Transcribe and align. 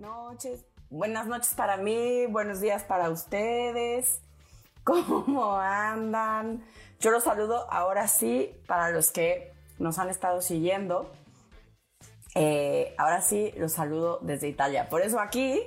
Noches. 0.00 0.64
Buenas 0.88 1.26
noches 1.26 1.54
para 1.54 1.76
mí, 1.76 2.26
buenos 2.26 2.60
días 2.60 2.82
para 2.82 3.10
ustedes. 3.10 4.22
¿Cómo 4.84 5.56
andan? 5.56 6.64
Yo 6.98 7.10
los 7.10 7.24
saludo 7.24 7.70
ahora 7.70 8.08
sí 8.08 8.50
para 8.66 8.90
los 8.90 9.10
que 9.12 9.52
nos 9.78 9.98
han 9.98 10.08
estado 10.08 10.40
siguiendo. 10.40 11.12
Eh, 12.34 12.94
ahora 12.98 13.20
sí 13.20 13.52
los 13.56 13.72
saludo 13.72 14.18
desde 14.22 14.48
Italia. 14.48 14.88
Por 14.88 15.02
eso 15.02 15.20
aquí 15.20 15.60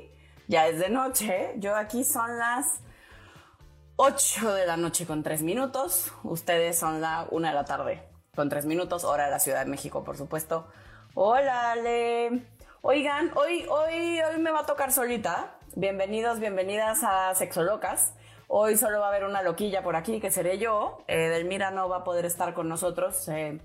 ya 0.47 0.67
es 0.67 0.79
de 0.79 0.89
noche. 0.89 1.53
Yo 1.57 1.75
aquí 1.75 2.03
son 2.03 2.37
las 2.37 2.81
8 3.97 4.53
de 4.53 4.65
la 4.65 4.77
noche 4.77 5.05
con 5.05 5.23
3 5.23 5.43
minutos. 5.43 6.11
Ustedes 6.23 6.77
son 6.77 7.01
la 7.01 7.27
1 7.29 7.47
de 7.47 7.53
la 7.53 7.65
tarde 7.65 8.03
con 8.35 8.49
3 8.49 8.65
minutos. 8.65 9.03
Hora 9.03 9.25
de 9.25 9.31
la 9.31 9.39
Ciudad 9.39 9.63
de 9.63 9.69
México, 9.69 10.03
por 10.03 10.17
supuesto. 10.17 10.67
Hola, 11.15 11.71
Ale. 11.71 12.47
Oigan, 12.85 13.31
hoy, 13.37 13.65
hoy, 13.69 14.19
hoy 14.19 14.41
me 14.41 14.51
va 14.51 14.59
a 14.59 14.65
tocar 14.65 14.91
solita. 14.91 15.55
Bienvenidos, 15.73 16.41
bienvenidas 16.41 16.99
a 17.05 17.33
Sexolocas. 17.33 18.13
Hoy 18.49 18.75
solo 18.75 18.99
va 18.99 19.05
a 19.05 19.07
haber 19.07 19.23
una 19.23 19.41
loquilla 19.41 19.83
por 19.83 19.95
aquí, 19.95 20.19
que 20.19 20.31
seré 20.31 20.57
yo. 20.57 20.97
Eh, 21.07 21.29
Delmira 21.29 21.71
no 21.71 21.87
va 21.87 21.99
a 21.99 22.03
poder 22.03 22.25
estar 22.25 22.53
con 22.53 22.67
nosotros. 22.67 23.15
se, 23.15 23.61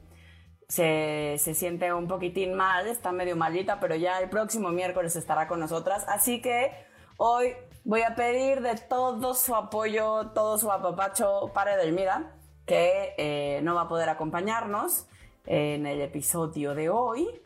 se 0.68 1.54
siente 1.54 1.92
un 1.92 2.06
poquitín 2.06 2.54
mal, 2.54 2.86
está 2.86 3.10
medio 3.10 3.34
malita, 3.34 3.80
pero 3.80 3.96
ya 3.96 4.20
el 4.20 4.30
próximo 4.30 4.68
miércoles 4.68 5.16
estará 5.16 5.48
con 5.48 5.58
nosotras. 5.58 6.04
Así 6.06 6.40
que 6.40 6.70
hoy 7.16 7.56
voy 7.82 8.02
a 8.02 8.14
pedir 8.14 8.60
de 8.60 8.76
todo 8.76 9.34
su 9.34 9.56
apoyo, 9.56 10.28
todo 10.28 10.58
su 10.58 10.70
apapacho 10.70 11.50
para 11.52 11.76
Delmira, 11.76 12.36
que 12.66 13.16
eh, 13.18 13.62
no 13.64 13.74
va 13.74 13.82
a 13.82 13.88
poder 13.88 14.10
acompañarnos 14.10 15.08
en 15.44 15.86
el 15.86 16.02
episodio 16.02 16.76
de 16.76 16.88
hoy. 16.88 17.42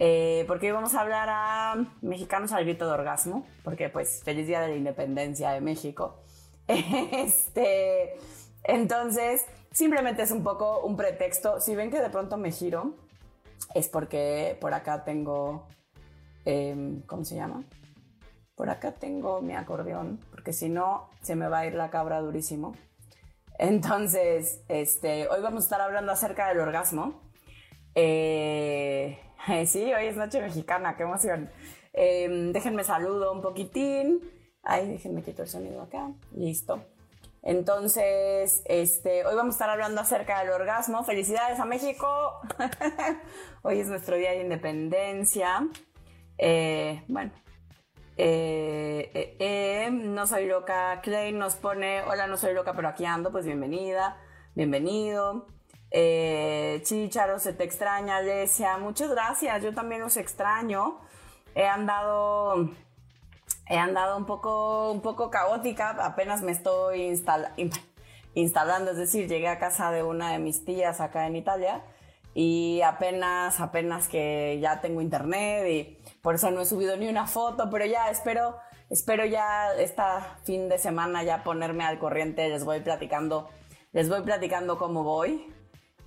Eh, 0.00 0.44
porque 0.46 0.70
vamos 0.70 0.94
a 0.94 1.00
hablar 1.00 1.28
a 1.28 1.74
mexicanos 2.02 2.52
al 2.52 2.64
grito 2.64 2.86
de 2.86 2.92
orgasmo, 2.92 3.46
porque 3.64 3.88
pues 3.88 4.22
feliz 4.22 4.46
día 4.46 4.60
de 4.60 4.68
la 4.68 4.76
independencia 4.76 5.50
de 5.50 5.60
México. 5.60 6.22
Este, 6.68 8.18
entonces, 8.64 9.46
simplemente 9.72 10.22
es 10.22 10.30
un 10.30 10.44
poco 10.44 10.80
un 10.80 10.96
pretexto. 10.96 11.60
Si 11.60 11.74
ven 11.74 11.90
que 11.90 12.00
de 12.00 12.10
pronto 12.10 12.36
me 12.36 12.52
giro, 12.52 12.94
es 13.74 13.88
porque 13.88 14.56
por 14.60 14.74
acá 14.74 15.04
tengo, 15.04 15.66
em, 16.44 17.00
¿cómo 17.02 17.24
se 17.24 17.36
llama? 17.36 17.64
Por 18.54 18.70
acá 18.70 18.92
tengo 18.92 19.40
mi 19.40 19.54
acordeón, 19.54 20.20
porque 20.30 20.52
si 20.52 20.68
no, 20.68 21.08
se 21.22 21.36
me 21.36 21.48
va 21.48 21.60
a 21.60 21.66
ir 21.66 21.74
la 21.74 21.90
cabra 21.90 22.20
durísimo. 22.20 22.74
Entonces, 23.58 24.62
este, 24.68 25.28
hoy 25.28 25.40
vamos 25.40 25.64
a 25.64 25.66
estar 25.66 25.80
hablando 25.80 26.12
acerca 26.12 26.48
del 26.48 26.60
orgasmo. 26.60 27.22
Eh, 27.94 29.18
sí, 29.66 29.92
hoy 29.92 30.06
es 30.06 30.16
Noche 30.16 30.40
Mexicana, 30.40 30.96
qué 30.96 31.02
emoción. 31.04 31.50
Em, 31.92 32.52
déjenme 32.52 32.84
saludo 32.84 33.32
un 33.32 33.42
poquitín. 33.42 34.20
Ay, 34.62 34.88
déjenme 34.88 35.22
quitar 35.22 35.46
el 35.46 35.50
sonido 35.50 35.82
acá. 35.82 36.10
Listo. 36.32 36.84
Entonces, 37.42 38.62
este, 38.66 39.24
hoy 39.24 39.34
vamos 39.34 39.54
a 39.54 39.56
estar 39.56 39.70
hablando 39.70 40.00
acerca 40.00 40.40
del 40.40 40.50
orgasmo. 40.50 41.04
Felicidades 41.04 41.60
a 41.60 41.64
México. 41.64 42.40
hoy 43.62 43.80
es 43.80 43.88
nuestro 43.88 44.16
día 44.16 44.32
de 44.32 44.42
independencia. 44.42 45.66
Eh, 46.36 47.02
bueno, 47.08 47.30
eh, 48.16 49.36
eh, 49.38 49.88
no 49.90 50.26
soy 50.26 50.46
loca. 50.46 51.00
Clay 51.02 51.32
nos 51.32 51.54
pone, 51.54 52.02
hola, 52.02 52.26
no 52.26 52.36
soy 52.36 52.54
loca, 52.54 52.74
pero 52.74 52.88
aquí 52.88 53.04
ando. 53.04 53.30
Pues 53.30 53.46
bienvenida, 53.46 54.18
bienvenido. 54.54 55.46
Eh, 55.90 56.80
Chicharo, 56.84 57.38
se 57.38 57.52
te 57.52 57.64
extraña, 57.64 58.18
Alesia. 58.18 58.78
Muchas 58.78 59.10
gracias, 59.10 59.62
yo 59.62 59.74
también 59.74 60.00
los 60.00 60.16
extraño. 60.16 61.00
He 61.54 61.66
andado, 61.66 62.70
he 63.68 63.78
andado 63.78 64.16
un 64.16 64.26
poco, 64.26 64.92
un 64.92 65.00
poco 65.00 65.30
caótica, 65.30 65.90
apenas 65.90 66.42
me 66.42 66.52
estoy 66.52 67.02
instala 67.02 67.54
instalando, 68.34 68.92
es 68.92 68.96
decir, 68.96 69.28
llegué 69.28 69.48
a 69.48 69.58
casa 69.58 69.90
de 69.90 70.02
una 70.02 70.30
de 70.30 70.38
mis 70.38 70.64
tías 70.64 71.00
acá 71.00 71.26
en 71.26 71.34
Italia 71.34 71.82
y 72.34 72.82
apenas, 72.82 73.58
apenas 73.58 74.06
que 74.06 74.58
ya 74.60 74.80
tengo 74.80 75.00
internet 75.00 75.66
y 75.66 75.98
por 76.22 76.36
eso 76.36 76.50
no 76.50 76.60
he 76.60 76.66
subido 76.66 76.96
ni 76.96 77.08
una 77.08 77.26
foto, 77.26 77.68
pero 77.70 77.84
ya 77.84 78.10
espero, 78.10 78.56
espero 78.90 79.24
ya 79.24 79.74
esta 79.74 80.38
fin 80.44 80.68
de 80.68 80.78
semana 80.78 81.24
ya 81.24 81.42
ponerme 81.42 81.84
al 81.84 81.98
corriente, 81.98 82.48
les 82.48 82.64
voy 82.64 82.80
platicando, 82.80 83.48
les 83.92 84.08
voy 84.08 84.22
platicando 84.22 84.78
cómo 84.78 85.02
voy. 85.02 85.52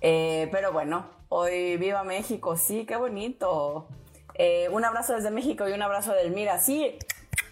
Eh, 0.04 0.48
pero 0.50 0.72
bueno, 0.72 1.06
hoy 1.28 1.76
viva 1.76 2.02
México, 2.02 2.56
sí, 2.56 2.84
qué 2.84 2.96
bonito. 2.96 3.86
Eh, 4.34 4.68
un 4.70 4.84
abrazo 4.84 5.14
desde 5.14 5.30
México 5.30 5.68
y 5.68 5.72
un 5.72 5.80
abrazo 5.80 6.12
del 6.12 6.32
Mira, 6.32 6.58
sí. 6.58 6.98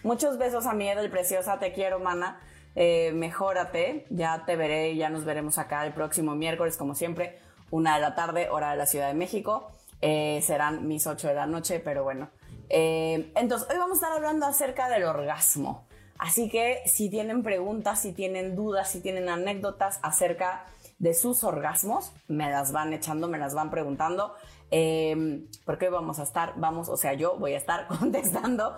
Muchos 0.03 0.37
besos 0.37 0.65
a 0.65 0.73
mi 0.73 0.89
Edel 0.89 1.09
Preciosa, 1.09 1.59
te 1.59 1.71
quiero, 1.71 1.99
mana. 1.99 2.41
Eh, 2.75 3.11
mejórate, 3.13 4.05
ya 4.09 4.43
te 4.45 4.57
veré, 4.57 4.95
ya 4.97 5.09
nos 5.09 5.23
veremos 5.23 5.57
acá 5.57 5.85
el 5.85 5.93
próximo 5.93 6.35
miércoles, 6.35 6.75
como 6.75 6.93
siempre, 6.93 7.39
una 7.69 7.95
de 7.95 8.01
la 8.01 8.15
tarde, 8.15 8.49
hora 8.49 8.71
de 8.71 8.77
la 8.77 8.85
Ciudad 8.85 9.07
de 9.07 9.13
México. 9.13 9.71
serán 10.01 10.87
mis 10.87 11.07
8 11.07 11.29
de 11.29 11.33
la 11.33 11.45
noche, 11.45 11.79
pero 11.79 12.03
bueno. 12.03 12.29
entonces, 12.69 13.69
hoy 13.69 13.77
vamos 13.77 13.93
a 13.93 14.05
estar 14.05 14.11
hablando 14.11 14.45
acerca 14.45 14.89
del 14.89 15.05
orgasmo. 15.05 15.85
Así 16.17 16.49
que 16.49 16.81
si 16.85 17.09
tienen 17.09 17.43
preguntas, 17.43 18.01
si 18.01 18.11
tienen 18.11 18.55
dudas, 18.55 18.91
si 18.91 19.01
tienen 19.01 19.29
anécdotas 19.29 19.99
acerca 20.03 20.65
de 20.65 20.80
sus 21.13 21.43
orgasmos, 21.43 22.13
me 22.27 22.49
las 22.49 22.71
van 22.71 22.93
echando, 22.93 23.27
me 23.27 23.37
las 23.37 23.53
van 23.53 23.69
preguntando, 23.69 24.35
eh, 24.69 25.47
porque 25.65 25.89
vamos 25.89 26.19
a 26.19 26.23
estar, 26.23 26.53
vamos, 26.57 26.89
o 26.89 26.97
sea, 26.97 27.13
yo 27.13 27.37
voy 27.37 27.53
a 27.53 27.57
estar 27.57 27.87
contestando 27.99 28.75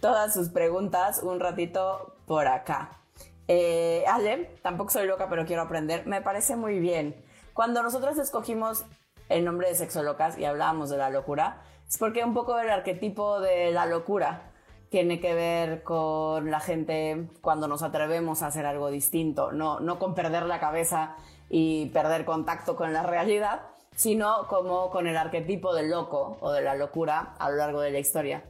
todas 0.00 0.34
sus 0.34 0.48
preguntas 0.48 1.22
un 1.22 1.40
ratito 1.40 2.16
por 2.26 2.46
acá. 2.48 3.00
Eh, 3.48 4.04
Ale, 4.08 4.56
tampoco 4.62 4.90
soy 4.90 5.06
loca, 5.06 5.28
pero 5.28 5.46
quiero 5.46 5.62
aprender, 5.62 6.06
me 6.06 6.20
parece 6.20 6.56
muy 6.56 6.78
bien. 6.78 7.14
Cuando 7.54 7.82
nosotros 7.82 8.18
escogimos 8.18 8.84
el 9.28 9.44
nombre 9.44 9.68
de 9.68 9.74
Sexolocas 9.74 10.38
y 10.38 10.44
hablábamos 10.44 10.90
de 10.90 10.98
la 10.98 11.10
locura, 11.10 11.62
es 11.88 11.98
porque 11.98 12.24
un 12.24 12.34
poco 12.34 12.58
el 12.58 12.70
arquetipo 12.70 13.40
de 13.40 13.70
la 13.70 13.86
locura 13.86 14.52
tiene 14.90 15.20
que 15.20 15.34
ver 15.34 15.82
con 15.82 16.50
la 16.50 16.60
gente 16.60 17.28
cuando 17.40 17.68
nos 17.68 17.82
atrevemos 17.82 18.42
a 18.42 18.48
hacer 18.48 18.66
algo 18.66 18.90
distinto, 18.90 19.52
no, 19.52 19.80
no 19.80 19.98
con 19.98 20.14
perder 20.14 20.44
la 20.44 20.60
cabeza 20.60 21.16
y 21.48 21.86
perder 21.86 22.24
contacto 22.24 22.76
con 22.76 22.92
la 22.92 23.02
realidad, 23.02 23.62
sino 23.94 24.46
como 24.48 24.90
con 24.90 25.06
el 25.06 25.16
arquetipo 25.16 25.74
del 25.74 25.90
loco 25.90 26.38
o 26.40 26.52
de 26.52 26.62
la 26.62 26.74
locura 26.74 27.34
a 27.38 27.50
lo 27.50 27.56
largo 27.56 27.80
de 27.80 27.90
la 27.90 27.98
historia, 27.98 28.44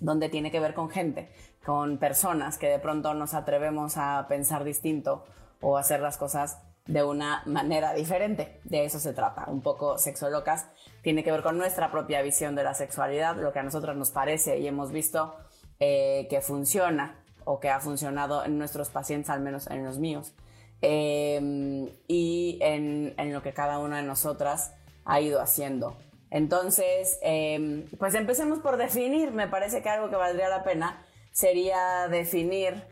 donde 0.00 0.28
tiene 0.28 0.50
que 0.50 0.60
ver 0.60 0.74
con 0.74 0.90
gente, 0.90 1.32
con 1.64 1.98
personas 1.98 2.58
que 2.58 2.68
de 2.68 2.78
pronto 2.78 3.14
nos 3.14 3.34
atrevemos 3.34 3.96
a 3.96 4.26
pensar 4.28 4.64
distinto 4.64 5.24
o 5.60 5.76
hacer 5.76 6.00
las 6.00 6.16
cosas 6.16 6.58
de 6.86 7.04
una 7.04 7.42
manera 7.46 7.94
diferente. 7.94 8.60
De 8.64 8.84
eso 8.84 8.98
se 8.98 9.12
trata. 9.12 9.44
Un 9.48 9.62
poco 9.62 9.98
sexo 9.98 10.28
locas 10.30 10.66
tiene 11.02 11.22
que 11.22 11.30
ver 11.30 11.42
con 11.42 11.56
nuestra 11.56 11.90
propia 11.90 12.22
visión 12.22 12.56
de 12.56 12.64
la 12.64 12.74
sexualidad, 12.74 13.36
lo 13.36 13.52
que 13.52 13.60
a 13.60 13.62
nosotros 13.62 13.96
nos 13.96 14.10
parece 14.10 14.58
y 14.58 14.66
hemos 14.66 14.90
visto 14.90 15.34
eh, 15.78 16.26
que 16.28 16.40
funciona 16.40 17.22
o 17.44 17.60
que 17.60 17.70
ha 17.70 17.80
funcionado 17.80 18.44
en 18.44 18.58
nuestros 18.58 18.90
pacientes, 18.90 19.30
al 19.30 19.40
menos 19.40 19.68
en 19.68 19.84
los 19.84 19.98
míos. 19.98 20.34
Em, 20.82 21.88
y 22.08 22.58
en, 22.62 23.14
lo 23.32 23.42
que 23.42 23.52
cada 23.52 23.78
una 23.78 23.98
de 23.98 24.02
nosotras 24.02 24.72
ha 25.04 25.20
ido 25.20 25.40
haciendo. 25.40 25.96
Entonces, 26.30 27.18
em, 27.22 27.86
pues 27.98 28.14
empecemos 28.14 28.60
por 28.60 28.76
definir, 28.76 29.32
me 29.32 29.48
parece 29.48 29.82
que 29.82 29.88
algo 29.88 30.08
que 30.08 30.16
valdría 30.16 30.48
la 30.48 30.62
pena 30.62 31.04
sería 31.32 32.08
definir 32.08 32.82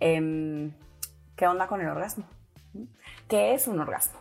em, 0.00 0.72
qué 1.36 1.46
onda 1.46 1.66
con 1.68 1.80
el 1.80 1.88
orgasmo, 1.88 2.24
qué 3.28 3.54
es 3.54 3.66
un 3.66 3.80
orgasmo. 3.80 4.18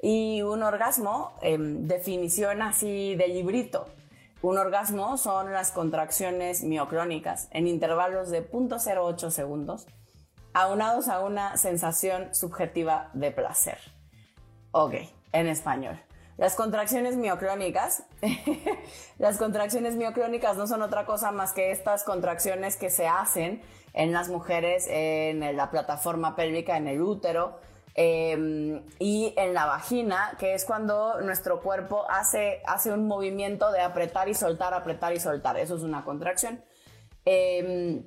Y 0.00 0.42
un 0.42 0.62
orgasmo, 0.62 1.32
definición 1.42 2.62
así 2.62 3.16
de 3.16 3.26
librito, 3.26 3.86
un 4.40 4.56
orgasmo 4.56 5.16
son 5.16 5.52
las 5.52 5.72
contracciones 5.72 6.62
mioclónicas 6.62 7.48
en 7.50 7.66
intervalos 7.66 8.30
de 8.30 8.48
0.08 8.48 9.30
segundos 9.30 9.88
aunados 10.62 11.08
a 11.08 11.20
una 11.20 11.56
sensación 11.56 12.34
subjetiva 12.34 13.10
de 13.12 13.30
placer. 13.30 13.78
Ok, 14.72 14.94
en 15.32 15.46
español. 15.46 15.98
Las 16.36 16.54
contracciones 16.54 17.16
mioclónicas, 17.16 18.04
las 19.18 19.38
contracciones 19.38 19.96
mioclónicas 19.96 20.56
no 20.56 20.66
son 20.66 20.82
otra 20.82 21.04
cosa 21.04 21.32
más 21.32 21.52
que 21.52 21.72
estas 21.72 22.04
contracciones 22.04 22.76
que 22.76 22.90
se 22.90 23.08
hacen 23.08 23.60
en 23.92 24.12
las 24.12 24.28
mujeres 24.28 24.86
en 24.88 25.56
la 25.56 25.70
plataforma 25.70 26.36
pélvica, 26.36 26.76
en 26.76 26.86
el 26.86 27.02
útero 27.02 27.58
em, 27.94 28.84
y 29.00 29.34
en 29.36 29.54
la 29.54 29.66
vagina, 29.66 30.36
que 30.38 30.54
es 30.54 30.64
cuando 30.64 31.20
nuestro 31.22 31.60
cuerpo 31.60 32.04
hace, 32.08 32.62
hace 32.66 32.92
un 32.92 33.08
movimiento 33.08 33.72
de 33.72 33.80
apretar 33.80 34.28
y 34.28 34.34
soltar, 34.34 34.74
apretar 34.74 35.12
y 35.12 35.18
soltar. 35.18 35.56
Eso 35.56 35.74
es 35.74 35.82
una 35.82 36.04
contracción. 36.04 36.62
Em, 37.24 38.04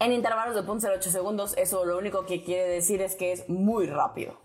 en 0.00 0.12
intervalos 0.12 0.54
de 0.54 0.62
0.08 0.62 1.02
segundos, 1.02 1.54
eso 1.58 1.84
lo 1.84 1.98
único 1.98 2.24
que 2.24 2.42
quiere 2.42 2.66
decir 2.68 3.02
es 3.02 3.16
que 3.16 3.32
es 3.32 3.48
muy 3.50 3.86
rápido. 3.86 4.40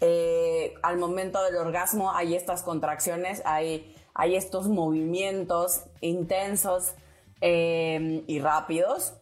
Eh, 0.00 0.72
al 0.82 0.98
momento 0.98 1.42
del 1.42 1.56
orgasmo 1.56 2.12
hay 2.12 2.36
estas 2.36 2.62
contracciones, 2.62 3.42
hay, 3.44 3.96
hay 4.14 4.36
estos 4.36 4.68
movimientos 4.68 5.82
intensos 6.00 6.94
em, 7.40 8.22
y 8.28 8.38
rápidos. 8.38 9.14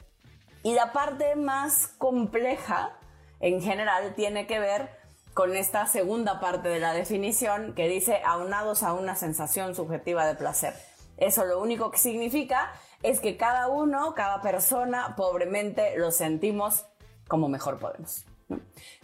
Y 0.62 0.74
la 0.74 0.92
parte 0.92 1.36
más 1.36 1.86
compleja, 1.96 2.98
en 3.40 3.62
general, 3.62 4.14
tiene 4.14 4.46
que 4.46 4.58
ver 4.58 4.90
con 5.32 5.56
esta 5.56 5.86
segunda 5.86 6.38
parte 6.38 6.68
de 6.68 6.80
la 6.80 6.92
definición 6.92 7.74
que 7.74 7.88
dice 7.88 8.20
aunados 8.26 8.82
a 8.82 8.92
una 8.92 9.16
sensación 9.16 9.74
subjetiva 9.74 10.26
de 10.26 10.34
placer. 10.34 10.74
Eso 11.16 11.46
lo 11.46 11.60
único 11.60 11.90
que 11.90 11.98
significa 11.98 12.72
es 13.02 13.20
que 13.20 13.36
cada 13.36 13.68
uno, 13.68 14.14
cada 14.14 14.40
persona, 14.40 15.14
pobremente 15.16 15.96
lo 15.98 16.10
sentimos 16.10 16.86
como 17.28 17.48
mejor 17.48 17.78
podemos. 17.78 18.26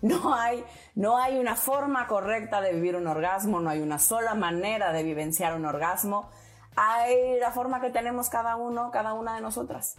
¿no? 0.03 0.35
hay, 0.35 0.65
no 0.95 1.17
hay 1.17 1.39
una 1.39 1.57
forma 1.57 2.07
correcta 2.07 2.61
de 2.61 2.73
vivir 2.73 2.97
un 2.97 3.07
orgasmo, 3.07 3.61
no 3.61 3.71
hay 3.71 3.81
una 3.81 3.99
sola 3.99 4.35
manera 4.35 4.93
de 4.93 5.03
vivenciar 5.03 5.55
un 5.55 5.65
orgasmo. 5.65 6.31
Hay 6.77 7.39
la 7.39 7.51
forma 7.51 7.81
que 7.81 7.91
tenemos 7.91 8.31
cada 8.31 8.57
uno, 8.57 8.91
cada 8.91 9.15
una 9.15 9.35
de 9.35 9.41
nosotras. 9.41 9.97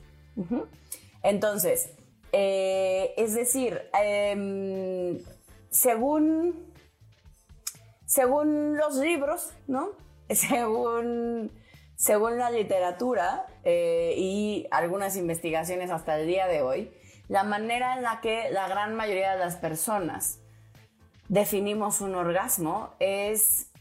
Entonces, 1.22 1.94
eh, 2.32 3.14
es 3.18 3.36
decir, 3.36 3.80
em, 3.94 5.20
según, 5.70 6.74
según 8.06 8.76
los 8.76 8.96
libros, 8.96 9.54
¿no? 9.68 9.90
Según 10.30 11.52
según 11.96 12.38
la 12.38 12.50
literatura 12.50 13.46
eh, 13.64 14.16
y 14.18 14.68
algunas 14.72 15.16
investigaciones 15.16 15.90
hasta 15.92 16.20
el 16.20 16.28
día 16.28 16.48
de 16.48 16.62
hoy, 16.62 16.92
la 17.28 17.44
manera 17.44 17.96
en 17.96 18.04
la 18.04 18.22
que 18.22 18.50
la 18.52 18.68
gran 18.68 18.96
mayoría 18.96 19.34
de 19.34 19.40
las 19.40 19.56
personas 19.56 20.40
definimos 21.30 22.02
un 22.02 22.16
orgasmo 22.16 22.94
es 23.00 23.72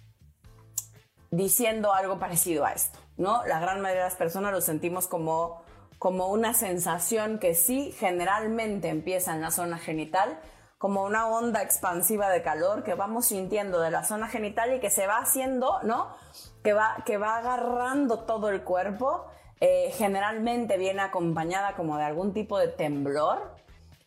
diciendo 1.30 1.92
algo 1.92 2.18
parecido 2.18 2.64
a 2.64 2.72
esto, 2.72 2.98
¿no? 3.16 3.44
La 3.46 3.58
gran 3.58 3.80
mayoría 3.80 4.04
de 4.04 4.08
las 4.10 4.18
personas 4.18 4.52
lo 4.52 4.60
sentimos 4.60 5.06
como, 5.06 5.62
como 5.98 6.28
una 6.28 6.54
sensación 6.54 7.38
que 7.38 7.54
sí 7.54 7.92
generalmente 7.98 8.88
empieza 8.88 9.34
en 9.34 9.40
la 9.40 9.50
zona 9.50 9.78
genital, 9.78 10.38
como 10.78 11.04
una 11.04 11.28
onda 11.28 11.62
expansiva 11.62 12.28
de 12.28 12.42
calor 12.42 12.84
que 12.84 12.94
vamos 12.94 13.26
sintiendo 13.26 13.80
de 13.80 13.90
la 13.90 14.04
zona 14.04 14.28
genital 14.28 14.74
y 14.74 14.80
que 14.80 14.90
se 14.90 15.06
va 15.06 15.18
haciendo, 15.18 15.80
¿no? 15.82 16.14
Que 16.62 16.72
va, 16.72 17.02
que 17.04 17.16
va 17.16 17.38
agarrando 17.38 18.20
todo 18.20 18.48
el 18.48 18.62
cuerpo. 18.62 19.26
Eh, 19.60 19.92
generalmente 19.96 20.76
viene 20.76 21.02
acompañada 21.02 21.74
como 21.74 21.96
de 21.96 22.04
algún 22.04 22.32
tipo 22.32 22.58
de 22.58 22.68
temblor 22.68 23.54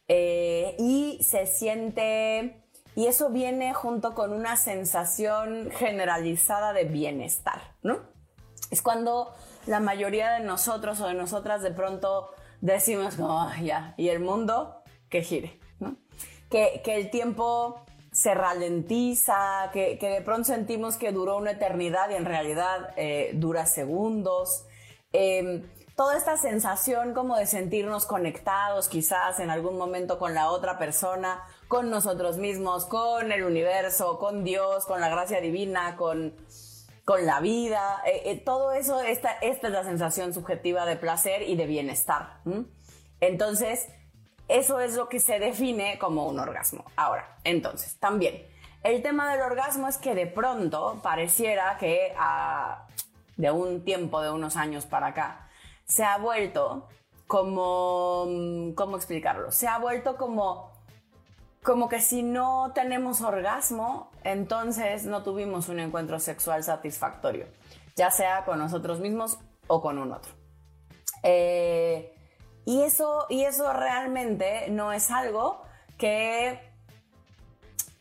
eh, 0.07 0.75
y 0.77 1.23
se 1.23 1.47
siente, 1.47 2.61
y 2.95 3.07
eso 3.07 3.29
viene 3.29 3.73
junto 3.73 4.13
con 4.13 4.33
una 4.33 4.57
sensación 4.57 5.71
generalizada 5.71 6.73
de 6.73 6.83
bienestar, 6.83 7.61
¿no? 7.83 7.99
Es 8.69 8.81
cuando 8.81 9.33
la 9.65 9.79
mayoría 9.79 10.31
de 10.31 10.41
nosotros 10.41 10.99
o 10.99 11.07
de 11.07 11.13
nosotras 11.13 11.61
de 11.61 11.71
pronto 11.71 12.31
decimos, 12.59 13.17
oh, 13.19 13.49
ya, 13.63 13.93
y 13.95 14.09
el 14.09 14.19
mundo 14.19 14.83
que 15.09 15.21
gire 15.21 15.59
que, 16.49 16.95
el 16.95 17.09
tiempo 17.09 17.84
se 18.25 18.33
ralentiza, 18.33 19.69
que, 19.71 19.99
de 20.01 20.21
pronto 20.21 20.45
sentimos 20.45 20.97
que 20.97 21.11
duró 21.11 21.37
una 21.37 21.51
eternidad 21.51 22.09
y 22.09 22.15
en 22.15 22.25
realidad 22.25 22.89
eh, 22.97 23.29
dura 23.35 23.67
segundos. 23.67 24.65
Em, 25.13 25.61
toda 25.95 26.17
esta 26.17 26.35
sensación 26.35 27.13
como 27.13 27.37
de 27.37 27.45
sentirnos 27.45 28.07
conectados 28.07 28.89
quizás 28.89 29.39
en 29.39 29.51
algún 29.51 29.77
momento 29.77 30.17
con 30.17 30.33
la 30.33 30.49
otra 30.49 30.79
persona, 30.79 31.43
con 31.67 31.91
nosotros 31.91 32.39
mismos, 32.39 32.87
con 32.87 33.31
el 33.31 33.43
universo, 33.43 34.17
con 34.17 34.43
Dios, 34.43 34.87
con 34.87 35.01
la 35.01 35.09
gracia 35.09 35.39
divina, 35.39 35.95
con, 35.95 36.33
con 37.03 37.27
la 37.27 37.41
vida. 37.41 38.01
Eh, 38.07 38.31
eh, 38.31 38.41
todo 38.43 38.71
eso, 38.71 39.01
esta, 39.01 39.33
esta 39.33 39.67
es 39.67 39.73
la 39.73 39.83
sensación 39.83 40.33
subjetiva 40.33 40.87
de 40.87 40.95
placer 40.95 41.43
y 41.43 41.55
de 41.57 41.67
bienestar. 41.67 42.41
Entonces, 43.19 43.87
eso 44.47 44.79
es 44.79 44.95
lo 44.95 45.09
que 45.09 45.19
se 45.19 45.39
define 45.39 45.97
como 45.97 46.27
un 46.27 46.39
orgasmo. 46.39 46.85
Ahora, 46.95 47.37
entonces, 47.43 47.97
también, 47.99 48.45
el 48.83 49.01
tema 49.01 49.31
del 49.31 49.41
orgasmo 49.41 49.87
es 49.87 49.97
que 49.97 50.13
de 50.13 50.27
pronto 50.27 50.99
pareciera 51.01 51.77
que 51.79 52.13
de 53.37 53.51
un 53.51 53.83
tiempo, 53.83 54.21
de 54.21 54.29
unos 54.29 54.55
años 54.55 54.85
para 54.85 55.07
acá, 55.07 55.49
se 55.85 56.03
ha 56.03 56.17
vuelto 56.17 56.87
como, 57.27 58.27
¿cómo 58.75 58.97
explicarlo? 58.97 59.51
Se 59.51 59.67
ha 59.67 59.79
vuelto 59.79 60.17
como, 60.17 60.71
como 61.63 61.89
que 61.89 61.99
si 61.99 62.21
no 62.21 62.71
tenemos 62.73 63.21
orgasmo, 63.21 64.11
entonces 64.23 65.05
no 65.05 65.23
tuvimos 65.23 65.67
un 65.69 65.79
encuentro 65.79 66.19
sexual 66.19 66.63
satisfactorio, 66.63 67.47
ya 67.95 68.11
sea 68.11 68.45
con 68.45 68.59
nosotros 68.59 68.99
mismos 68.99 69.39
o 69.67 69.81
con 69.81 69.97
un 69.97 70.11
otro. 70.11 70.31
Eh, 71.23 72.14
y 72.65 72.81
eso, 72.81 73.27
y 73.29 73.43
eso 73.43 73.71
realmente 73.71 74.67
no 74.69 74.91
es 74.91 75.11
algo 75.11 75.61
que, 75.97 76.59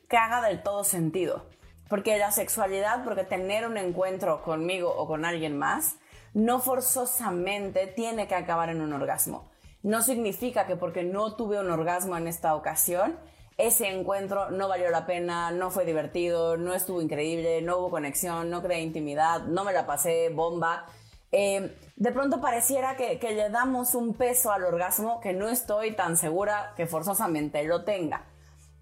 que 0.08 0.16
haga 0.16 0.40
del 0.42 0.62
todo 0.62 0.84
sentido. 0.84 1.46
Porque 1.88 2.18
la 2.18 2.32
sexualidad, 2.32 3.04
porque 3.04 3.24
tener 3.24 3.66
un 3.66 3.76
encuentro 3.76 4.42
conmigo 4.42 4.92
o 4.96 5.06
con 5.06 5.24
alguien 5.24 5.58
más, 5.58 5.96
no 6.32 6.60
forzosamente 6.60 7.86
tiene 7.86 8.26
que 8.26 8.34
acabar 8.34 8.70
en 8.70 8.80
un 8.80 8.92
orgasmo. 8.92 9.50
No 9.82 10.02
significa 10.02 10.66
que 10.66 10.76
porque 10.76 11.04
no 11.04 11.36
tuve 11.36 11.60
un 11.60 11.70
orgasmo 11.70 12.16
en 12.16 12.26
esta 12.26 12.54
ocasión, 12.54 13.18
ese 13.56 13.88
encuentro 13.88 14.50
no 14.50 14.66
valió 14.66 14.90
la 14.90 15.06
pena, 15.06 15.52
no 15.52 15.70
fue 15.70 15.84
divertido, 15.84 16.56
no 16.56 16.74
estuvo 16.74 17.00
increíble, 17.00 17.62
no 17.62 17.78
hubo 17.78 17.90
conexión, 17.90 18.50
no 18.50 18.62
creé 18.62 18.80
intimidad, 18.80 19.42
no 19.42 19.62
me 19.62 19.72
la 19.72 19.86
pasé 19.86 20.30
bomba. 20.30 20.86
Eh, 21.36 21.76
de 21.96 22.12
pronto 22.12 22.40
pareciera 22.40 22.96
que, 22.96 23.18
le 23.20 23.50
damos 23.50 23.96
un 23.96 24.14
peso 24.14 24.52
al 24.52 24.62
orgasmo 24.62 25.18
que 25.18 25.32
no 25.32 25.48
estoy 25.48 25.96
tan 25.96 26.16
segura 26.16 26.74
que 26.76 26.86
forzosamente 26.86 27.64
lo 27.64 27.82
tenga. 27.82 28.26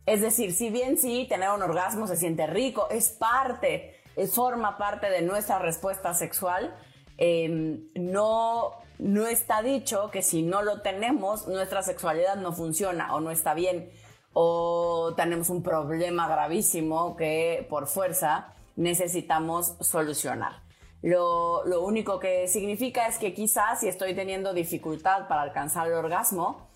Es 0.04 0.20
decir, 0.20 0.52
si 0.52 0.68
bien 0.68 0.98
sí, 0.98 1.24
tener 1.30 1.48
un 1.48 1.62
orgasmo 1.62 2.06
se 2.06 2.16
siente 2.16 2.46
rico, 2.46 2.88
es 2.90 3.08
parte, 3.08 3.96
forma 4.30 4.76
parte 4.76 5.08
de 5.08 5.22
nuestra 5.22 5.60
respuesta 5.60 6.12
sexual, 6.12 6.76
em, 7.16 7.88
no, 7.94 8.72
no 8.98 9.26
está 9.26 9.62
dicho 9.62 10.10
que 10.10 10.20
si 10.20 10.42
no 10.42 10.60
lo 10.60 10.82
tenemos, 10.82 11.48
nuestra 11.48 11.82
sexualidad 11.82 12.36
no 12.36 12.52
funciona 12.52 13.14
o 13.14 13.20
no 13.20 13.30
está 13.30 13.54
bien 13.54 13.90
o 14.34 15.14
tenemos 15.16 15.48
un 15.48 15.62
problema 15.62 16.28
gravísimo 16.28 17.16
que 17.16 17.66
por 17.70 17.86
fuerza 17.86 18.52
necesitamos 18.76 19.74
solucionar. 19.80 20.61
Lo, 21.02 21.82
único 21.82 22.20
que 22.20 22.46
significa 22.46 23.08
es 23.08 23.18
que 23.18 23.34
quizás 23.34 23.80
si 23.80 23.88
estoy 23.88 24.14
teniendo 24.14 24.54
dificultad 24.54 25.26
para 25.26 25.42
alcanzar 25.42 25.88
el 25.88 25.94
orgasmo, 25.94 26.68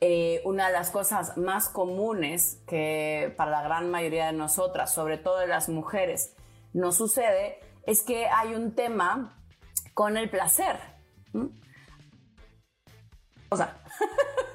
eh, 0.00 0.40
una 0.44 0.68
de 0.68 0.72
las 0.72 0.90
cosas 0.90 1.36
más 1.36 1.68
comunes 1.68 2.60
que 2.66 3.34
para 3.36 3.50
la 3.50 3.62
gran 3.62 3.90
mayoría 3.90 4.26
de 4.26 4.32
nosotras, 4.32 4.92
sobre 4.92 5.18
todo 5.18 5.38
de 5.38 5.48
las 5.48 5.68
mujeres, 5.68 6.34
nos 6.72 6.96
sucede 6.96 7.58
es 7.84 8.02
que 8.02 8.26
hay 8.26 8.54
un 8.54 8.74
tema 8.74 9.36
con 9.94 10.16
el 10.16 10.30
placer. 10.30 10.78
O 13.48 13.56
sea, 13.56 13.76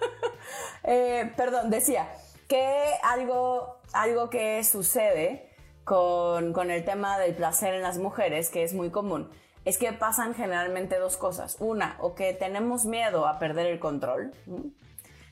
eh, 0.83 1.31
perdón, 1.35 1.69
decía 1.69 2.09
que 2.47 2.93
algo, 3.03 3.81
algo 3.93 4.29
que 4.29 4.63
sucede 4.63 5.46
con, 5.87 6.69
el 6.69 6.83
tema 6.83 7.17
del 7.17 7.33
placer 7.33 7.73
en 7.73 7.81
las 7.81 7.97
mujeres, 7.97 8.49
que 8.49 8.63
es 8.63 8.73
muy 8.73 8.89
común, 8.89 9.29
es 9.63 9.77
que 9.77 9.93
pasan 9.93 10.35
generalmente 10.35 10.99
dos 10.99 11.15
cosas. 11.15 11.55
Una, 11.61 11.95
o 12.01 12.13
que 12.13 12.33
tenemos 12.33 12.85
miedo 12.85 13.25
a 13.25 13.39
perder 13.39 13.67
el 13.67 13.79
control. 13.79 14.33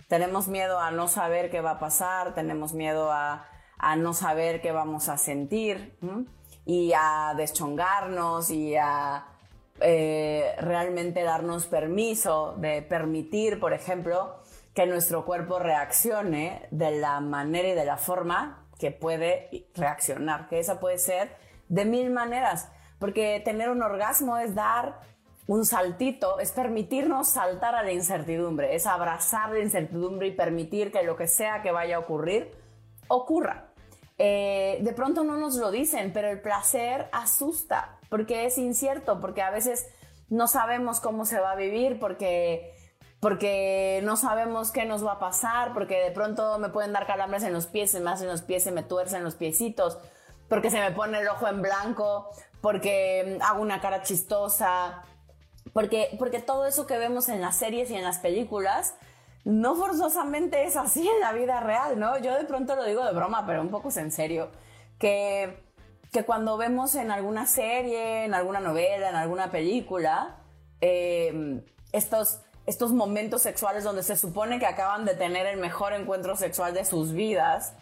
Tenemos 0.08 0.48
miedo 0.48 0.80
a 0.80 0.92
no 0.92 1.10
saber 1.10 1.52
qué 1.52 1.60
va 1.60 1.72
a 1.72 1.80
pasar, 1.80 2.34
tenemos 2.36 2.74
miedo 2.74 3.12
a, 3.12 3.46
no 3.98 4.14
saber 4.14 4.62
qué 4.62 4.72
vamos 4.72 5.10
a 5.10 5.18
sentir 5.18 5.98
y 6.66 6.94
a 6.96 7.34
deschongarnos 7.36 8.50
y 8.50 8.78
a 8.78 9.26
eh, 9.82 10.56
realmente 10.60 11.24
darnos 11.24 11.66
permiso 11.66 12.56
de 12.58 12.82
permitir, 12.82 13.60
por 13.60 13.74
ejemplo, 13.74 14.38
que 14.74 14.86
nuestro 14.86 15.26
cuerpo 15.26 15.60
reaccione 15.60 16.68
de 16.72 16.92
la 16.92 17.20
manera 17.20 17.70
y 17.70 17.74
de 17.74 17.86
la 17.86 17.98
forma 17.98 18.65
que 18.80 18.92
puede 18.92 19.68
reaccionar, 19.76 20.48
que 20.48 20.60
esa 20.60 20.80
puede 20.80 20.98
ser 20.98 21.36
de 21.70 21.86
mil 21.86 22.12
maneras, 22.12 22.70
porque 23.00 23.42
tener 23.44 23.70
un 23.70 23.82
orgasmo 23.82 24.38
es 24.38 24.56
dar 24.56 25.00
un 25.48 25.66
saltito, 25.66 26.40
es 26.40 26.52
permitirnos 26.52 27.30
saltar 27.30 27.76
a 27.76 27.84
la 27.84 27.92
incertidumbre, 27.92 28.76
es 28.76 28.88
abrazar 28.88 29.52
la 29.52 29.60
incertidumbre 29.60 30.28
y 30.28 30.32
permitir 30.32 30.92
que 30.92 31.04
lo 31.04 31.16
que 31.16 31.28
sea 31.28 31.62
que 31.62 31.72
vaya 31.72 31.98
a 31.98 32.00
ocurrir, 32.00 32.52
ocurra. 33.08 33.68
Eh, 34.18 34.80
de 34.82 34.94
pronto 34.94 35.24
no 35.24 35.38
nos 35.38 35.56
lo 35.56 35.72
dicen, 35.72 36.12
pero 36.14 36.30
el 36.30 36.42
placer 36.42 37.10
asusta, 37.12 38.00
porque 38.10 38.46
es 38.46 38.58
incierto, 38.58 39.20
porque 39.20 39.42
a 39.42 39.52
veces 39.52 39.88
no 40.30 40.48
sabemos 40.48 41.00
cómo 41.00 41.26
se 41.26 41.40
va 41.40 41.52
a 41.52 41.56
vivir, 41.56 42.00
porque 42.00 42.75
porque 43.26 44.02
no 44.04 44.18
sabemos 44.18 44.70
qué 44.70 44.86
nos 44.86 45.04
va 45.04 45.14
a 45.14 45.18
pasar, 45.18 45.74
porque 45.74 45.96
de 45.96 46.12
pronto 46.12 46.60
me 46.60 46.70
pueden 46.70 46.94
dar 46.94 47.08
calambres 47.08 47.42
en 47.42 47.54
los 47.54 47.66
pies, 47.66 47.90
se 47.90 48.00
me 48.00 48.12
hacen 48.12 48.28
los 48.28 48.44
pies, 48.44 48.64
se 48.64 48.72
me 48.72 48.84
tuercen 48.84 49.24
los 49.24 49.34
piecitos, 49.34 49.98
porque 50.48 50.70
se 50.70 50.80
me 50.80 50.92
pone 50.92 51.22
el 51.22 51.28
ojo 51.28 51.48
en 51.48 51.64
blanco, 51.64 52.30
porque 52.62 53.40
hago 53.42 53.64
una 53.64 53.82
cara 53.82 54.04
chistosa, 54.04 55.02
porque, 55.74 56.16
porque 56.20 56.40
todo 56.40 56.68
eso 56.68 56.86
que 56.86 57.00
vemos 57.00 57.28
en 57.28 57.42
las 57.42 57.56
series 57.56 57.90
y 57.90 57.96
en 57.96 58.04
las 58.04 58.20
películas 58.20 58.94
no 59.44 59.76
forzosamente 59.76 60.64
es 60.66 60.78
así 60.78 61.10
en 61.10 61.20
la 61.20 61.34
vida 61.34 61.60
real, 61.62 61.98
¿no? 61.98 62.20
Yo 62.20 62.36
de 62.36 62.44
pronto 62.44 62.76
lo 62.76 62.84
digo 62.84 63.04
de 63.04 63.12
broma, 63.12 63.48
pero 63.48 63.64
un 63.64 63.70
poco 63.70 63.90
es 63.90 63.98
en 63.98 64.12
serio, 64.12 64.52
que, 65.00 65.64
que 66.12 66.26
cuando 66.26 66.58
vemos 66.58 66.94
en 66.94 67.10
alguna 67.10 67.48
serie, 67.48 68.26
en 68.26 68.36
alguna 68.36 68.60
novela, 68.60 69.10
en 69.10 69.16
alguna 69.16 69.50
película, 69.50 70.44
eh, 70.80 71.64
estos 71.92 72.45
estos 72.66 72.92
momentos 72.92 73.42
sexuales 73.42 73.84
donde 73.84 74.04
se 74.04 74.16
supone 74.16 74.60
que 74.60 74.66
acaban 74.66 75.06
de 75.06 75.14
tener 75.14 75.46
el 75.46 75.58
mejor 75.58 75.94
encuentro 75.94 76.36
sexual 76.36 76.74
de 76.74 76.86
sus 76.86 77.14
vidas 77.14 77.74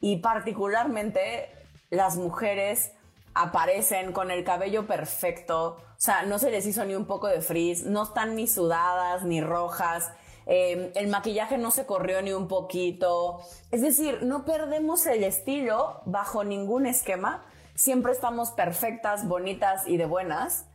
y 0.00 0.16
particularmente 0.18 1.50
las 1.90 2.16
mujeres 2.16 2.92
aparecen 3.34 4.12
con 4.12 4.30
el 4.30 4.44
cabello 4.44 4.86
perfecto, 4.86 5.76
o 5.76 6.00
sea, 6.00 6.22
no 6.22 6.38
se 6.38 6.50
les 6.50 6.66
hizo 6.66 6.84
ni 6.84 6.94
un 6.94 7.06
poco 7.06 7.28
de 7.28 7.40
frizz, 7.40 7.84
no 7.84 8.04
están 8.04 8.34
ni 8.34 8.46
sudadas 8.46 9.24
ni 9.24 9.40
rojas, 9.40 10.10
eh, 10.46 10.92
el 10.94 11.08
maquillaje 11.08 11.58
no 11.58 11.70
se 11.70 11.86
corrió 11.86 12.20
ni 12.22 12.32
un 12.32 12.48
poquito, 12.48 13.40
es 13.70 13.82
decir, 13.82 14.22
no 14.22 14.44
perdemos 14.44 15.06
el 15.06 15.22
estilo 15.24 16.00
bajo 16.04 16.42
ningún 16.42 16.86
esquema, 16.86 17.44
siempre 17.74 18.12
estamos 18.12 18.50
perfectas, 18.50 19.28
bonitas 19.28 19.86
y 19.86 19.98
de 19.98 20.06
buenas. 20.06 20.66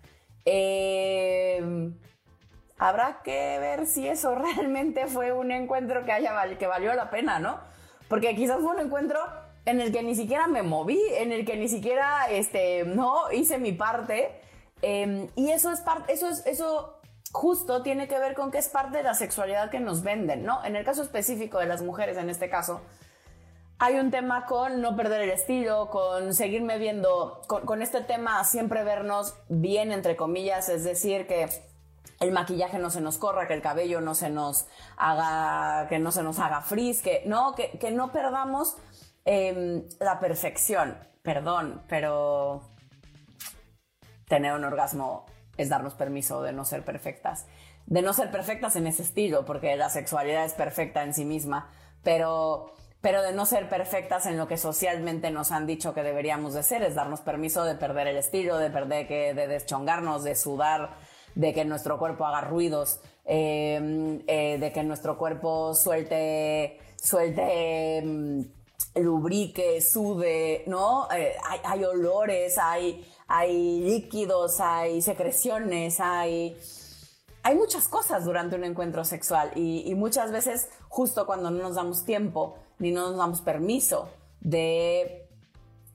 Eh, 0.46 1.91
habrá 2.77 3.22
que 3.24 3.60
ver 3.60 3.86
si 3.88 4.08
eso 4.08 4.36
realmente 4.36 5.08
fue 5.08 5.32
un 5.32 5.51
encuentro 5.51 6.06
que, 6.06 6.12
haya, 6.12 6.34
que 6.58 6.68
valió 6.68 6.94
la 6.94 7.10
pena, 7.10 7.39
¿no? 7.39 7.60
Porque 8.08 8.36
quizás 8.36 8.60
fue 8.62 8.75
un 8.75 8.80
encuentro 8.80 9.20
en 9.65 9.80
el 9.80 9.92
que 9.92 10.03
ni 10.03 10.15
siquiera 10.15 10.48
me 10.48 10.62
moví, 10.62 11.01
en 11.18 11.32
el 11.32 11.46
que 11.46 11.56
ni 11.56 11.70
siquiera, 11.70 12.27
este, 12.30 12.84
no, 12.84 13.32
hice 13.32 13.58
mi 13.58 13.72
parte. 13.72 14.42
Em, 14.82 15.30
y 15.36 15.51
eso 15.51 15.72
es 15.72 15.80
parte, 15.82 16.12
eso 16.12 16.27
es, 16.27 16.46
eso 16.46 17.00
justo 17.32 17.82
tiene 17.82 18.08
que 18.08 18.20
ver 18.20 18.36
con 18.36 18.51
que 18.51 18.58
es 18.58 18.68
parte 18.68 18.98
de 18.98 19.03
la 19.03 19.13
sexualidad 19.13 19.72
que 19.72 19.80
nos 19.80 20.03
venden, 20.03 20.44
¿no? 20.44 20.63
En 20.65 20.75
el 20.75 20.84
caso 20.84 21.01
específico 21.01 21.60
de 21.60 21.65
las 21.65 21.82
mujeres, 21.82 22.18
en 22.18 22.30
este 22.30 22.50
caso, 22.50 22.82
hay 23.80 23.96
un 23.96 24.12
tema 24.12 24.46
con 24.46 24.82
no 24.82 24.96
perder 24.96 25.22
el 25.22 25.32
estilo, 25.32 25.89
con 25.89 26.34
seguirme 26.34 26.77
viendo, 26.77 27.42
con, 27.48 27.65
con 27.65 27.82
este 27.82 28.01
tema 28.01 28.44
siempre 28.44 28.84
vernos 28.84 29.36
bien, 29.48 29.92
entre 29.92 30.15
comillas, 30.15 30.70
es 30.70 30.84
decir, 30.84 31.25
que 31.25 31.50
el 32.19 32.31
maquillaje 32.31 32.79
no 32.79 32.89
se 32.89 33.01
nos 33.01 33.17
corra, 33.17 33.48
que 33.48 33.53
el 33.53 33.62
cabello 33.62 34.01
no 34.01 34.15
se 34.15 34.29
nos 34.29 34.65
haga, 34.98 35.88
que 35.89 36.00
no 36.00 36.12
se 36.12 36.24
nos 36.24 36.39
haga 36.39 36.62
frizz, 36.62 37.01
que 37.01 37.24
no, 37.25 37.53
que, 37.55 37.91
no 37.91 38.12
perdamos 38.12 38.77
em, 39.25 39.83
la 40.00 40.19
perfección. 40.19 40.98
Perdón, 41.22 41.83
pero 41.88 42.62
tener 44.27 44.53
un 44.53 44.63
orgasmo 44.63 45.25
es 45.57 45.69
darnos 45.69 45.93
permiso 45.93 46.41
de 46.41 46.53
no 46.53 46.65
ser 46.65 46.83
perfectas. 46.83 47.45
De 47.86 48.01
no 48.01 48.13
ser 48.13 48.31
perfectas 48.31 48.75
en 48.75 48.88
ese 48.88 49.03
estilo, 49.03 49.45
porque 49.45 49.75
la 49.75 49.89
sexualidad 49.89 50.45
es 50.45 50.53
perfecta 50.53 51.03
en 51.03 51.13
sí 51.13 51.25
misma, 51.25 51.69
pero, 52.03 52.74
pero 53.01 53.22
de 53.22 53.33
no 53.33 53.45
ser 53.45 53.69
perfectas 53.69 54.25
en 54.25 54.38
lo 54.38 54.48
que 54.48 54.57
socialmente 54.57 55.31
nos 55.31 55.51
han 55.51 55.67
dicho 55.67 55.93
que 55.93 56.03
deberíamos 56.03 56.53
de 56.53 56.63
ser, 56.63 56.83
es 56.83 56.95
darnos 56.95 57.22
permiso 57.22 57.65
de 57.65 57.75
perder 57.75 58.07
el 58.07 58.17
estilo, 58.17 58.57
de 58.57 58.69
perder 58.69 59.07
que, 59.07 59.33
de 59.33 59.48
deschongarnos, 59.48 60.24
de 60.24 60.36
sudar, 60.36 60.95
de 61.36 61.54
que 61.54 61.66
nuestro 61.66 61.98
cuerpo 61.98 62.25
haga 62.25 62.42
ruidos, 62.42 63.00
em, 63.25 64.22
eh, 64.28 64.58
de 64.60 64.72
que 64.72 64.84
nuestro 64.84 65.18
cuerpo 65.18 65.74
suelte, 65.74 66.80
suelte, 66.96 67.98
em, 67.98 68.46
lubrique, 68.96 69.82
sude, 69.82 70.63
¿no? 70.68 71.08
Eh, 71.12 71.36
hay, 71.63 71.84
olores, 71.84 72.58
hay, 72.58 73.06
hay 73.28 73.80
líquidos, 73.82 74.60
hay 74.60 75.02
secreciones, 75.02 76.00
hay, 76.00 76.56
hay 77.42 77.56
muchas 77.56 77.88
cosas 77.88 78.25
durante 78.25 78.56
un 78.56 78.63
encuentro 78.63 79.04
sexual 79.04 79.52
y, 79.56 79.90
y, 79.90 79.96
muchas 79.96 80.32
veces 80.32 80.70
justo 80.90 81.25
cuando 81.25 81.50
no 81.50 81.63
nos 81.63 81.75
damos 81.75 82.06
tiempo 82.06 82.56
ni 82.80 82.92
no 82.92 83.10
nos 83.10 83.18
damos 83.18 83.42
permiso 83.42 84.10
de, 84.42 85.28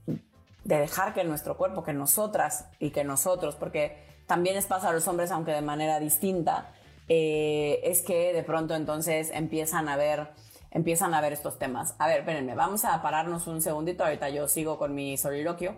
de 0.07 0.79
dejar 0.79 1.15
que 1.15 1.25
nuestro 1.25 1.57
cuerpo, 1.57 1.83
que 1.83 1.93
nosotras 1.93 2.67
y 2.79 2.91
que 2.91 3.05
nosotros, 3.05 3.55
porque 3.55 4.08
también 4.29 4.55
les 4.55 4.67
pasa 4.67 4.91
a 4.91 4.93
los 4.93 5.09
hombres, 5.09 5.33
aunque 5.33 5.51
de 5.51 5.63
manera 5.63 5.99
distinta, 5.99 6.71
eh, 7.09 7.81
es 7.83 8.03
que 8.03 8.33
de 8.33 8.45
pronto 8.45 8.77
entonces 8.77 9.31
empiezan 9.33 9.89
a 9.89 9.97
ver 9.97 10.29
empiezan 10.71 11.15
a 11.15 11.21
ver 11.21 11.33
estos 11.33 11.59
temas. 11.59 11.95
A 11.99 12.07
ver, 12.07 12.21
espérenme, 12.21 12.55
vamos 12.55 12.85
a 12.85 13.01
pararnos 13.03 13.47
un 13.47 13.63
segundito, 13.63 14.05
ahorita 14.05 14.29
yo 14.29 14.49
sigo 14.49 14.79
con 14.79 14.95
mi 14.95 15.17
soliloquio. 15.17 15.75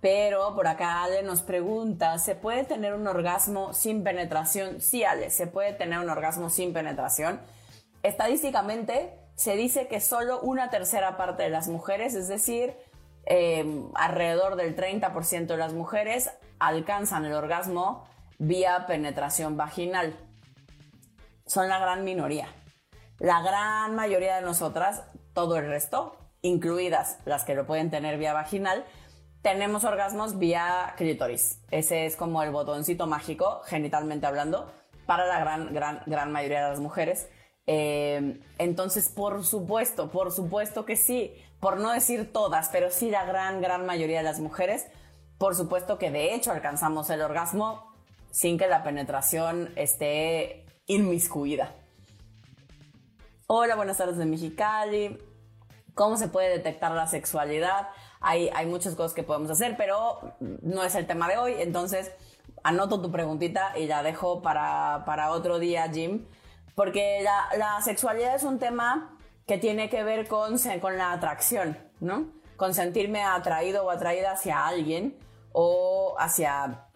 Pero 0.00 0.54
por 0.54 0.66
acá 0.66 1.04
Ale 1.04 1.22
nos 1.22 1.42
pregunta, 1.42 2.18
¿se 2.18 2.34
puede 2.34 2.64
tener 2.64 2.94
un 2.94 3.06
orgasmo 3.06 3.72
sin 3.72 4.04
penetración? 4.04 4.80
Sí, 4.80 5.04
Ale, 5.04 5.30
se 5.30 5.46
puede 5.46 5.72
tener 5.72 5.98
un 5.98 6.10
orgasmo 6.10 6.50
sin 6.50 6.72
penetración. 6.72 7.40
Estadísticamente 8.02 9.18
se 9.36 9.56
dice 9.56 9.88
que 9.88 10.00
solo 10.00 10.40
una 10.40 10.70
tercera 10.70 11.16
parte 11.16 11.44
de 11.44 11.50
las 11.50 11.68
mujeres, 11.68 12.14
es 12.14 12.28
decir, 12.28 12.74
eh, 13.24 13.64
alrededor 13.94 14.56
del 14.56 14.76
30% 14.76 15.46
de 15.46 15.56
las 15.56 15.72
mujeres 15.72 16.30
alcanzan 16.58 17.24
el 17.24 17.32
orgasmo 17.32 18.06
vía 18.38 18.86
penetración 18.86 19.56
vaginal. 19.56 20.16
Son 21.46 21.68
la 21.68 21.78
gran 21.78 22.04
minoría. 22.04 22.48
La 23.18 23.40
gran 23.40 23.94
mayoría 23.94 24.36
de 24.36 24.42
nosotras, 24.42 25.04
todo 25.32 25.56
el 25.56 25.66
resto, 25.66 26.16
incluidas 26.42 27.18
las 27.24 27.44
que 27.44 27.54
lo 27.54 27.66
pueden 27.66 27.90
tener 27.90 28.18
vía 28.18 28.32
vaginal, 28.32 28.84
tenemos 29.42 29.84
orgasmos 29.84 30.38
vía 30.38 30.94
clítoris. 30.96 31.62
Ese 31.70 32.06
es 32.06 32.16
como 32.16 32.42
el 32.42 32.50
botoncito 32.50 33.06
mágico, 33.06 33.62
genitalmente 33.64 34.26
hablando, 34.26 34.72
para 35.06 35.24
la 35.24 35.38
gran, 35.38 35.72
gran, 35.72 36.02
gran 36.06 36.32
mayoría 36.32 36.64
de 36.64 36.70
las 36.70 36.80
mujeres. 36.80 37.28
Eh, 37.66 38.40
entonces, 38.58 39.08
por 39.08 39.44
supuesto, 39.44 40.10
por 40.10 40.32
supuesto 40.32 40.84
que 40.84 40.96
sí, 40.96 41.32
por 41.60 41.78
no 41.78 41.92
decir 41.92 42.32
todas, 42.32 42.68
pero 42.70 42.90
sí 42.90 43.10
la 43.10 43.24
gran, 43.24 43.60
gran 43.60 43.86
mayoría 43.86 44.18
de 44.18 44.24
las 44.24 44.40
mujeres 44.40 44.86
por 45.38 45.54
supuesto 45.54 45.98
que 45.98 46.10
de 46.10 46.34
hecho 46.34 46.52
alcanzamos 46.52 47.10
el 47.10 47.22
orgasmo 47.22 47.92
sin 48.30 48.58
que 48.58 48.66
la 48.66 48.82
penetración 48.82 49.72
esté 49.76 50.66
inmiscuida. 50.86 51.74
Hola, 53.46 53.76
buenas 53.76 53.98
tardes 53.98 54.16
de 54.16 54.26
Mexicali. 54.26 55.18
¿Cómo 55.94 56.16
se 56.16 56.28
puede 56.28 56.48
detectar 56.50 56.92
la 56.92 57.06
sexualidad? 57.06 57.88
Hay, 58.20 58.50
hay 58.54 58.66
muchas 58.66 58.94
cosas 58.94 59.14
que 59.14 59.22
podemos 59.22 59.50
hacer, 59.50 59.76
pero 59.76 60.34
no 60.40 60.82
es 60.82 60.94
el 60.94 61.06
tema 61.06 61.28
de 61.28 61.38
hoy. 61.38 61.54
Entonces, 61.58 62.12
anoto 62.62 63.00
tu 63.00 63.10
preguntita 63.10 63.78
y 63.78 63.86
la 63.86 64.02
dejo 64.02 64.42
para, 64.42 65.04
para 65.06 65.30
otro 65.30 65.58
día, 65.58 65.88
Jim. 65.90 66.26
Porque 66.74 67.22
la, 67.22 67.80
sexualidad 67.82 68.34
es 68.34 68.42
un 68.42 68.58
tema 68.58 69.16
que 69.46 69.58
tiene 69.58 69.88
que 69.88 70.02
ver 70.02 70.28
con, 70.28 70.58
con 70.80 70.98
la 70.98 71.12
atracción, 71.12 71.78
¿no? 72.00 72.26
Con 72.56 72.74
sentirme 72.74 73.22
atraído 73.22 73.84
o 73.84 73.90
atraída 73.90 74.32
hacia 74.32 74.66
alguien 74.66 75.16
o 75.58 76.14
hacia 76.18 76.86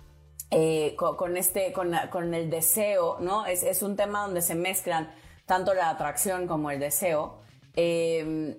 eh, 0.50 0.94
con, 0.96 1.38
este, 1.38 1.72
con, 1.72 2.34
el 2.34 2.50
deseo, 2.50 3.16
¿no? 3.18 3.46
Es, 3.46 3.82
un 3.82 3.96
tema 3.96 4.24
donde 4.24 4.42
se 4.42 4.54
mezclan 4.54 5.10
tanto 5.46 5.72
la 5.72 5.88
atracción 5.88 6.46
como 6.46 6.70
el 6.70 6.78
deseo. 6.78 7.38
Em, 7.74 8.58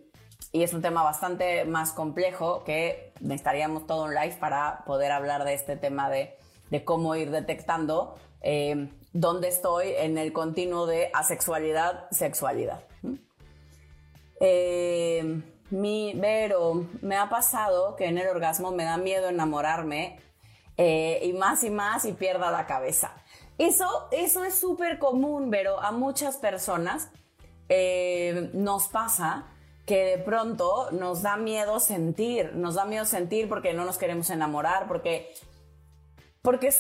y 0.51 0.63
es 0.63 0.74
un 0.74 0.81
tema 0.81 1.03
bastante 1.03 1.65
más 1.65 1.93
complejo 1.93 2.63
que 2.63 3.13
necesitaríamos 3.20 3.86
todo 3.86 4.05
un 4.05 4.15
live 4.15 4.38
para 4.39 4.84
poder 4.86 5.12
hablar 5.12 5.43
de 5.43 5.53
este 5.53 5.77
tema 5.77 6.10
de, 6.10 6.36
cómo 6.84 7.15
ir 7.15 7.29
detectando 7.29 8.15
em, 8.41 8.89
dónde 9.13 9.50
estoy 9.50 9.89
en 9.98 10.17
el 10.17 10.34
continuo 10.34 10.88
de 10.88 11.12
asexualidad, 11.13 12.10
sexualidad. 12.10 12.81
Eh, 14.39 15.43
mi, 15.71 16.13
Vero, 16.13 16.85
me 17.01 17.17
ha 17.17 17.29
pasado 17.29 17.95
que 17.95 18.05
en 18.05 18.17
el 18.17 18.27
orgasmo 18.27 18.71
me 18.71 18.83
da 18.83 18.97
miedo 18.97 19.29
enamorarme 19.29 20.19
eh, 20.77 21.19
y 21.23 21.33
más 21.33 21.63
y 21.63 21.69
más 21.69 22.05
y 22.05 22.13
pierda 22.13 22.51
la 22.51 22.65
cabeza. 22.65 23.13
Eso, 23.57 24.07
eso 24.11 24.43
es 24.43 24.55
súper 24.55 24.99
común, 24.99 25.49
Vero, 25.49 25.79
a 25.79 25.91
muchas 25.91 26.37
personas 26.37 27.09
eh, 27.69 28.49
nos 28.53 28.87
pasa 28.87 29.47
que 29.85 30.03
de 30.03 30.17
pronto 30.17 30.91
nos 30.91 31.21
da 31.21 31.37
miedo 31.37 31.79
sentir, 31.79 32.53
nos 32.55 32.75
da 32.75 32.85
miedo 32.85 33.05
sentir 33.05 33.49
porque 33.49 33.73
no 33.73 33.85
nos 33.85 33.97
queremos 33.97 34.29
enamorar, 34.29 34.87
porque 34.87 35.33
porque 36.41 36.71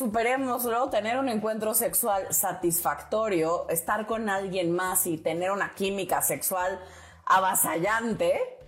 tener 0.89 1.19
un 1.19 1.29
encuentro 1.29 1.73
sexual 1.75 2.33
satisfactorio, 2.33 3.69
estar 3.69 4.07
con 4.07 4.27
alguien 4.27 4.71
más 4.71 5.05
y 5.05 5.17
tener 5.17 5.51
una 5.51 5.75
química 5.75 6.21
sexual 6.23 6.79
avasallante, 7.25 8.60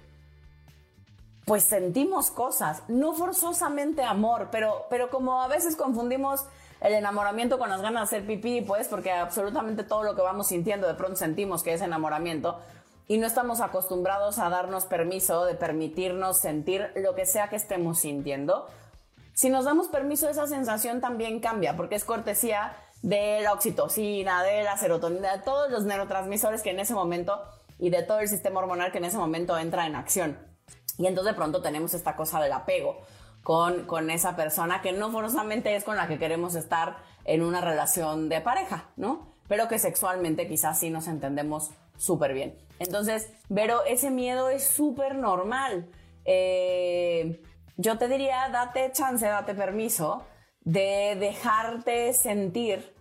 pues 1.45 1.63
sentimos 1.63 2.31
cosas, 2.31 2.83
no 2.87 3.13
forzosamente 3.13 4.03
amor, 4.03 4.47
pero, 4.51 4.85
pero 4.89 5.09
como 5.09 5.41
a 5.41 5.47
veces 5.47 5.75
confundimos 5.75 6.45
el 6.79 6.93
enamoramiento 6.93 7.59
con 7.59 7.69
las 7.69 7.81
ganas 7.81 8.09
de 8.09 8.17
hacer 8.17 8.27
pipí, 8.27 8.61
pues 8.61 8.87
porque 8.87 9.11
absolutamente 9.11 9.83
todo 9.83 10.03
lo 10.03 10.15
que 10.15 10.21
vamos 10.21 10.47
sintiendo 10.47 10.87
de 10.87 10.93
pronto 10.93 11.15
sentimos 11.15 11.63
que 11.63 11.73
es 11.73 11.81
enamoramiento 11.81 12.59
y 13.07 13.17
no 13.17 13.27
estamos 13.27 13.61
acostumbrados 13.61 14.39
a 14.39 14.49
darnos 14.49 14.85
permiso 14.85 15.45
de 15.45 15.55
permitirnos 15.55 16.37
sentir 16.37 16.91
lo 16.95 17.15
que 17.15 17.25
sea 17.25 17.49
que 17.49 17.57
estemos 17.57 17.99
sintiendo. 17.99 18.67
Si 19.33 19.49
nos 19.49 19.65
damos 19.65 19.87
permiso, 19.87 20.29
esa 20.29 20.47
sensación 20.47 21.01
también 21.01 21.39
cambia, 21.39 21.75
porque 21.75 21.95
es 21.95 22.05
cortesía 22.05 22.77
de 23.01 23.41
la 23.41 23.53
oxitocina, 23.53 24.43
de 24.43 24.63
la 24.63 24.77
serotonina, 24.77 25.37
de 25.37 25.43
todos 25.43 25.69
los 25.69 25.83
neurotransmisores 25.83 26.61
que 26.61 26.69
en 26.69 26.79
ese 26.79 26.93
momento 26.93 27.41
y 27.79 27.89
de 27.89 28.03
todo 28.03 28.19
el 28.19 28.29
sistema 28.29 28.59
hormonal 28.59 28.91
que 28.91 28.99
en 28.99 29.05
ese 29.05 29.17
momento 29.17 29.57
entra 29.57 29.85
en 29.85 29.95
acción. 29.95 30.52
Y 30.97 31.07
entonces 31.07 31.33
de 31.33 31.37
pronto 31.37 31.61
tenemos 31.61 31.93
esta 31.93 32.15
cosa 32.15 32.41
del 32.41 32.51
apego 32.51 33.01
con, 33.43 33.85
con 33.85 34.09
esa 34.09 34.35
persona 34.35 34.81
que 34.81 34.91
no 34.91 35.11
forzosamente 35.11 35.75
es 35.75 35.83
con 35.83 35.95
la 35.95 36.07
que 36.07 36.19
queremos 36.19 36.55
estar 36.55 36.97
en 37.25 37.41
una 37.43 37.61
relación 37.61 38.29
de 38.29 38.41
pareja, 38.41 38.89
¿no? 38.95 39.33
Pero 39.47 39.67
que 39.67 39.79
sexualmente 39.79 40.47
quizás 40.47 40.79
sí 40.79 40.89
nos 40.89 41.07
entendemos 41.07 41.71
súper 41.97 42.33
bien. 42.33 42.57
Entonces, 42.79 43.31
pero 43.53 43.83
ese 43.85 44.11
miedo 44.11 44.49
es 44.49 44.63
súper 44.63 45.15
normal. 45.15 45.89
Eh, 46.25 47.41
yo 47.77 47.97
te 47.97 48.07
diría, 48.07 48.49
date 48.51 48.91
chance, 48.93 49.25
date 49.25 49.55
permiso 49.55 50.25
de 50.61 51.15
dejarte 51.19 52.13
sentir 52.13 52.93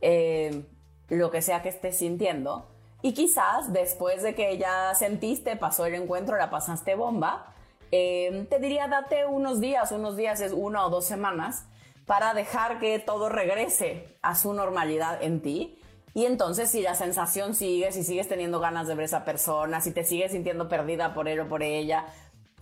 eh, 0.00 0.64
lo 1.08 1.30
que 1.30 1.42
sea 1.42 1.62
que 1.62 1.68
estés 1.68 1.98
sintiendo. 1.98 2.69
Y 3.02 3.14
quizás 3.14 3.72
después 3.72 4.22
de 4.22 4.34
que 4.34 4.58
ya 4.58 4.94
sentiste, 4.94 5.56
pasó 5.56 5.86
el 5.86 5.94
encuentro, 5.94 6.36
la 6.36 6.50
pasaste 6.50 6.94
bomba, 6.94 7.54
eh, 7.92 8.46
te 8.48 8.58
diría, 8.58 8.88
date 8.88 9.26
unos 9.26 9.60
días, 9.60 9.90
unos 9.92 10.16
días 10.16 10.40
es 10.40 10.52
una 10.52 10.86
o 10.86 10.90
dos 10.90 11.06
semanas, 11.06 11.66
para 12.06 12.34
dejar 12.34 12.78
que 12.78 12.98
todo 12.98 13.28
regrese 13.28 14.18
a 14.22 14.34
su 14.34 14.52
normalidad 14.52 15.22
en 15.22 15.40
ti. 15.40 15.78
Y 16.12 16.26
entonces 16.26 16.70
si 16.70 16.82
la 16.82 16.94
sensación 16.94 17.54
sigue, 17.54 17.92
si 17.92 18.02
sigues 18.02 18.28
teniendo 18.28 18.58
ganas 18.58 18.88
de 18.88 18.94
ver 18.94 19.02
a 19.02 19.06
esa 19.06 19.24
persona, 19.24 19.80
si 19.80 19.92
te 19.92 20.04
sigues 20.04 20.32
sintiendo 20.32 20.68
perdida 20.68 21.14
por 21.14 21.28
él 21.28 21.40
o 21.40 21.48
por 21.48 21.62
ella, 21.62 22.06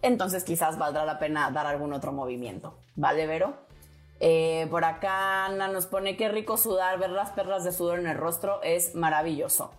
entonces 0.02 0.44
quizás 0.44 0.78
valdrá 0.78 1.04
la 1.04 1.18
pena 1.18 1.50
dar 1.50 1.66
algún 1.66 1.92
otro 1.92 2.12
movimiento. 2.12 2.78
¿Vale, 2.94 3.26
Vero? 3.26 3.54
Eh, 4.20 4.66
por 4.70 4.84
acá 4.84 5.46
Ana 5.46 5.68
nos 5.68 5.86
pone 5.86 6.16
qué 6.16 6.28
rico 6.28 6.56
sudar, 6.56 6.98
ver 6.98 7.10
las 7.10 7.30
perlas 7.30 7.64
de 7.64 7.72
sudor 7.72 8.00
en 8.00 8.06
el 8.06 8.18
rostro 8.18 8.60
es 8.62 8.94
maravilloso. 8.94 9.72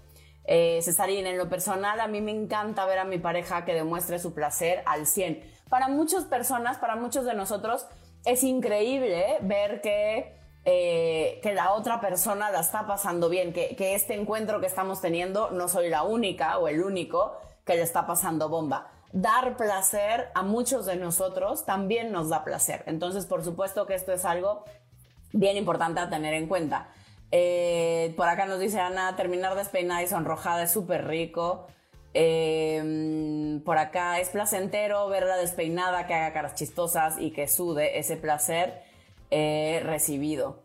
Eh, 0.51 0.79
en 0.84 1.38
lo 1.38 1.48
personal 1.48 2.00
a 2.00 2.08
mí 2.08 2.22
me 2.22 2.32
encanta 2.32 2.88
ver 2.88 2.98
a 2.98 3.06
mi 3.06 3.20
pareja 3.20 3.65
que 3.65 3.75
demuestre 3.75 4.18
su 4.18 4.34
placer 4.34 4.82
al 4.88 5.06
100. 5.06 5.44
Para 5.70 5.89
muchas 5.89 6.25
personas, 6.25 6.79
para 6.79 6.96
muchos 6.96 7.24
de 7.24 7.36
nosotros, 7.36 7.86
es 8.25 8.44
increíble 8.44 9.38
ver 9.41 9.79
que, 9.82 10.36
eh, 10.65 11.39
que 11.44 11.53
la 11.53 11.74
otra 11.74 12.01
persona 12.01 12.50
la 12.50 12.62
está 12.62 12.88
pasando 12.88 13.29
bien, 13.29 13.53
que, 13.53 13.75
que 13.75 13.94
este 13.94 14.15
encuentro 14.15 14.60
que 14.60 14.65
estamos 14.65 15.01
teniendo 15.01 15.51
no 15.51 15.68
soy 15.68 15.88
la 15.88 16.01
única 16.01 16.58
o 16.58 16.68
el 16.68 16.84
único 16.84 17.38
que 17.63 17.75
le 17.75 17.84
está 17.84 18.08
pasando 18.08 18.50
bomba 18.50 18.91
dar 19.12 19.58
placer 19.58 20.29
a 20.36 20.44
muchos 20.44 20.86
de 20.86 20.96
nosotros 20.96 21.65
también 21.65 22.12
nos 22.12 22.29
da 22.29 22.44
placer. 22.44 22.84
Entonces, 22.86 23.25
por 23.25 23.44
supuesto 23.44 23.86
que 23.88 23.96
esto 23.96 24.13
es 24.13 24.24
algo 24.25 24.63
bien 25.34 25.58
importante 25.58 26.00
a 26.00 26.10
tener 26.10 26.34
en 26.34 26.48
cuenta. 26.48 26.89
Eh, 27.31 28.13
por 28.17 28.27
acá 28.27 28.45
nos 28.45 28.59
dice 28.59 28.79
Ana, 28.79 29.15
terminar 29.15 29.55
despeinada 29.55 30.01
y 30.01 30.07
sonrojada 30.07 30.63
es 30.63 30.71
súper 30.71 31.07
rico. 31.07 31.67
Eh, 32.13 33.61
por 33.63 33.77
acá 33.77 34.20
es 34.20 34.29
placentero 34.29 35.07
verla 35.09 35.37
despeinada, 35.37 36.07
que 36.07 36.13
haga 36.13 36.33
caras 36.33 36.55
chistosas 36.55 37.18
y 37.20 37.31
que 37.31 37.48
sude 37.48 38.00
ese 38.00 38.18
placer 38.18 38.81
eh, 39.29 39.81
recibido. 39.83 40.63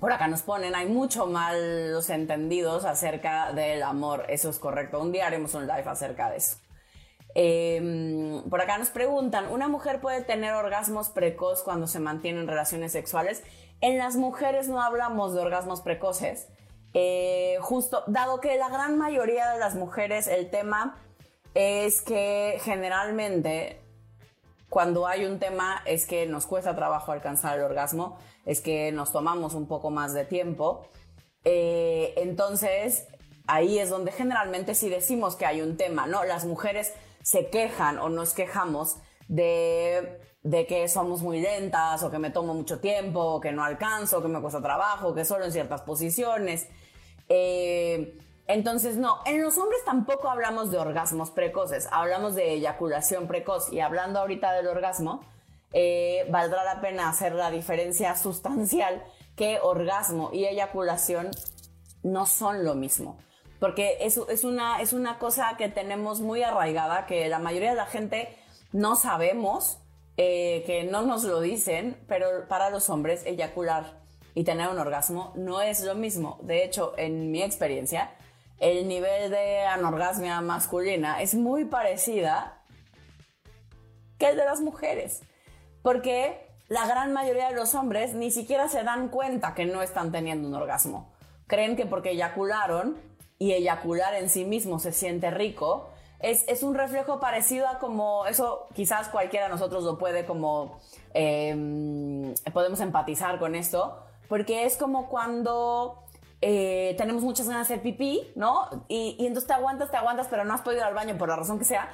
Por 0.00 0.12
acá 0.12 0.28
nos 0.28 0.42
ponen, 0.42 0.74
hay 0.74 0.86
mucho 0.86 1.26
malos 1.26 2.08
entendidos 2.08 2.86
acerca 2.86 3.52
del 3.52 3.82
amor. 3.82 4.24
Eso 4.28 4.48
es 4.48 4.58
correcto. 4.58 4.98
Un 5.00 5.12
día 5.12 5.26
haremos 5.26 5.52
un 5.54 5.66
live 5.66 5.84
acerca 5.86 6.30
de 6.30 6.38
eso. 6.38 6.56
Em, 7.34 8.42
por 8.48 8.60
acá 8.60 8.78
nos 8.78 8.90
preguntan, 8.90 9.48
¿una 9.52 9.68
mujer 9.68 10.00
puede 10.00 10.22
tener 10.22 10.52
orgasmos 10.54 11.10
precoz 11.10 11.62
cuando 11.62 11.86
se 11.86 12.00
mantiene 12.00 12.40
en 12.40 12.48
relaciones 12.48 12.92
sexuales? 12.92 13.42
En 13.80 13.98
las 13.98 14.16
mujeres 14.16 14.68
no 14.68 14.82
hablamos 14.82 15.34
de 15.34 15.40
orgasmos 15.40 15.80
precoces. 15.80 16.48
Eh, 16.92 17.56
justo, 17.60 18.02
dado 18.06 18.40
que 18.40 18.56
la 18.56 18.68
gran 18.68 18.98
mayoría 18.98 19.48
de 19.50 19.58
las 19.58 19.74
mujeres 19.74 20.26
el 20.26 20.50
tema 20.50 20.98
es 21.54 22.02
que 22.02 22.58
generalmente 22.62 23.80
cuando 24.68 25.06
hay 25.06 25.24
un 25.24 25.38
tema 25.38 25.82
es 25.84 26.06
que 26.06 26.26
nos 26.26 26.46
cuesta 26.46 26.76
trabajo 26.76 27.12
alcanzar 27.12 27.58
el 27.58 27.64
orgasmo 27.64 28.18
es 28.46 28.60
que 28.60 28.92
nos 28.92 29.12
tomamos 29.12 29.54
un 29.54 29.66
poco 29.66 29.90
más 29.90 30.14
de 30.14 30.24
tiempo. 30.24 30.86
Eh, 31.44 32.14
entonces, 32.16 33.06
ahí 33.46 33.78
es 33.78 33.90
donde 33.90 34.12
generalmente 34.12 34.74
si 34.74 34.88
decimos 34.88 35.36
que 35.36 35.46
hay 35.46 35.60
un 35.60 35.76
tema, 35.76 36.06
¿no? 36.06 36.24
Las 36.24 36.44
mujeres 36.44 36.92
se 37.22 37.48
quejan 37.50 37.98
o 37.98 38.08
nos 38.08 38.32
quejamos 38.32 38.96
de, 39.30 40.66
que 40.68 40.88
somos 40.88 41.22
muy 41.22 41.40
lentas 41.40 42.02
o 42.02 42.10
que 42.10 42.18
me 42.18 42.30
tomo 42.30 42.52
mucho 42.52 42.80
tiempo, 42.80 43.20
o 43.20 43.40
que 43.40 43.52
no 43.52 43.64
alcanzo, 43.64 44.20
que 44.20 44.28
me 44.28 44.40
cuesta 44.40 44.60
trabajo, 44.60 45.14
que 45.14 45.24
solo 45.24 45.44
en 45.44 45.52
ciertas 45.52 45.82
posiciones. 45.82 46.68
Eh, 47.28 48.18
entonces, 48.46 48.96
no, 48.96 49.20
en 49.26 49.42
los 49.42 49.56
hombres 49.58 49.80
tampoco 49.84 50.28
hablamos 50.28 50.72
de 50.72 50.78
orgasmos 50.78 51.30
precoces, 51.30 51.88
hablamos 51.92 52.34
de 52.34 52.54
eyaculación 52.54 53.28
precoz 53.28 53.72
y 53.72 53.78
hablando 53.78 54.18
ahorita 54.18 54.52
del 54.52 54.66
orgasmo, 54.66 55.20
eh, 55.72 56.26
valdrá 56.30 56.64
la 56.64 56.80
pena 56.80 57.08
hacer 57.08 57.32
la 57.32 57.52
diferencia 57.52 58.16
sustancial 58.16 59.04
que 59.36 59.60
orgasmo 59.62 60.30
y 60.32 60.46
eyaculación 60.46 61.30
no 62.02 62.26
son 62.26 62.64
lo 62.64 62.74
mismo. 62.74 63.18
Porque 63.60 63.98
eso 64.00 64.28
es 64.28 64.42
una, 64.42 64.80
es 64.80 64.94
una 64.94 65.18
cosa 65.18 65.54
que 65.56 65.68
tenemos 65.68 66.20
muy 66.20 66.42
arraigada, 66.42 67.06
que 67.06 67.28
la 67.28 67.38
mayoría 67.38 67.70
de 67.70 67.76
la 67.76 67.86
gente 67.86 68.34
no 68.72 68.96
sabemos, 68.96 69.78
eh, 70.16 70.62
que 70.66 70.84
no 70.84 71.02
nos 71.02 71.24
lo 71.24 71.40
dicen, 71.40 71.96
pero 72.06 72.46
para 72.48 72.70
los 72.70 72.90
hombres 72.90 73.24
eyacular 73.24 74.00
y 74.34 74.44
tener 74.44 74.68
un 74.68 74.78
orgasmo 74.78 75.32
no 75.36 75.60
es 75.60 75.82
lo 75.82 75.94
mismo. 75.94 76.38
De 76.42 76.64
hecho, 76.64 76.94
en 76.96 77.30
mi 77.30 77.42
experiencia, 77.42 78.12
el 78.58 78.86
nivel 78.86 79.30
de 79.30 79.62
anorgasmia 79.62 80.40
masculina 80.40 81.22
es 81.22 81.34
muy 81.34 81.64
parecida 81.64 82.62
que 84.18 84.28
el 84.28 84.36
de 84.36 84.44
las 84.44 84.60
mujeres 84.60 85.22
porque 85.82 86.46
la 86.68 86.86
gran 86.86 87.12
mayoría 87.12 87.48
de 87.48 87.54
los 87.54 87.74
hombres 87.74 88.14
ni 88.14 88.30
siquiera 88.30 88.68
se 88.68 88.82
dan 88.82 89.08
cuenta 89.08 89.54
que 89.54 89.66
no 89.66 89.82
están 89.82 90.12
teniendo 90.12 90.48
un 90.48 90.54
orgasmo. 90.54 91.12
Creen 91.46 91.76
que 91.76 91.86
porque 91.86 92.10
eyacularon 92.10 92.96
y 93.38 93.52
eyacular 93.52 94.14
en 94.14 94.28
sí 94.28 94.44
mismo 94.44 94.78
se 94.78 94.92
siente 94.92 95.30
rico, 95.30 95.89
es, 96.22 96.62
un 96.62 96.74
reflejo 96.74 97.20
parecido 97.20 97.66
a 97.68 97.78
como, 97.78 98.26
eso 98.26 98.68
quizás 98.74 99.08
cualquiera 99.08 99.46
de 99.46 99.52
nosotros 99.52 99.84
lo 99.84 99.98
puede 99.98 100.26
como, 100.26 100.78
em, 101.14 102.34
podemos 102.52 102.80
empatizar 102.80 103.38
con 103.38 103.54
esto, 103.54 103.98
porque 104.28 104.64
es 104.64 104.76
como 104.76 105.08
cuando 105.08 106.04
eh, 106.40 106.94
tenemos 106.98 107.22
muchas 107.22 107.48
ganas 107.48 107.68
de 107.68 107.74
hacer 107.74 107.82
pipí, 107.82 108.32
¿no? 108.36 108.68
Y, 108.88 109.16
y 109.18 109.26
entonces 109.26 109.48
te 109.48 109.54
aguantas, 109.54 109.90
te 109.90 109.96
aguantas, 109.96 110.28
pero 110.28 110.44
no 110.44 110.54
has 110.54 110.62
podido 110.62 110.80
ir 110.80 110.86
al 110.86 110.94
baño 110.94 111.18
por 111.18 111.28
la 111.28 111.36
razón 111.36 111.58
que 111.58 111.64
sea, 111.64 111.90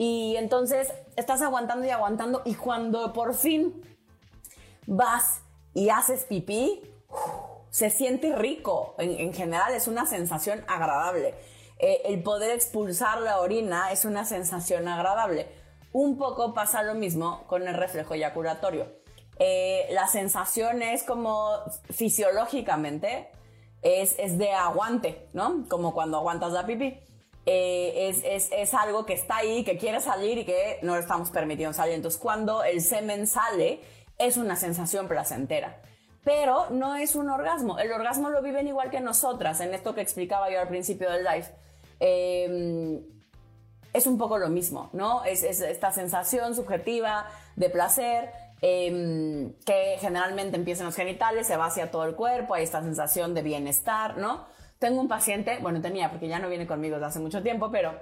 y 0.00 0.36
entonces 0.36 0.94
estás 1.16 1.42
aguantando 1.42 1.84
y 1.84 1.90
aguantando 1.90 2.40
y 2.46 2.54
cuando 2.54 3.12
por 3.12 3.34
fin 3.34 3.82
vas 4.86 5.42
y 5.74 5.90
haces 5.90 6.24
pipí, 6.24 6.82
se 7.68 7.90
siente 7.90 8.34
rico. 8.34 8.94
En, 8.96 9.34
general 9.34 9.74
es 9.74 9.88
una 9.88 10.06
sensación 10.06 10.64
agradable. 10.68 11.34
Eh, 11.80 12.02
el 12.04 12.22
poder 12.22 12.50
expulsar 12.50 13.20
la 13.22 13.40
orina 13.40 13.90
es 13.90 14.04
una 14.04 14.24
sensación 14.24 14.86
agradable. 14.86 15.48
Un 15.92 16.18
poco 16.18 16.54
pasa 16.54 16.82
lo 16.82 16.94
mismo 16.94 17.44
con 17.46 17.66
el 17.66 17.74
reflejo 17.74 18.14
eyaculatorio. 18.14 18.86
Eh, 19.38 19.88
la 19.92 20.06
sensación 20.06 20.82
es 20.82 21.02
como 21.02 21.50
fisiológicamente 21.90 23.30
es, 23.82 24.14
es 24.18 24.36
de 24.36 24.52
aguante, 24.52 25.28
¿no? 25.32 25.64
Como 25.68 25.94
cuando 25.94 26.18
aguantas 26.18 26.52
la 26.52 26.66
pipí. 26.66 27.00
Eh, 27.46 28.14
es, 28.52 28.74
algo 28.74 29.06
que 29.06 29.14
está 29.14 29.38
ahí, 29.38 29.64
que 29.64 29.78
quiere 29.78 30.00
salir 30.00 30.38
y 30.38 30.44
que 30.44 30.78
no 30.82 30.94
le 30.94 31.00
estamos 31.00 31.30
permitiendo 31.30 31.72
salir. 31.72 31.94
Entonces, 31.94 32.20
cuando 32.20 32.62
el 32.62 32.82
semen 32.82 33.26
sale, 33.26 33.80
es 34.18 34.36
una 34.36 34.56
sensación 34.56 35.08
placentera. 35.08 35.80
Pero 36.22 36.68
no 36.70 36.96
es 36.96 37.16
un 37.16 37.30
orgasmo. 37.30 37.78
El 37.78 37.90
orgasmo 37.92 38.28
lo 38.28 38.42
viven 38.42 38.68
igual 38.68 38.90
que 38.90 39.00
nosotras, 39.00 39.60
en 39.60 39.72
esto 39.72 39.94
que 39.94 40.02
explicaba 40.02 40.50
yo 40.50 40.60
al 40.60 40.68
principio 40.68 41.10
del 41.10 41.24
live. 41.24 41.46
Em, 42.00 43.02
es 43.92 44.06
un 44.06 44.18
poco 44.18 44.38
lo 44.38 44.48
mismo, 44.48 44.90
¿no? 44.92 45.24
Es, 45.24 45.42
esta 45.42 45.92
sensación 45.92 46.54
subjetiva 46.54 47.26
de 47.56 47.70
placer 47.70 48.30
em, 48.62 49.52
que 49.64 49.96
generalmente 49.98 50.56
empieza 50.56 50.82
en 50.82 50.86
los 50.86 50.96
genitales, 50.96 51.46
se 51.46 51.56
va 51.56 51.66
hacia 51.66 51.90
todo 51.90 52.04
el 52.04 52.14
cuerpo, 52.14 52.54
hay 52.54 52.64
esta 52.64 52.82
sensación 52.82 53.34
de 53.34 53.42
bienestar, 53.42 54.16
¿no? 54.16 54.46
Tengo 54.78 55.00
un 55.00 55.08
paciente, 55.08 55.58
bueno, 55.60 55.80
tenía, 55.80 56.10
porque 56.10 56.28
ya 56.28 56.38
no 56.38 56.48
viene 56.48 56.66
conmigo 56.66 56.96
desde 56.96 57.06
hace 57.06 57.20
mucho 57.20 57.42
tiempo, 57.42 57.70
pero 57.70 57.98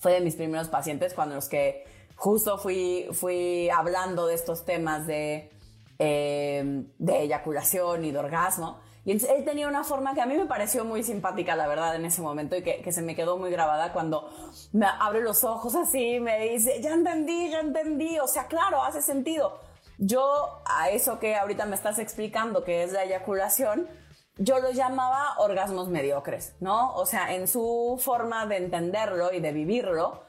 fue 0.00 0.12
de 0.12 0.20
mis 0.20 0.36
primeros 0.36 0.68
pacientes 0.68 1.14
cuando 1.14 1.34
los 1.34 1.48
que 1.48 1.84
justo 2.16 2.58
fui, 2.58 3.08
fui 3.12 3.68
hablando 3.70 4.26
de 4.26 4.34
estos 4.34 4.64
temas 4.64 5.06
de, 5.06 5.50
em, 5.98 6.86
de 6.98 7.22
eyaculación 7.22 8.04
y 8.04 8.10
de 8.10 8.18
orgasmo. 8.18 8.80
Y 9.08 9.12
él 9.12 9.42
tenía 9.42 9.66
una 9.68 9.84
forma 9.84 10.12
que 10.12 10.20
a 10.20 10.26
mí 10.26 10.36
me 10.36 10.44
pareció 10.44 10.84
muy 10.84 11.02
simpática, 11.02 11.56
la 11.56 11.66
verdad, 11.66 11.96
en 11.96 12.04
ese 12.04 12.20
momento 12.20 12.56
y 12.56 12.62
que, 12.62 12.92
se 12.92 13.00
me 13.00 13.16
quedó 13.16 13.38
muy 13.38 13.50
grabada 13.50 13.94
cuando 13.94 14.28
me 14.72 14.84
abre 14.84 15.22
los 15.22 15.44
ojos 15.44 15.74
así, 15.76 16.20
me 16.20 16.50
dice, 16.50 16.82
ya 16.82 16.92
entendí, 16.92 17.48
ya 17.48 17.60
entendí, 17.60 18.18
o 18.18 18.26
sea, 18.26 18.48
claro, 18.48 18.84
hace 18.84 19.00
sentido. 19.00 19.60
Yo 19.96 20.60
a 20.66 20.90
eso 20.90 21.18
que 21.18 21.36
ahorita 21.36 21.64
me 21.64 21.74
estás 21.74 21.98
explicando, 21.98 22.64
que 22.64 22.82
es 22.82 22.92
la 22.92 23.04
eyaculación, 23.04 23.88
yo 24.36 24.58
lo 24.58 24.72
llamaba 24.72 25.38
orgasmos 25.38 25.88
mediocres, 25.88 26.54
¿no? 26.60 26.94
O 26.94 27.06
sea, 27.06 27.34
en 27.34 27.48
su 27.48 27.98
forma 27.98 28.44
de 28.44 28.58
entenderlo 28.58 29.32
y 29.32 29.40
de 29.40 29.52
vivirlo, 29.52 30.22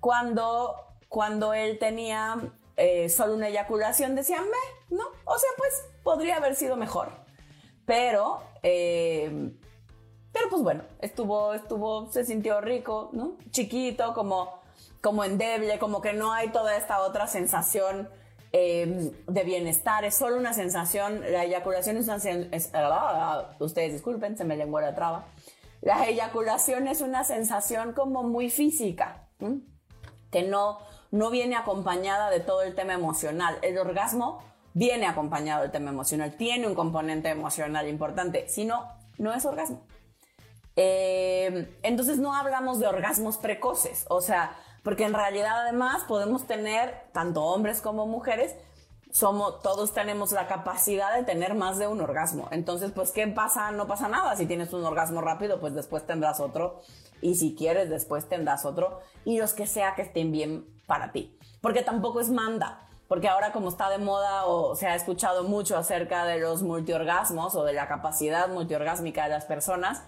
cuando, 0.00 0.74
cuando 1.08 1.54
él 1.54 1.78
tenía 1.78 2.36
eh, 2.76 3.08
solo 3.10 3.34
una 3.34 3.46
eyaculación, 3.46 4.16
decía, 4.16 4.40
me, 4.40 4.96
¿no? 4.96 5.04
O 5.24 5.38
sea, 5.38 5.50
pues 5.56 5.84
podría 6.02 6.38
haber 6.38 6.56
sido 6.56 6.74
mejor. 6.74 7.23
Pero, 7.86 8.42
eh, 8.62 9.52
pero 10.32 10.48
pues 10.50 10.62
bueno, 10.62 10.84
estuvo, 11.00 11.54
estuvo, 11.54 12.10
se 12.10 12.24
sintió 12.24 12.60
rico, 12.60 13.10
¿no? 13.12 13.36
Chiquito, 13.50 14.14
como, 14.14 14.60
como 15.00 15.24
endeble, 15.24 15.78
como 15.78 16.00
que 16.00 16.12
no 16.12 16.32
hay 16.32 16.48
toda 16.48 16.76
esta 16.76 17.00
otra 17.00 17.26
sensación 17.26 18.08
eh, 18.52 19.12
de 19.26 19.42
bienestar, 19.42 20.04
es 20.04 20.14
solo 20.14 20.36
una 20.36 20.52
sensación, 20.52 21.20
la 21.28 21.44
eyaculación 21.44 21.96
es 21.96 22.04
una 22.04 22.20
sensación, 22.20 23.52
ustedes 23.58 23.92
disculpen, 23.92 24.36
se 24.36 24.44
me 24.44 24.56
lengua 24.56 24.80
la 24.80 24.94
traba, 24.94 25.26
la 25.80 26.06
eyaculación 26.06 26.86
es 26.86 27.00
una 27.00 27.24
sensación 27.24 27.92
como 27.92 28.22
muy 28.22 28.50
física, 28.50 29.28
que 30.30 30.42
no, 30.44 30.78
no 31.10 31.30
viene 31.30 31.56
acompañada 31.56 32.30
de 32.30 32.40
todo 32.40 32.62
el 32.62 32.74
tema 32.74 32.94
emocional. 32.94 33.58
El 33.60 33.76
orgasmo 33.76 34.42
viene 34.74 35.06
acompañado 35.06 35.62
del 35.62 35.70
tema 35.70 35.90
emocional, 35.90 36.36
tiene 36.36 36.66
un 36.66 36.74
componente 36.74 37.30
emocional 37.30 37.88
importante, 37.88 38.48
si 38.48 38.64
no, 38.64 38.88
no 39.18 39.32
es 39.32 39.46
orgasmo. 39.46 39.86
Eh, 40.76 41.78
entonces 41.82 42.18
no 42.18 42.34
hablamos 42.34 42.80
de 42.80 42.88
orgasmos 42.88 43.38
precoces, 43.38 44.04
o 44.08 44.20
sea, 44.20 44.56
porque 44.82 45.04
en 45.04 45.14
realidad 45.14 45.62
además 45.62 46.02
podemos 46.04 46.46
tener, 46.46 47.08
tanto 47.12 47.44
hombres 47.44 47.80
como 47.80 48.06
mujeres, 48.06 48.54
somos, 49.12 49.62
todos 49.62 49.94
tenemos 49.94 50.32
la 50.32 50.48
capacidad 50.48 51.14
de 51.14 51.22
tener 51.22 51.54
más 51.54 51.78
de 51.78 51.86
un 51.86 52.00
orgasmo. 52.00 52.48
Entonces, 52.50 52.90
pues, 52.90 53.12
¿qué 53.12 53.28
pasa? 53.28 53.70
No 53.70 53.86
pasa 53.86 54.08
nada. 54.08 54.34
Si 54.34 54.44
tienes 54.44 54.72
un 54.72 54.84
orgasmo 54.84 55.20
rápido, 55.20 55.60
pues 55.60 55.72
después 55.72 56.04
tendrás 56.04 56.40
otro. 56.40 56.80
Y 57.20 57.36
si 57.36 57.54
quieres, 57.54 57.88
después 57.88 58.28
tendrás 58.28 58.64
otro. 58.64 58.98
Y 59.24 59.38
los 59.38 59.52
que 59.54 59.68
sea 59.68 59.94
que 59.94 60.02
estén 60.02 60.32
bien 60.32 60.66
para 60.88 61.12
ti. 61.12 61.38
Porque 61.60 61.82
tampoco 61.82 62.20
es 62.20 62.28
manda 62.28 62.83
porque 63.08 63.28
ahora 63.28 63.52
como 63.52 63.68
está 63.68 63.90
de 63.90 63.98
moda 63.98 64.46
o 64.46 64.74
se 64.74 64.86
ha 64.86 64.94
escuchado 64.94 65.44
mucho 65.44 65.76
acerca 65.76 66.24
de 66.24 66.38
los 66.38 66.62
multiorgasmos 66.62 67.54
o 67.54 67.64
de 67.64 67.72
la 67.72 67.86
capacidad 67.86 68.48
multiorgásmica 68.48 69.24
de 69.24 69.30
las 69.30 69.44
personas, 69.44 70.02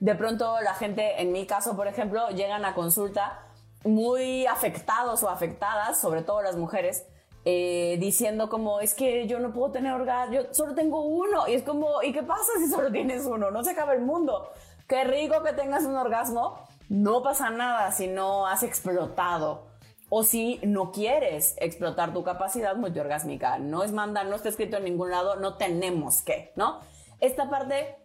de 0.00 0.14
pronto 0.14 0.60
la 0.60 0.74
gente, 0.74 1.22
en 1.22 1.32
mi 1.32 1.46
caso 1.46 1.76
por 1.76 1.86
ejemplo, 1.86 2.28
llegan 2.30 2.64
a 2.64 2.74
consulta 2.74 3.40
muy 3.84 4.46
afectados 4.46 5.22
o 5.22 5.28
afectadas, 5.28 6.00
sobre 6.00 6.22
todo 6.22 6.42
las 6.42 6.56
mujeres, 6.56 7.06
eh, 7.46 7.96
diciendo 8.00 8.48
como 8.48 8.80
es 8.80 8.94
que 8.94 9.26
yo 9.26 9.38
no 9.38 9.52
puedo 9.52 9.72
tener 9.72 9.92
orgasmo, 9.92 10.34
yo 10.34 10.42
solo 10.52 10.74
tengo 10.74 11.02
uno 11.02 11.46
y 11.46 11.54
es 11.54 11.62
como, 11.62 12.02
¿y 12.02 12.12
qué 12.12 12.22
pasa 12.22 12.52
si 12.58 12.68
solo 12.68 12.90
tienes 12.90 13.26
uno? 13.26 13.50
No 13.50 13.62
se 13.62 13.72
acaba 13.72 13.92
el 13.92 14.00
mundo. 14.00 14.50
Qué 14.88 15.04
rico 15.04 15.42
que 15.42 15.52
tengas 15.52 15.84
un 15.84 15.96
orgasmo, 15.96 16.58
no 16.88 17.22
pasa 17.22 17.50
nada 17.50 17.90
si 17.92 18.06
no 18.06 18.46
has 18.46 18.62
explotado 18.62 19.73
o 20.16 20.22
si 20.22 20.60
no 20.62 20.92
quieres 20.92 21.56
explotar 21.58 22.12
tu 22.12 22.22
capacidad 22.22 22.76
multiorgásmica. 22.76 23.58
No 23.58 23.82
es 23.82 23.90
manda, 23.90 24.22
no 24.22 24.36
está 24.36 24.48
escrito 24.48 24.76
en 24.76 24.84
ningún 24.84 25.10
lado, 25.10 25.34
no 25.34 25.56
tenemos 25.56 26.22
que, 26.22 26.52
¿no? 26.54 26.78
Esta 27.18 27.50
parte, 27.50 27.96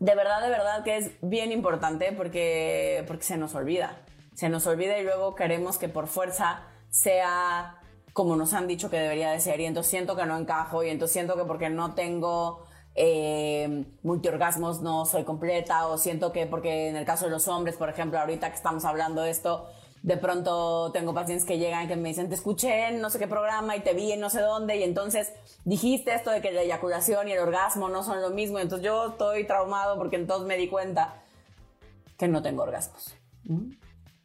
de 0.00 0.14
verdad, 0.14 0.42
de 0.42 0.50
verdad 0.50 0.84
que 0.84 0.98
es 0.98 1.12
bien 1.22 1.50
importante 1.50 2.12
porque, 2.12 3.04
porque 3.06 3.24
se 3.24 3.38
nos 3.38 3.54
olvida. 3.54 4.02
Se 4.34 4.50
nos 4.50 4.66
olvida 4.66 4.98
y 4.98 5.02
luego 5.02 5.34
queremos 5.34 5.78
que 5.78 5.88
por 5.88 6.08
fuerza 6.08 6.64
sea 6.90 7.80
como 8.12 8.36
nos 8.36 8.52
han 8.52 8.66
dicho 8.66 8.90
que 8.90 8.98
debería 8.98 9.30
de 9.30 9.40
ser 9.40 9.60
y 9.60 9.64
entonces 9.64 9.88
siento 9.88 10.16
que 10.16 10.26
no 10.26 10.36
encajo 10.36 10.84
y 10.84 10.90
entonces 10.90 11.14
siento 11.14 11.36
que 11.36 11.46
porque 11.46 11.70
no 11.70 11.94
tengo 11.94 12.66
eh, 12.94 13.86
multiorgasmos 14.02 14.82
no 14.82 15.06
soy 15.06 15.24
completa 15.24 15.86
o 15.86 15.96
siento 15.96 16.32
que 16.32 16.44
porque 16.44 16.88
en 16.88 16.96
el 16.96 17.06
caso 17.06 17.24
de 17.24 17.30
los 17.30 17.48
hombres, 17.48 17.78
por 17.78 17.88
ejemplo, 17.88 18.18
ahorita 18.18 18.50
que 18.50 18.56
estamos 18.56 18.84
hablando 18.84 19.22
de 19.22 19.30
esto, 19.30 19.70
de 20.02 20.16
pronto 20.16 20.90
tengo 20.92 21.12
pacientes 21.12 21.46
que 21.46 21.58
llegan 21.58 21.86
que 21.86 21.96
me 21.96 22.08
dicen, 22.08 22.28
te 22.28 22.34
escuché 22.34 22.88
en 22.88 23.00
no 23.00 23.10
sé 23.10 23.18
qué 23.18 23.28
programa 23.28 23.76
y 23.76 23.80
te 23.80 23.92
vi 23.92 24.12
en 24.12 24.20
no 24.20 24.30
sé 24.30 24.40
dónde 24.40 24.76
y 24.76 24.82
entonces 24.82 25.32
dijiste 25.64 26.14
esto 26.14 26.30
de 26.30 26.40
que 26.40 26.52
la 26.52 26.62
eyaculación 26.62 27.28
y 27.28 27.32
el 27.32 27.40
orgasmo 27.40 27.88
no 27.88 28.02
son 28.02 28.22
lo 28.22 28.30
mismo. 28.30 28.58
Entonces 28.58 28.84
yo 28.84 29.08
estoy 29.08 29.46
traumado 29.46 29.98
porque 29.98 30.16
entonces 30.16 30.46
me 30.48 30.56
di 30.56 30.68
cuenta 30.68 31.22
que 32.16 32.28
no 32.28 32.42
tengo 32.42 32.62
orgasmos. 32.62 33.14
¿Mm? 33.44 33.72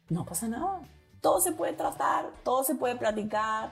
No 0.08 0.24
pasa 0.24 0.48
nada. 0.48 0.80
Todo 1.20 1.40
se 1.40 1.52
puede 1.52 1.74
tratar, 1.74 2.30
todo 2.42 2.62
se 2.62 2.74
puede 2.74 2.96
platicar, 2.96 3.70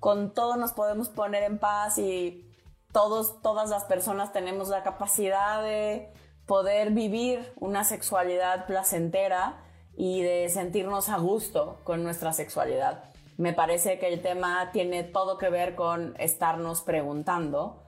con 0.00 0.32
todo 0.32 0.56
nos 0.56 0.72
podemos 0.72 1.08
poner 1.08 1.42
en 1.44 1.58
paz 1.58 1.98
y 1.98 2.50
todos, 2.92 3.42
todas 3.42 3.68
las 3.68 3.84
personas 3.84 4.32
tenemos 4.32 4.68
la 4.68 4.82
capacidad 4.82 5.62
de 5.62 6.12
poder 6.46 6.90
vivir 6.90 7.52
una 7.56 7.84
sexualidad 7.84 8.66
placentera 8.66 9.65
y 9.96 10.22
de 10.22 10.48
sentirnos 10.48 11.08
a 11.08 11.18
gusto 11.18 11.78
con 11.84 12.02
nuestra 12.02 12.32
sexualidad. 12.32 13.04
Me 13.38 13.52
parece 13.52 13.98
que 13.98 14.08
el 14.08 14.20
tema 14.20 14.70
tiene 14.72 15.04
todo 15.04 15.38
que 15.38 15.48
ver 15.48 15.74
con 15.74 16.14
estarnos 16.18 16.82
preguntando, 16.82 17.82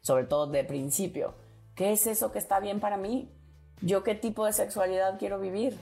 sobre 0.00 0.24
todo 0.24 0.46
de 0.46 0.64
principio, 0.64 1.34
¿qué 1.74 1.92
es 1.92 2.06
eso 2.06 2.32
que 2.32 2.38
está 2.38 2.60
bien 2.60 2.80
para 2.80 2.96
mí? 2.96 3.30
¿Yo 3.80 4.02
qué 4.02 4.14
tipo 4.14 4.46
de 4.46 4.52
sexualidad 4.52 5.18
quiero 5.18 5.38
vivir? 5.38 5.78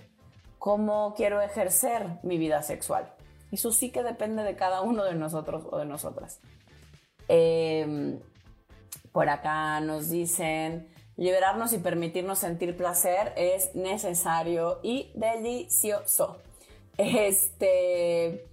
¿Cómo 0.59 1.15
quiero 1.17 1.41
ejercer 1.41 2.19
mi 2.23 2.37
vida 2.37 2.63
sexual? 2.63 3.13
Eso 3.53 3.71
sí 3.71 3.91
que 3.91 4.03
depende 4.03 4.43
de 4.43 4.57
cada 4.57 4.81
uno 4.83 5.05
de 5.05 5.15
nosotros 5.15 5.65
o 5.71 5.79
de 5.79 5.87
nosotras. 5.87 6.41
Em, 7.29 8.19
por 9.13 9.29
acá 9.29 9.81
nos 9.81 10.11
dicen, 10.11 10.89
Liberarnos 11.17 11.73
y 11.73 11.79
permitirnos 11.79 12.39
sentir 12.41 12.77
placer 12.77 13.33
es 13.37 13.75
necesario 13.75 14.81
y 14.83 15.11
delicioso. 15.15 16.39
Este 16.99 18.47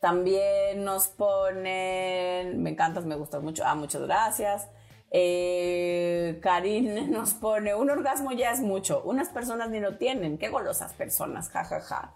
también 0.00 0.82
nos 0.82 1.08
ponen, 1.08 2.62
me 2.62 2.70
encantas, 2.70 3.04
me 3.04 3.16
gustas 3.16 3.42
mucho. 3.42 3.62
Ah, 3.66 3.74
muchas 3.74 4.02
gracias. 4.02 4.68
Eh, 5.10 6.38
Karin 6.42 7.10
nos 7.12 7.34
pone, 7.34 7.74
un 7.74 7.90
orgasmo 7.90 8.32
ya 8.32 8.50
es 8.50 8.60
mucho. 8.60 9.02
Unas 9.04 9.28
personas 9.28 9.70
ni 9.70 9.78
lo 9.78 9.98
tienen. 9.98 10.38
Qué 10.38 10.48
golosas 10.48 10.94
personas, 10.94 11.50
jajaja. 11.50 11.80
Ja, 11.80 11.96
ja. 11.96 12.14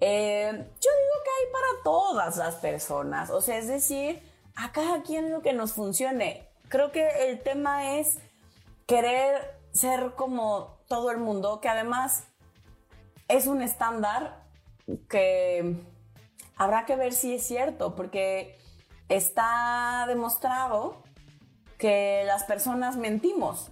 eh, 0.00 0.50
yo 0.52 0.90
digo 0.90 1.24
que 1.24 1.30
hay 1.30 1.52
para 1.52 1.82
todas 1.82 2.36
las 2.36 2.54
personas. 2.56 3.30
O 3.30 3.40
sea, 3.40 3.58
es 3.58 3.66
decir, 3.66 4.22
a 4.54 4.72
cada 4.72 5.02
quien 5.02 5.32
lo 5.32 5.42
que 5.42 5.52
nos 5.52 5.72
funcione. 5.72 6.48
Creo 6.68 6.92
que 6.92 7.28
el 7.28 7.40
tema 7.42 7.98
es 7.98 8.18
querer 8.86 9.60
ser 9.72 10.14
como 10.14 10.78
todo 10.88 11.10
el 11.10 11.18
mundo, 11.18 11.60
que 11.60 11.68
además 11.68 12.24
es 13.28 13.46
un 13.46 13.60
estándar 13.60 14.44
que 15.08 15.76
habrá 16.56 16.86
que 16.86 16.96
ver 16.96 17.12
si 17.12 17.34
es 17.34 17.46
cierto, 17.46 17.94
porque 17.94 18.56
está 19.08 20.04
demostrado 20.08 21.02
que 21.78 22.22
las 22.24 22.44
personas 22.44 22.96
mentimos, 22.96 23.70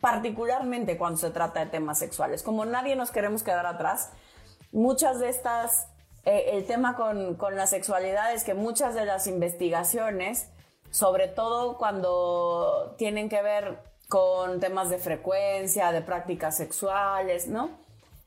particularmente 0.00 0.96
cuando 0.96 1.18
se 1.18 1.30
trata 1.30 1.60
de 1.60 1.66
temas 1.66 1.98
sexuales. 1.98 2.42
Como 2.42 2.64
nadie 2.64 2.96
nos 2.96 3.10
queremos 3.10 3.42
quedar 3.42 3.66
atrás, 3.66 4.12
muchas 4.72 5.18
de 5.18 5.28
estas, 5.28 5.88
eh, 6.24 6.50
el 6.52 6.66
tema 6.66 6.96
con, 6.96 7.34
con 7.34 7.56
la 7.56 7.66
sexualidad 7.66 8.32
es 8.32 8.44
que 8.44 8.54
muchas 8.54 8.94
de 8.94 9.04
las 9.04 9.26
investigaciones, 9.26 10.48
sobre 10.90 11.28
todo 11.28 11.76
cuando 11.76 12.94
tienen 12.96 13.28
que 13.28 13.42
ver 13.42 13.89
con 14.10 14.60
temas 14.60 14.90
de 14.90 14.98
frecuencia, 14.98 15.92
de 15.92 16.02
prácticas 16.02 16.56
sexuales, 16.56 17.46
¿no? 17.46 17.70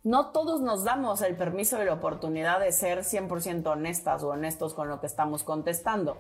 No 0.04 0.32
todos 0.32 0.62
nos 0.62 0.84
damos 0.84 1.22
el 1.22 1.36
permiso 1.36 1.80
y 1.82 1.86
la 1.86 1.94
oportunidad 1.94 2.60
de 2.60 2.72
ser 2.72 3.00
100% 3.04 3.68
honestas 3.68 4.24
o 4.24 4.30
honestos 4.30 4.74
con 4.74 4.90
lo 4.90 5.00
que 5.00 5.08
estamos 5.08 5.44
contestando. 5.44 6.18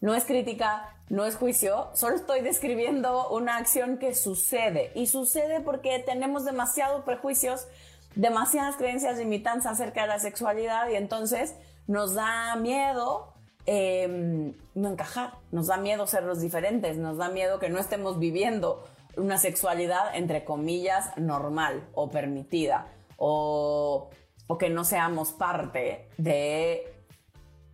No 0.00 0.14
es 0.14 0.24
crítica, 0.24 0.96
no 1.08 1.24
es 1.24 1.36
juicio, 1.36 1.88
solo 1.94 2.16
estoy 2.16 2.40
describiendo 2.40 3.30
una 3.30 3.56
acción 3.56 3.96
que 3.98 4.14
sucede 4.14 4.92
y 4.94 5.06
sucede 5.06 5.60
porque 5.60 6.02
tenemos 6.04 6.44
demasiados 6.44 7.04
prejuicios 7.04 7.66
demasiadas 8.14 8.76
creencias 8.76 9.18
limitantes 9.18 9.66
acerca 9.66 10.02
de 10.02 10.08
la 10.08 10.18
sexualidad 10.18 10.88
y 10.88 10.96
entonces 10.96 11.54
nos 11.86 12.14
da 12.14 12.56
miedo 12.56 13.37
em, 13.66 14.54
no 14.74 14.90
encajar, 14.90 15.34
nos 15.52 15.66
da 15.66 15.76
miedo 15.76 16.06
ser 16.06 16.22
los 16.24 16.40
diferentes, 16.40 16.96
nos 16.96 17.18
da 17.18 17.28
miedo 17.28 17.58
que 17.58 17.68
no 17.68 17.78
estemos 17.78 18.18
viviendo 18.18 18.84
una 19.16 19.38
sexualidad 19.38 20.14
entre 20.14 20.44
comillas 20.44 21.16
normal 21.16 21.88
o 21.94 22.10
permitida 22.10 22.86
o, 23.16 24.10
que 24.58 24.70
no 24.70 24.84
seamos 24.84 25.32
parte 25.32 26.08
de 26.16 26.94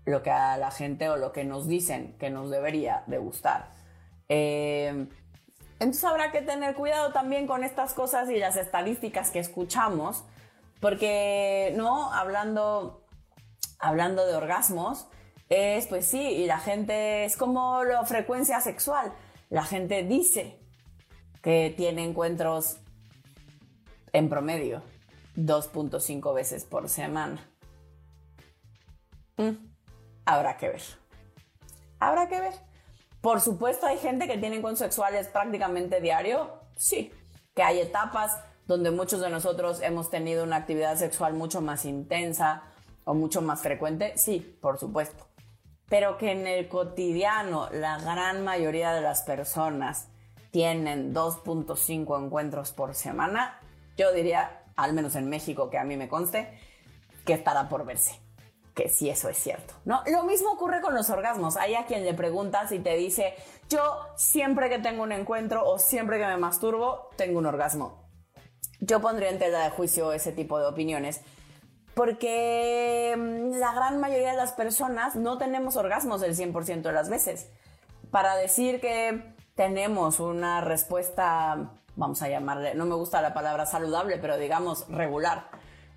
lo 0.04 0.22
que 0.22 0.30
a 0.30 0.56
la 0.56 0.70
gente 0.70 1.08
o 1.08 1.16
lo 1.16 1.32
que 1.32 1.44
nos 1.44 1.68
dicen 1.68 2.16
que 2.18 2.30
nos 2.30 2.50
debería 2.50 3.04
de 3.06 3.18
gustar. 3.18 3.72
Em, 4.28 5.08
entonces 5.78 6.04
habrá 6.04 6.32
que 6.32 6.42
tener 6.42 6.74
cuidado 6.74 7.12
también 7.12 7.46
con 7.46 7.62
estas 7.62 7.94
cosas 7.94 8.28
y 8.30 8.36
las 8.38 8.56
estadísticas 8.56 9.30
que 9.30 9.38
escuchamos, 9.38 10.24
porque, 10.80 11.72
¿no? 11.76 12.12
Hablando, 12.12 13.04
hablando 13.78 14.26
de 14.26 14.34
orgasmos, 14.34 15.06
es 15.54 15.86
pues 15.86 16.06
sí, 16.06 16.20
y 16.20 16.46
la 16.46 16.58
gente 16.58 17.24
es 17.24 17.36
como 17.36 17.84
la 17.84 18.04
frecuencia 18.04 18.60
sexual. 18.60 19.12
La 19.50 19.64
gente 19.64 20.02
dice 20.02 20.58
que 21.42 21.72
tiene 21.76 22.04
encuentros 22.04 22.78
en 24.12 24.28
promedio 24.28 24.82
2.5 25.36 26.34
veces 26.34 26.64
por 26.64 26.88
semana. 26.88 27.46
Mm, 29.36 29.52
habrá 30.24 30.56
que 30.56 30.68
ver. 30.68 30.82
Habrá 31.98 32.28
que 32.28 32.40
ver. 32.40 32.54
Por 33.20 33.40
supuesto, 33.40 33.86
hay 33.86 33.98
gente 33.98 34.26
que 34.26 34.38
tiene 34.38 34.56
encuentros 34.56 34.80
sexuales 34.80 35.28
prácticamente 35.28 36.00
diario. 36.00 36.60
Sí. 36.76 37.12
Que 37.54 37.62
hay 37.62 37.80
etapas 37.80 38.38
donde 38.66 38.90
muchos 38.90 39.20
de 39.20 39.30
nosotros 39.30 39.80
hemos 39.82 40.10
tenido 40.10 40.44
una 40.44 40.56
actividad 40.56 40.96
sexual 40.96 41.34
mucho 41.34 41.60
más 41.60 41.84
intensa 41.84 42.62
o 43.04 43.14
mucho 43.14 43.42
más 43.42 43.62
frecuente. 43.62 44.16
Sí, 44.16 44.58
por 44.60 44.78
supuesto. 44.78 45.26
Pero 45.88 46.16
que 46.18 46.32
en 46.32 46.46
el 46.46 46.68
cotidiano 46.68 47.68
la 47.70 47.98
gran 47.98 48.42
mayoría 48.44 48.92
de 48.92 49.00
las 49.00 49.22
personas 49.22 50.08
tienen 50.50 51.14
2.5 51.14 52.24
encuentros 52.24 52.72
por 52.72 52.94
semana, 52.94 53.60
yo 53.96 54.12
diría, 54.12 54.62
al 54.76 54.92
menos 54.92 55.14
en 55.16 55.28
México, 55.28 55.70
que 55.70 55.78
a 55.78 55.84
mí 55.84 55.96
me 55.96 56.08
conste, 56.08 56.58
que 57.24 57.32
estará 57.32 57.68
por 57.68 57.84
verse 57.84 58.24
que 58.74 58.88
sí 58.88 59.08
eso 59.08 59.28
es 59.28 59.38
cierto, 59.38 59.74
¿no? 59.84 60.02
Lo 60.06 60.24
mismo 60.24 60.50
ocurre 60.50 60.80
con 60.80 60.94
los 60.94 61.08
orgasmos. 61.08 61.56
Hay 61.56 61.74
a 61.74 61.86
quien 61.86 62.04
le 62.04 62.12
preguntas 62.12 62.72
y 62.72 62.80
te 62.80 62.96
dice, 62.96 63.34
yo 63.68 63.80
siempre 64.16 64.68
que 64.68 64.80
tengo 64.80 65.04
un 65.04 65.12
encuentro 65.12 65.64
o 65.64 65.78
siempre 65.78 66.18
que 66.18 66.26
me 66.26 66.36
masturbo, 66.36 67.08
tengo 67.16 67.38
un 67.38 67.46
orgasmo. 67.46 68.04
Yo 68.80 69.00
pondría 69.00 69.30
en 69.30 69.38
tela 69.38 69.64
de 69.64 69.70
juicio 69.70 70.12
ese 70.12 70.32
tipo 70.32 70.58
de 70.58 70.66
opiniones 70.66 71.20
porque 71.94 73.14
mm, 73.16 73.58
la 73.58 73.72
gran 73.72 73.98
mayoría 74.00 74.32
de 74.32 74.36
las 74.36 74.52
personas 74.52 75.16
no 75.16 75.38
tenemos 75.38 75.76
orgasmos 75.76 76.22
el 76.22 76.36
100% 76.36 76.82
de 76.82 76.92
las 76.92 77.08
veces. 77.08 77.50
Para 78.10 78.36
decir 78.36 78.80
que 78.80 79.34
tenemos 79.54 80.20
una 80.20 80.60
respuesta, 80.60 81.72
vamos 81.96 82.22
a 82.22 82.28
llamarle, 82.28 82.74
no 82.74 82.86
me 82.86 82.94
gusta 82.94 83.22
la 83.22 83.34
palabra 83.34 83.66
saludable, 83.66 84.18
pero 84.18 84.36
digamos 84.36 84.88
regular, 84.88 85.48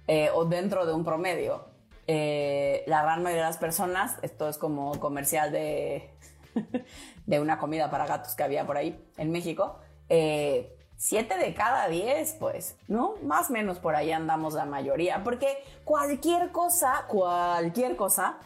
eh, 0.07 0.29
o 0.33 0.45
dentro 0.45 0.86
de 0.86 0.93
un 0.93 1.03
promedio, 1.03 1.65
eh, 2.07 2.83
la 2.88 3.01
gran 3.03 3.21
mayoría 3.23 3.43
de 3.43 3.49
las 3.49 3.57
personas, 3.57 4.17
esto 4.21 4.47
es 4.47 4.57
como 4.57 4.99
comercial 4.99 5.51
de, 5.51 6.12
de 7.25 7.39
una 7.39 7.57
comida 7.57 7.89
para 7.89 8.05
gatos 8.05 8.36
que 8.36 8.43
había 8.43 8.65
por 8.65 8.77
ahí 8.77 9.03
en 9.17 9.31
México, 9.31 9.79
eh, 10.10 10.77
siete 10.97 11.38
de 11.38 11.53
cada 11.53 11.88
diez, 11.88 12.36
pues, 12.39 12.75
¿no? 12.88 13.15
Más 13.23 13.49
o 13.49 13.53
menos 13.53 13.77
por 13.79 13.95
ahí 13.95 14.12
andamos 14.12 14.55
la 14.55 14.65
mayoría, 14.65 15.23
porque 15.23 15.63
cualquier 15.86 16.51
cosa, 16.51 17.05
cualquier 17.07 17.95
cosa 17.95 18.38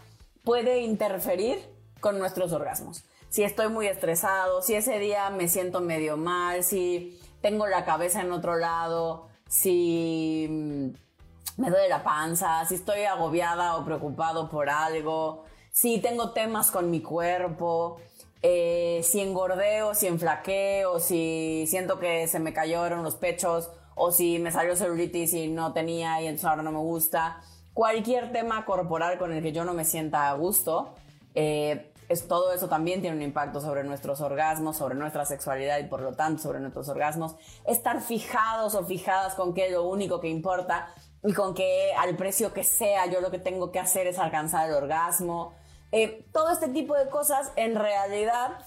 puede 0.43 0.81
interferir 0.81 1.59
con 1.99 2.19
nuestros 2.19 2.51
orgasmos. 2.51 3.03
Si 3.29 3.43
estoy 3.43 3.69
muy 3.69 3.87
estresado, 3.87 4.61
si 4.61 4.75
ese 4.75 4.99
día 4.99 5.29
me 5.29 5.47
siento 5.47 5.79
medio 5.79 6.17
mal, 6.17 6.63
si 6.63 7.17
tengo 7.41 7.67
la 7.67 7.85
cabeza 7.85 8.21
en 8.21 8.31
otro 8.33 8.57
lado, 8.57 9.29
si 9.47 10.47
mm, 10.49 11.61
me 11.61 11.69
duele 11.69 11.87
la 11.87 12.03
panza, 12.03 12.65
si 12.65 12.75
estoy 12.75 13.03
agobiada 13.03 13.77
o 13.77 13.85
preocupado 13.85 14.49
por 14.49 14.69
algo, 14.69 15.45
si 15.71 15.99
tengo 15.99 16.31
temas 16.31 16.71
con 16.71 16.91
mi 16.91 17.01
cuerpo, 17.01 18.01
eh, 18.41 19.01
si 19.03 19.19
engordeo, 19.19 19.93
si 19.93 20.07
enflaqueo, 20.07 20.99
si 20.99 21.65
siento 21.67 21.99
que 21.99 22.27
se 22.27 22.39
me 22.39 22.53
cayeron 22.53 23.03
los 23.03 23.15
pechos 23.15 23.69
o 23.95 24.11
si 24.11 24.39
me 24.39 24.51
salió 24.51 24.75
celulitis 24.75 25.33
y 25.33 25.47
no 25.47 25.73
tenía 25.73 26.21
y 26.21 26.25
entonces 26.25 26.45
ahora 26.45 26.63
no 26.63 26.71
me 26.71 26.79
gusta. 26.79 27.41
Cualquier 27.73 28.31
tema 28.31 28.65
corporal 28.65 29.17
con 29.17 29.31
el 29.31 29.41
que 29.43 29.51
yo 29.51 29.63
no 29.63 29.73
me 29.73 29.85
sienta 29.85 30.29
a 30.29 30.33
gusto, 30.33 30.95
eh, 31.35 31.91
es, 32.09 32.27
todo 32.27 32.51
eso 32.51 32.67
también 32.67 33.01
tiene 33.01 33.15
un 33.15 33.21
impacto 33.21 33.61
sobre 33.61 33.83
nuestros 33.83 34.19
orgasmos, 34.21 34.75
sobre 34.75 34.95
nuestra 34.95 35.25
sexualidad 35.25 35.79
y 35.79 35.85
por 35.85 36.01
lo 36.01 36.13
tanto 36.13 36.41
sobre 36.41 36.59
nuestros 36.59 36.89
orgasmos. 36.89 37.35
Estar 37.65 38.01
fijados 38.01 38.75
o 38.75 38.85
fijadas 38.85 39.35
con 39.35 39.53
que 39.53 39.69
lo 39.69 39.87
único 39.87 40.19
que 40.19 40.27
importa 40.27 40.93
y 41.23 41.33
con 41.33 41.53
que 41.53 41.93
al 41.97 42.17
precio 42.17 42.53
que 42.53 42.63
sea 42.63 43.05
yo 43.05 43.21
lo 43.21 43.31
que 43.31 43.39
tengo 43.39 43.71
que 43.71 43.79
hacer 43.79 44.07
es 44.07 44.19
alcanzar 44.19 44.67
el 44.67 44.75
orgasmo. 44.75 45.53
Eh, 45.91 46.25
todo 46.31 46.51
este 46.51 46.69
tipo 46.69 46.95
de 46.95 47.09
cosas 47.09 47.51
en 47.55 47.75
realidad 47.75 48.65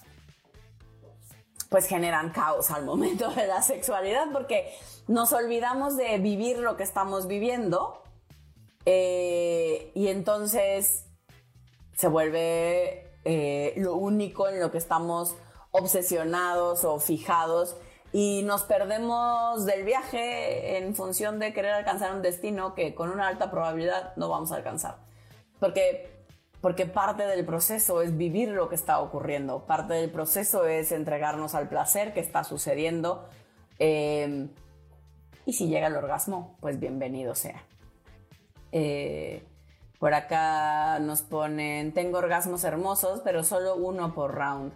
pues 1.71 1.87
generan 1.87 2.31
caos 2.31 2.71
al 2.71 2.85
momento 2.85 3.31
de 3.31 3.47
la 3.47 3.63
sexualidad 3.63 4.27
porque 4.33 4.73
nos 5.09 5.33
olvidamos 5.33 5.97
de 5.97 6.19
vivir 6.19 6.59
lo 6.59 6.77
que 6.77 6.83
estamos 6.83 7.27
viviendo 7.27 8.03
eh, 8.87 9.91
y 9.95 10.09
entonces 10.09 11.07
se 11.97 12.09
vuelve 12.09 13.19
eh, 13.25 13.73
lo 13.77 13.95
único 13.95 14.49
en 14.49 14.61
lo 14.61 14.71
que 14.71 14.79
estamos 14.79 15.35
obsesionados 15.71 16.85
o 16.85 17.01
fijados 17.01 17.77
y 18.13 18.43
nos 18.45 18.63
perdemos 18.63 19.67
del 19.67 19.85
viaje 19.85 20.77
en 20.77 20.95
función 20.95 21.41
de 21.41 21.53
querer 21.53 21.73
alcanzar 21.73 22.15
un 22.15 22.23
destino 22.23 22.75
que 22.75 22.95
con 22.95 23.11
una 23.11 23.27
alta 23.27 23.51
probabilidad 23.51 24.15
no 24.15 24.29
vamos 24.29 24.53
a 24.53 24.57
alcanzar. 24.57 24.99
Porque, 25.59 26.14
porque 26.65 26.87
parte 26.87 27.27
del 27.27 27.45
proceso 27.45 28.01
es 28.01 28.17
vivir 28.17 28.49
lo 28.49 28.71
que 28.71 28.75
está 28.75 29.01
ocurriendo, 29.01 29.67
parte 29.67 29.93
del 29.93 30.11
proceso 30.11 30.65
es 30.65 30.93
entregarnos 30.93 31.55
al 31.55 31.69
placer 31.69 32.15
que 32.15 32.21
está 32.21 32.43
sucediendo. 32.43 33.29
Eh, 33.79 34.49
y 35.45 35.53
si 35.53 35.69
llega 35.69 35.89
el 35.89 35.97
orgasmo, 35.97 36.57
pues 36.63 36.81
bienvenido 36.81 37.35
sea. 37.35 37.63
Eh, 38.73 39.45
por 39.99 40.15
acá 40.15 41.01
nos 41.01 41.21
ponen, 41.21 41.93
tengo 41.93 42.17
orgasmos 42.17 42.65
hermosos, 42.65 43.21
pero 43.23 43.45
solo 43.45 43.77
uno 43.77 44.15
por 44.15 44.35
round. 44.35 44.73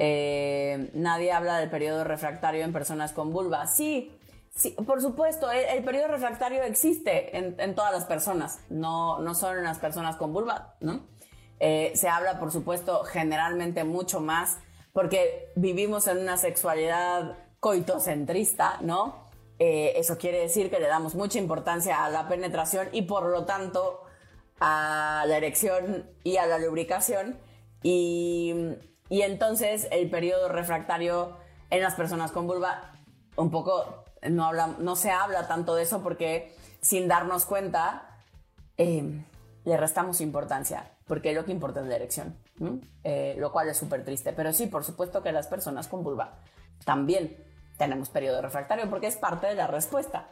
Eh, 0.00 0.90
nadie 0.94 1.30
habla 1.30 1.60
del 1.60 1.70
periodo 1.70 2.02
refractario 2.02 2.64
en 2.64 2.72
personas 2.72 3.12
con 3.12 3.32
vulva. 3.32 3.68
Sí, 3.68 4.10
sí 4.54 4.70
por 4.86 5.00
supuesto, 5.00 5.50
el, 5.50 5.84
periodo 5.84 6.08
refractario 6.08 6.62
existe 6.62 7.36
en, 7.36 7.74
todas 7.74 7.92
las 7.92 8.04
personas, 8.04 8.60
no, 8.70 9.18
no 9.20 9.34
solo 9.34 9.58
en 9.58 9.64
las 9.64 9.78
personas 9.78 10.16
con 10.16 10.32
vulva, 10.32 10.76
¿no? 10.80 11.06
Eh, 11.60 11.92
se 11.94 12.08
habla, 12.08 12.38
por 12.38 12.50
supuesto, 12.50 13.04
generalmente 13.04 13.84
mucho 13.84 14.20
más 14.20 14.58
porque 14.92 15.52
vivimos 15.56 16.06
en 16.06 16.18
una 16.18 16.36
sexualidad 16.36 17.38
coitocentrista, 17.60 18.78
¿no? 18.80 19.28
Eh, 19.58 19.94
eso 19.96 20.18
quiere 20.18 20.40
decir 20.40 20.70
que 20.70 20.78
le 20.80 20.86
damos 20.86 21.14
mucha 21.14 21.38
importancia 21.38 22.04
a 22.04 22.10
la 22.10 22.28
penetración 22.28 22.88
y 22.92 23.02
por 23.02 23.24
lo 23.26 23.44
tanto 23.44 24.02
a 24.60 25.24
la 25.26 25.36
erección 25.36 26.10
y 26.22 26.36
a 26.36 26.46
la 26.46 26.58
lubricación. 26.58 27.38
Y 27.82 28.76
y 29.08 29.22
entonces 29.22 29.86
el 29.90 30.10
periodo 30.10 30.48
refractario 30.48 31.36
en 31.70 31.82
las 31.82 31.94
personas 31.94 32.32
con 32.32 32.46
vulva, 32.46 32.94
un 33.36 33.50
poco 33.50 34.03
no, 34.30 34.44
habla, 34.44 34.76
no 34.78 34.96
se 34.96 35.10
habla 35.10 35.46
tanto 35.46 35.74
de 35.74 35.82
eso 35.82 36.02
porque 36.02 36.54
sin 36.80 37.08
darnos 37.08 37.46
cuenta 37.46 38.20
em, 38.76 39.24
le 39.64 39.76
restamos 39.76 40.20
importancia, 40.20 40.90
porque 41.06 41.32
lo 41.32 41.44
que 41.44 41.52
importa 41.52 41.80
es 41.80 41.86
la 41.86 41.96
erección, 41.96 42.36
eh, 43.02 43.34
lo 43.38 43.52
cual 43.52 43.68
es 43.68 43.78
súper 43.78 44.04
triste. 44.04 44.32
Pero 44.32 44.52
sí, 44.52 44.66
por 44.66 44.84
supuesto 44.84 45.22
que 45.22 45.32
las 45.32 45.46
personas 45.46 45.88
con 45.88 46.02
vulva 46.02 46.38
también 46.84 47.36
tenemos 47.78 48.10
periodo 48.10 48.42
refractario 48.42 48.88
porque 48.88 49.06
es 49.06 49.16
parte 49.16 49.46
de 49.46 49.54
la 49.54 49.66
respuesta. 49.66 50.28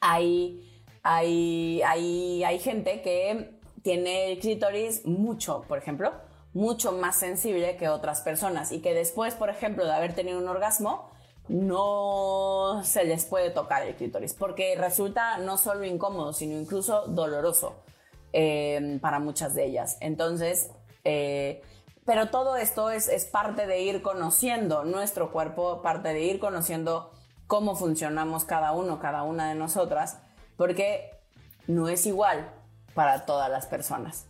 Hay, 0.00 0.82
hay, 1.02 1.82
hay, 1.82 2.44
hay 2.44 2.58
gente 2.58 3.02
que 3.02 3.58
tiene 3.82 4.32
el 4.32 4.38
clítoris 4.38 5.06
mucho, 5.06 5.62
por 5.66 5.78
ejemplo, 5.78 6.12
mucho 6.52 6.92
más 6.92 7.16
sensible 7.16 7.76
que 7.76 7.88
otras 7.88 8.20
personas 8.20 8.72
y 8.72 8.80
que 8.80 8.94
después, 8.94 9.34
por 9.34 9.48
ejemplo, 9.48 9.84
de 9.84 9.92
haber 9.92 10.14
tenido 10.14 10.38
un 10.38 10.48
orgasmo, 10.48 11.10
no 11.48 12.82
se 12.84 13.04
les 13.04 13.24
puede 13.24 13.50
tocar 13.50 13.82
el 13.86 13.94
clítoris 13.94 14.34
porque 14.34 14.74
resulta 14.76 15.38
no 15.38 15.56
solo 15.56 15.84
incómodo, 15.84 16.32
sino 16.32 16.58
incluso 16.58 17.06
doloroso 17.06 17.76
eh, 18.32 18.98
para 19.00 19.18
muchas 19.18 19.54
de 19.54 19.66
ellas. 19.66 19.96
Entonces, 20.00 20.70
eh, 21.04 21.62
pero 22.04 22.28
todo 22.28 22.56
esto 22.56 22.90
es, 22.90 23.08
es 23.08 23.24
parte 23.24 23.66
de 23.66 23.80
ir 23.80 24.02
conociendo 24.02 24.84
nuestro 24.84 25.32
cuerpo, 25.32 25.82
parte 25.82 26.08
de 26.12 26.22
ir 26.22 26.38
conociendo 26.38 27.10
cómo 27.46 27.74
funcionamos 27.76 28.44
cada 28.44 28.72
uno, 28.72 28.98
cada 28.98 29.22
una 29.22 29.48
de 29.48 29.54
nosotras 29.54 30.18
porque 30.58 31.10
no 31.66 31.88
es 31.88 32.04
igual 32.04 32.52
para 32.94 33.24
todas 33.24 33.48
las 33.50 33.66
personas. 33.66 34.26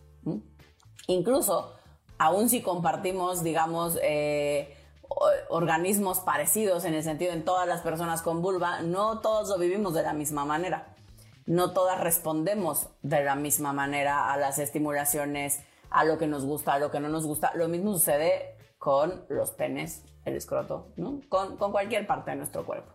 Incluso, 1.08 1.74
aún 2.18 2.48
si 2.48 2.62
compartimos, 2.62 3.42
digamos, 3.42 3.98
eh, 4.02 4.76
organismos 5.48 6.20
parecidos 6.20 6.84
en 6.84 6.94
el 6.94 7.02
sentido 7.02 7.32
en 7.32 7.44
todas 7.44 7.66
las 7.66 7.80
personas 7.80 8.22
con 8.22 8.42
vulva, 8.42 8.82
no 8.82 9.20
todos 9.20 9.48
lo 9.48 9.58
vivimos 9.58 9.94
de 9.94 10.02
la 10.02 10.12
misma 10.12 10.44
manera. 10.44 10.94
No 11.46 11.72
todas 11.72 11.98
respondemos 12.00 12.88
de 13.02 13.24
la 13.24 13.34
misma 13.34 13.72
manera 13.72 14.32
a 14.32 14.36
las 14.36 14.58
estimulaciones, 14.58 15.60
a 15.90 16.04
lo 16.04 16.18
que 16.18 16.26
nos 16.26 16.44
gusta, 16.44 16.74
a 16.74 16.78
lo 16.78 16.90
que 16.90 17.00
no 17.00 17.08
nos 17.08 17.26
gusta. 17.26 17.52
Lo 17.54 17.68
mismo 17.68 17.92
sucede 17.94 18.54
con 18.78 19.24
los 19.28 19.52
penes, 19.52 20.04
el 20.26 20.36
escroto, 20.36 20.88
¿no? 20.96 21.20
con, 21.28 21.56
cualquier 21.56 22.06
parte 22.06 22.32
de 22.32 22.36
nuestro 22.36 22.66
cuerpo. 22.66 22.92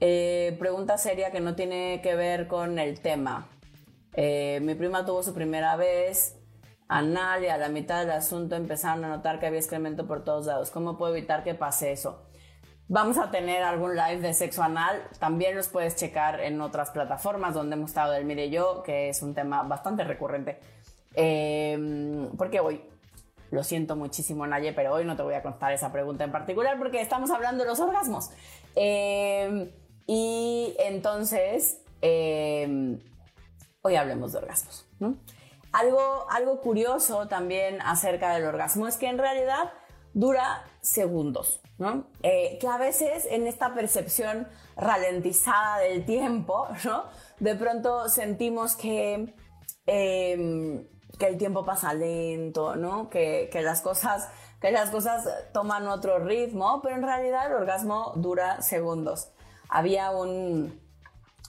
Eh, 0.00 0.56
pregunta 0.58 0.96
seria 0.96 1.30
que 1.30 1.40
no 1.40 1.54
tiene 1.54 2.00
que 2.02 2.14
ver 2.14 2.48
con 2.48 2.78
el 2.78 3.00
tema. 3.00 3.48
Eh, 4.14 4.60
mi 4.62 4.74
prima 4.74 5.04
tuvo 5.04 5.22
su 5.22 5.34
primera 5.34 5.76
vez 5.76 6.41
anal 6.88 7.44
y 7.44 7.48
a 7.48 7.56
la 7.56 7.68
mitad 7.68 8.00
del 8.00 8.10
asunto 8.10 8.56
empezaron 8.56 9.04
a 9.04 9.08
notar 9.08 9.40
que 9.40 9.46
había 9.46 9.58
excremento 9.58 10.06
por 10.06 10.24
todos 10.24 10.46
lados. 10.46 10.70
¿Cómo 10.70 10.98
puedo 10.98 11.14
evitar 11.14 11.44
que 11.44 11.54
pase 11.54 11.92
eso? 11.92 12.22
Vamos 12.88 13.16
a 13.16 13.30
tener 13.30 13.62
algún 13.62 13.96
live 13.96 14.20
de 14.20 14.34
sexo 14.34 14.62
anal. 14.62 15.02
También 15.18 15.56
los 15.56 15.68
puedes 15.68 15.96
checar 15.96 16.40
en 16.40 16.60
otras 16.60 16.90
plataformas 16.90 17.54
donde 17.54 17.74
hemos 17.74 17.90
estado 17.90 18.12
del 18.12 18.24
Mire 18.24 18.50
Yo, 18.50 18.82
que 18.82 19.08
es 19.08 19.22
un 19.22 19.34
tema 19.34 19.62
bastante 19.62 20.04
recurrente. 20.04 20.60
Eh, 21.14 22.28
porque 22.36 22.60
hoy, 22.60 22.82
lo 23.50 23.64
siento 23.64 23.96
muchísimo, 23.96 24.46
Naye, 24.46 24.72
pero 24.72 24.92
hoy 24.92 25.04
no 25.04 25.16
te 25.16 25.22
voy 25.22 25.34
a 25.34 25.42
contar 25.42 25.72
esa 25.72 25.92
pregunta 25.92 26.24
en 26.24 26.32
particular 26.32 26.78
porque 26.78 27.00
estamos 27.00 27.30
hablando 27.30 27.64
de 27.64 27.70
los 27.70 27.80
orgasmos. 27.80 28.30
Eh, 28.76 29.72
y 30.06 30.74
entonces, 30.78 31.80
eh, 32.02 32.98
hoy 33.82 33.96
hablemos 33.96 34.32
de 34.32 34.38
orgasmos. 34.38 34.86
Algo, 35.72 36.26
algo 36.30 36.60
curioso 36.60 37.28
también 37.28 37.80
acerca 37.82 38.34
del 38.34 38.44
orgasmo 38.44 38.86
es 38.86 38.96
que 38.96 39.06
en 39.06 39.18
realidad 39.18 39.72
dura 40.14 40.64
segundos, 40.82 41.62
¿no? 41.78 42.08
Eh, 42.22 42.58
que 42.60 42.68
a 42.68 42.76
veces 42.76 43.26
en 43.30 43.46
esta 43.46 43.74
percepción 43.74 44.48
ralentizada 44.76 45.78
del 45.78 46.04
tiempo, 46.04 46.68
¿no? 46.84 47.04
De 47.40 47.54
pronto 47.54 48.08
sentimos 48.08 48.76
que, 48.76 49.34
em, 49.86 50.86
que 51.18 51.26
el 51.26 51.38
tiempo 51.38 51.64
pasa 51.64 51.94
lento, 51.94 52.76
¿no? 52.76 53.08
Que, 53.08 53.48
que, 53.50 53.62
las 53.62 53.80
cosas, 53.80 54.28
que 54.60 54.70
las 54.70 54.90
cosas 54.90 55.26
toman 55.52 55.88
otro 55.88 56.18
ritmo, 56.18 56.80
pero 56.82 56.96
en 56.96 57.02
realidad 57.02 57.46
el 57.46 57.54
orgasmo 57.54 58.12
dura 58.16 58.60
segundos. 58.60 59.32
Había 59.70 60.10
un, 60.10 60.78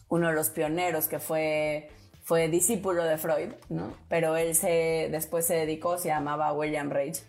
uno 0.07 0.27
de 0.29 0.33
los 0.33 0.49
pioneros 0.49 1.07
que 1.07 1.19
fue 1.19 1.89
fue 2.23 2.47
discípulo 2.47 3.03
de 3.03 3.17
Freud, 3.17 3.51
¿no? 3.69 3.93
Pero 4.07 4.35
él 4.37 4.55
se, 4.55 5.09
después 5.11 5.45
se 5.45 5.55
dedicó, 5.55 5.97
se 5.97 6.07
llamaba 6.07 6.53
William 6.53 6.89
Rage. 6.89 7.21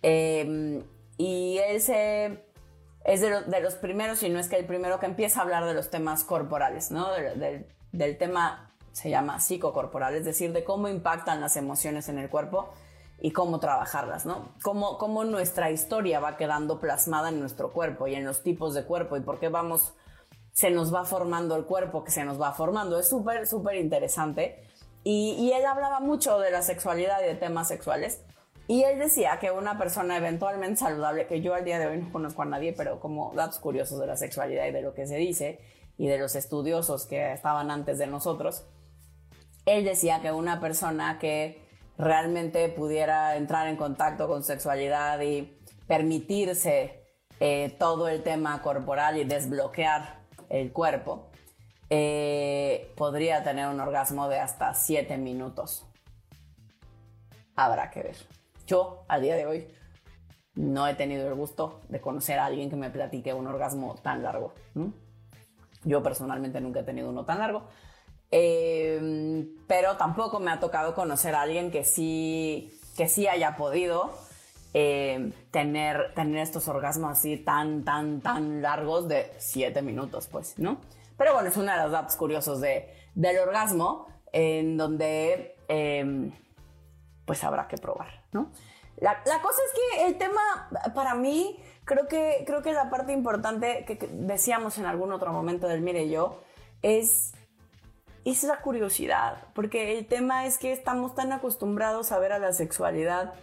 Em, 0.00 0.84
y 1.16 1.58
él 1.58 1.80
se, 1.82 2.44
es 3.04 3.20
de, 3.20 3.60
los 3.60 3.74
primeros, 3.74 4.22
y 4.22 4.28
no 4.28 4.38
es 4.38 4.48
que 4.48 4.56
el 4.56 4.64
primero 4.64 5.00
que 5.00 5.06
empieza 5.06 5.40
a 5.40 5.42
hablar 5.42 5.64
de 5.64 5.74
los 5.74 5.90
temas 5.90 6.22
corporales, 6.22 6.92
¿no? 6.92 7.08
del 7.90 8.18
tema, 8.18 8.72
se 8.92 9.10
llama 9.10 9.40
psicocorporal, 9.40 10.14
es 10.14 10.24
decir, 10.24 10.52
de 10.52 10.62
cómo 10.62 10.88
impactan 10.88 11.40
las 11.40 11.56
emociones 11.56 12.08
en 12.08 12.18
el 12.18 12.28
cuerpo 12.30 12.72
y 13.20 13.32
cómo 13.32 13.58
trabajarlas, 13.58 14.24
¿no? 14.24 14.50
Cómo, 14.62 14.98
cómo 14.98 15.24
nuestra 15.24 15.72
historia 15.72 16.20
va 16.20 16.36
quedando 16.36 16.78
plasmada 16.78 17.30
en 17.30 17.40
nuestro 17.40 17.72
cuerpo 17.72 18.06
y 18.06 18.14
en 18.14 18.24
los 18.24 18.44
tipos 18.44 18.74
de 18.74 18.84
cuerpo 18.84 19.16
y 19.16 19.20
por 19.20 19.40
qué 19.40 19.48
vamos 19.48 19.94
se 20.58 20.72
nos 20.72 20.92
va 20.92 21.04
formando 21.04 21.54
el 21.54 21.66
cuerpo 21.66 22.02
que 22.02 22.10
se 22.10 22.24
nos 22.24 22.40
va 22.40 22.50
formando. 22.50 22.98
Es 22.98 23.08
súper, 23.08 23.46
súper 23.46 23.76
interesante. 23.76 24.60
Y, 25.04 25.52
él 25.52 25.64
hablaba 25.64 26.00
mucho 26.00 26.40
de 26.40 26.50
la 26.50 26.62
sexualidad 26.62 27.22
y 27.22 27.26
de 27.26 27.36
temas 27.36 27.68
sexuales. 27.68 28.24
Y 28.66 28.82
él 28.82 28.98
decía 28.98 29.38
que 29.40 29.52
una 29.52 29.78
persona 29.78 30.16
eventualmente 30.16 30.80
saludable, 30.80 31.28
que 31.28 31.42
yo 31.42 31.54
al 31.54 31.64
día 31.64 31.78
de 31.78 31.86
hoy 31.86 31.98
no 31.98 32.10
conozco 32.10 32.42
a 32.42 32.46
nadie, 32.46 32.72
pero 32.72 32.98
como 32.98 33.32
datos 33.36 33.60
curiosos 33.60 34.00
de 34.00 34.08
la 34.08 34.16
sexualidad 34.16 34.66
y 34.66 34.72
de 34.72 34.82
lo 34.82 34.94
que 34.94 35.06
se 35.06 35.14
dice, 35.14 35.60
y 35.96 36.08
de 36.08 36.18
los 36.18 36.34
estudiosos 36.34 37.06
que 37.06 37.32
estaban 37.32 37.70
antes 37.70 37.96
de 37.98 38.08
nosotros, 38.08 38.66
él 39.64 39.84
decía 39.84 40.20
que 40.22 40.32
una 40.32 40.58
persona 40.58 41.20
que 41.20 41.64
realmente 41.98 42.68
pudiera 42.68 43.36
entrar 43.36 43.68
en 43.68 43.76
contacto 43.76 44.26
con 44.26 44.42
sexualidad 44.42 45.20
y 45.20 45.56
permitirse 45.86 47.04
eh, 47.38 47.76
todo 47.78 48.08
el 48.08 48.24
tema 48.24 48.60
corporal 48.60 49.18
y 49.18 49.22
desbloquear 49.22 50.17
el 50.48 50.72
cuerpo, 50.72 51.30
eh, 51.90 52.92
podría 52.96 53.42
tener 53.42 53.68
un 53.68 53.80
orgasmo 53.80 54.28
de 54.28 54.38
hasta 54.38 54.74
7 54.74 55.16
minutos. 55.18 55.86
Habrá 57.56 57.90
que 57.90 58.02
ver. 58.02 58.16
Yo, 58.66 59.04
al 59.08 59.22
día 59.22 59.36
de 59.36 59.46
hoy, 59.46 59.68
no 60.54 60.86
he 60.86 60.94
tenido 60.94 61.28
el 61.28 61.34
gusto 61.34 61.80
de 61.88 62.00
conocer 62.00 62.38
a 62.38 62.46
alguien 62.46 62.68
que 62.68 62.76
me 62.76 62.90
platique 62.90 63.32
un 63.32 63.46
orgasmo 63.46 63.94
tan 64.02 64.22
largo. 64.22 64.54
Yo 65.84 66.02
personalmente 66.02 66.60
nunca 66.60 66.80
he 66.80 66.84
tenido 66.84 67.08
uno 67.08 67.24
tan 67.24 67.38
largo. 67.38 67.68
Eh, 68.30 69.46
pero 69.66 69.96
tampoco 69.96 70.38
me 70.38 70.50
ha 70.50 70.60
tocado 70.60 70.94
conocer 70.94 71.34
a 71.34 71.42
alguien 71.42 71.70
que 71.70 71.84
sí, 71.84 72.78
que 72.96 73.08
sí 73.08 73.26
haya 73.26 73.56
podido 73.56 74.12
eh, 74.74 75.32
tener, 75.50 76.12
tener 76.14 76.38
estos 76.38 76.68
orgasmos 76.68 77.12
así 77.12 77.38
tan, 77.38 77.84
tan, 77.84 78.20
tan 78.20 78.60
largos 78.60 79.08
de 79.08 79.32
7 79.38 79.80
minutos, 79.82 80.28
pues, 80.28 80.58
¿no? 80.58 80.80
Pero 81.16 81.34
bueno, 81.34 81.48
es 81.48 81.56
uno 81.56 81.72
de 81.72 81.82
los 81.82 81.90
datos 81.90 82.16
curiosos 82.16 82.60
de, 82.60 82.92
del 83.14 83.38
orgasmo, 83.38 84.06
en 84.32 84.76
donde 84.76 85.56
em, 85.68 86.32
pues 87.24 87.42
habrá 87.44 87.66
que 87.66 87.76
probar, 87.78 88.24
¿no? 88.32 88.50
La, 88.96 89.22
la, 89.26 89.40
cosa 89.40 89.60
es 89.64 89.72
que 89.72 90.06
el 90.06 90.18
tema, 90.18 90.68
para 90.94 91.14
mí, 91.14 91.58
creo 91.84 92.06
que, 92.08 92.42
creo 92.46 92.62
que 92.62 92.72
la 92.72 92.90
parte 92.90 93.12
importante 93.12 93.84
que, 93.84 93.96
decíamos 94.12 94.76
en 94.78 94.86
algún 94.86 95.12
otro 95.12 95.32
momento 95.32 95.68
del 95.68 95.80
Mire 95.80 96.08
Yo, 96.08 96.40
es, 96.82 97.32
es 98.24 98.42
la 98.42 98.60
curiosidad, 98.60 99.46
porque 99.54 99.98
el 99.98 100.06
tema 100.06 100.46
es 100.46 100.58
que 100.58 100.72
estamos 100.72 101.14
tan 101.14 101.32
acostumbrados 101.32 102.12
a 102.12 102.18
ver 102.18 102.32
a 102.32 102.38
la 102.38 102.52
sexualidad 102.52 103.34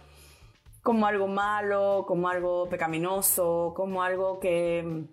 como 0.86 1.04
algo 1.08 1.26
malo, 1.26 2.04
como 2.06 2.28
algo 2.28 2.68
pecaminoso, 2.68 3.72
como 3.74 4.04
algo 4.04 4.38
que, 4.38 5.08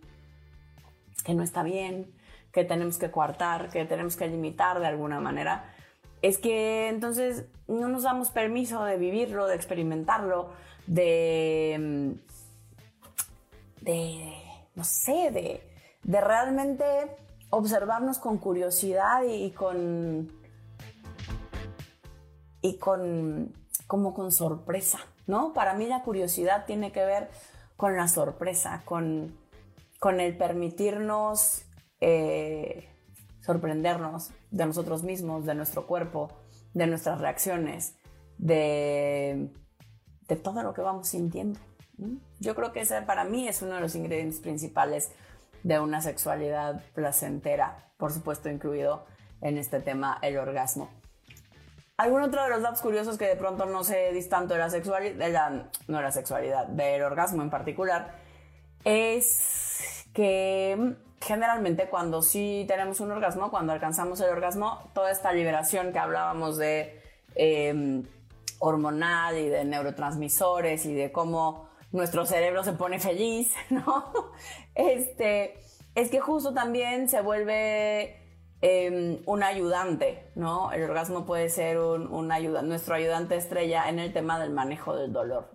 que 1.25 1.33
no 1.33 1.41
está 1.41 1.63
bien, 1.63 2.13
que 2.51 2.63
tenemos 2.63 2.99
que 2.99 3.09
coartar, 3.09 3.71
que 3.71 3.83
tenemos 3.85 4.15
que 4.15 4.27
limitar 4.27 4.79
de 4.79 4.85
alguna 4.85 5.19
manera, 5.19 5.73
es 6.21 6.37
que 6.37 6.89
entonces 6.89 7.47
no 7.67 7.87
nos 7.87 8.03
damos 8.03 8.29
permiso 8.29 8.83
de 8.83 8.97
vivirlo, 8.97 9.47
de 9.47 9.55
experimentarlo, 9.55 10.51
de, 10.85 12.17
de 13.81 14.33
no 14.75 14.83
sé, 14.83 15.31
de, 15.31 15.67
de 16.03 16.21
realmente 16.21 16.85
observarnos 17.49 18.19
con 18.19 18.37
curiosidad 18.37 19.23
y, 19.23 19.45
y 19.45 19.51
con 19.51 20.31
y 22.61 22.77
con 22.77 23.51
como 23.87 24.13
con 24.13 24.31
sorpresa. 24.31 24.99
¿No? 25.27 25.53
Para 25.53 25.73
mí 25.73 25.87
la 25.87 26.03
curiosidad 26.03 26.65
tiene 26.65 26.91
que 26.91 27.05
ver 27.05 27.29
con 27.77 27.95
la 27.97 28.07
sorpresa, 28.07 28.81
con, 28.85 29.37
el 30.19 30.37
permitirnos 30.37 31.65
eh, 32.01 32.89
sorprendernos 33.41 34.31
de 34.51 34.65
nosotros 34.65 35.03
mismos, 35.03 35.45
de 35.45 35.55
nuestro 35.55 35.87
cuerpo, 35.87 36.29
de 36.73 36.87
nuestras 36.87 37.19
reacciones, 37.19 37.95
de, 38.37 39.49
de 40.27 40.35
todo 40.35 40.63
lo 40.63 40.73
que 40.73 40.81
vamos 40.81 41.07
sintiendo. 41.07 41.59
Yo 42.39 42.55
creo 42.55 42.73
que 42.73 42.81
ese 42.81 43.01
para 43.01 43.23
mí 43.23 43.47
es 43.47 43.61
uno 43.61 43.75
de 43.75 43.81
los 43.81 43.95
ingredientes 43.95 44.39
principales 44.39 45.11
de 45.63 45.79
una 45.79 46.01
sexualidad 46.01 46.83
placentera, 46.93 47.93
por 47.97 48.11
supuesto 48.11 48.49
incluido 48.49 49.05
en 49.41 49.57
este 49.57 49.79
tema 49.79 50.19
el 50.21 50.37
orgasmo. 50.37 50.89
Algún 51.97 52.23
otro 52.23 52.43
de 52.43 52.49
los 52.49 52.63
datos 52.63 52.81
curiosos 52.81 53.19
que 53.19 53.27
de 53.27 53.35
pronto 53.35 53.67
no 53.67 53.83
se 53.83 54.11
distanto 54.13 54.55
de 54.55 54.59
la 54.59 54.69
sexualidad, 54.71 55.69
no 55.87 55.97
de 55.97 56.03
la 56.03 56.11
sexualidad, 56.11 56.65
del 56.65 57.03
orgasmo 57.03 57.43
en 57.43 57.51
particular, 57.51 58.15
es 58.83 60.07
que 60.11 60.95
generalmente 61.21 61.89
cuando 61.89 62.23
sí 62.23 62.65
tenemos 62.67 62.99
un 62.99 63.11
orgasmo, 63.11 63.51
cuando 63.51 63.73
alcanzamos 63.73 64.19
el 64.21 64.31
orgasmo, 64.31 64.89
toda 64.95 65.11
esta 65.11 65.31
liberación 65.33 65.93
que 65.93 65.99
hablábamos 65.99 66.57
de 66.57 66.99
em, 67.35 68.03
hormonal 68.57 69.37
y 69.37 69.49
de 69.49 69.63
neurotransmisores 69.63 70.87
y 70.87 70.95
de 70.95 71.11
cómo 71.11 71.69
nuestro 71.91 72.25
cerebro 72.25 72.63
se 72.63 72.73
pone 72.73 72.99
feliz, 72.99 73.53
¿no? 73.69 74.31
Este, 74.73 75.59
es 75.93 76.09
que 76.09 76.19
justo 76.19 76.55
también 76.55 77.07
se 77.07 77.21
vuelve 77.21 78.22
Em, 78.65 79.21
un 79.25 79.43
ayudante, 79.43 80.31
¿no? 80.35 80.71
El 80.71 80.83
orgasmo 80.83 81.25
puede 81.25 81.49
ser 81.49 81.79
un, 81.79 82.29
nuestro 82.63 82.95
ayudante 82.95 83.35
estrella 83.35 83.89
en 83.89 83.99
el 83.99 84.13
tema 84.13 84.39
del 84.39 84.51
manejo 84.51 84.95
del 84.95 85.11
dolor. 85.11 85.51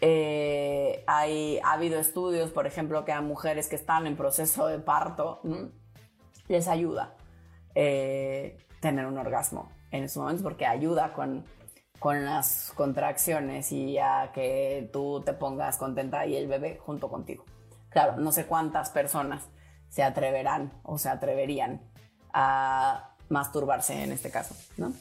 Eh, 0.00 1.04
hay, 1.06 1.60
ha 1.62 1.74
habido 1.74 2.00
estudios, 2.00 2.50
por 2.50 2.66
ejemplo, 2.66 3.04
que 3.04 3.12
a 3.12 3.20
mujeres 3.20 3.68
que 3.68 3.76
están 3.76 4.08
en 4.08 4.16
proceso 4.16 4.66
de 4.66 4.80
parto 4.80 5.40
les 6.48 6.66
ayuda. 6.66 7.14
eh, 7.76 8.58
tener 8.80 9.06
un 9.06 9.16
orgasmo 9.16 9.70
en 9.92 10.02
esos 10.02 10.20
momentos 10.20 10.42
porque 10.42 10.66
ayuda 10.66 11.12
con, 11.12 11.44
con 12.00 12.24
las 12.24 12.72
contracciones 12.74 13.70
y 13.70 13.98
a 13.98 14.32
que 14.34 14.90
tú 14.92 15.22
te 15.24 15.32
pongas 15.32 15.76
contenta 15.76 16.26
y 16.26 16.34
el 16.34 16.48
bebé 16.48 16.78
junto 16.78 17.08
contigo. 17.08 17.44
Claro, 17.88 18.16
no 18.16 18.32
sé 18.32 18.46
cuántas 18.46 18.90
personas 18.90 19.48
se 19.88 20.02
atreverán 20.02 20.72
o 20.82 20.98
se 20.98 21.08
atreverían 21.08 21.80
a 22.32 23.14
masturbarse 23.28 24.02
en 24.02 24.12
este 24.12 24.30
caso, 24.30 24.54
¿no? 24.76 24.92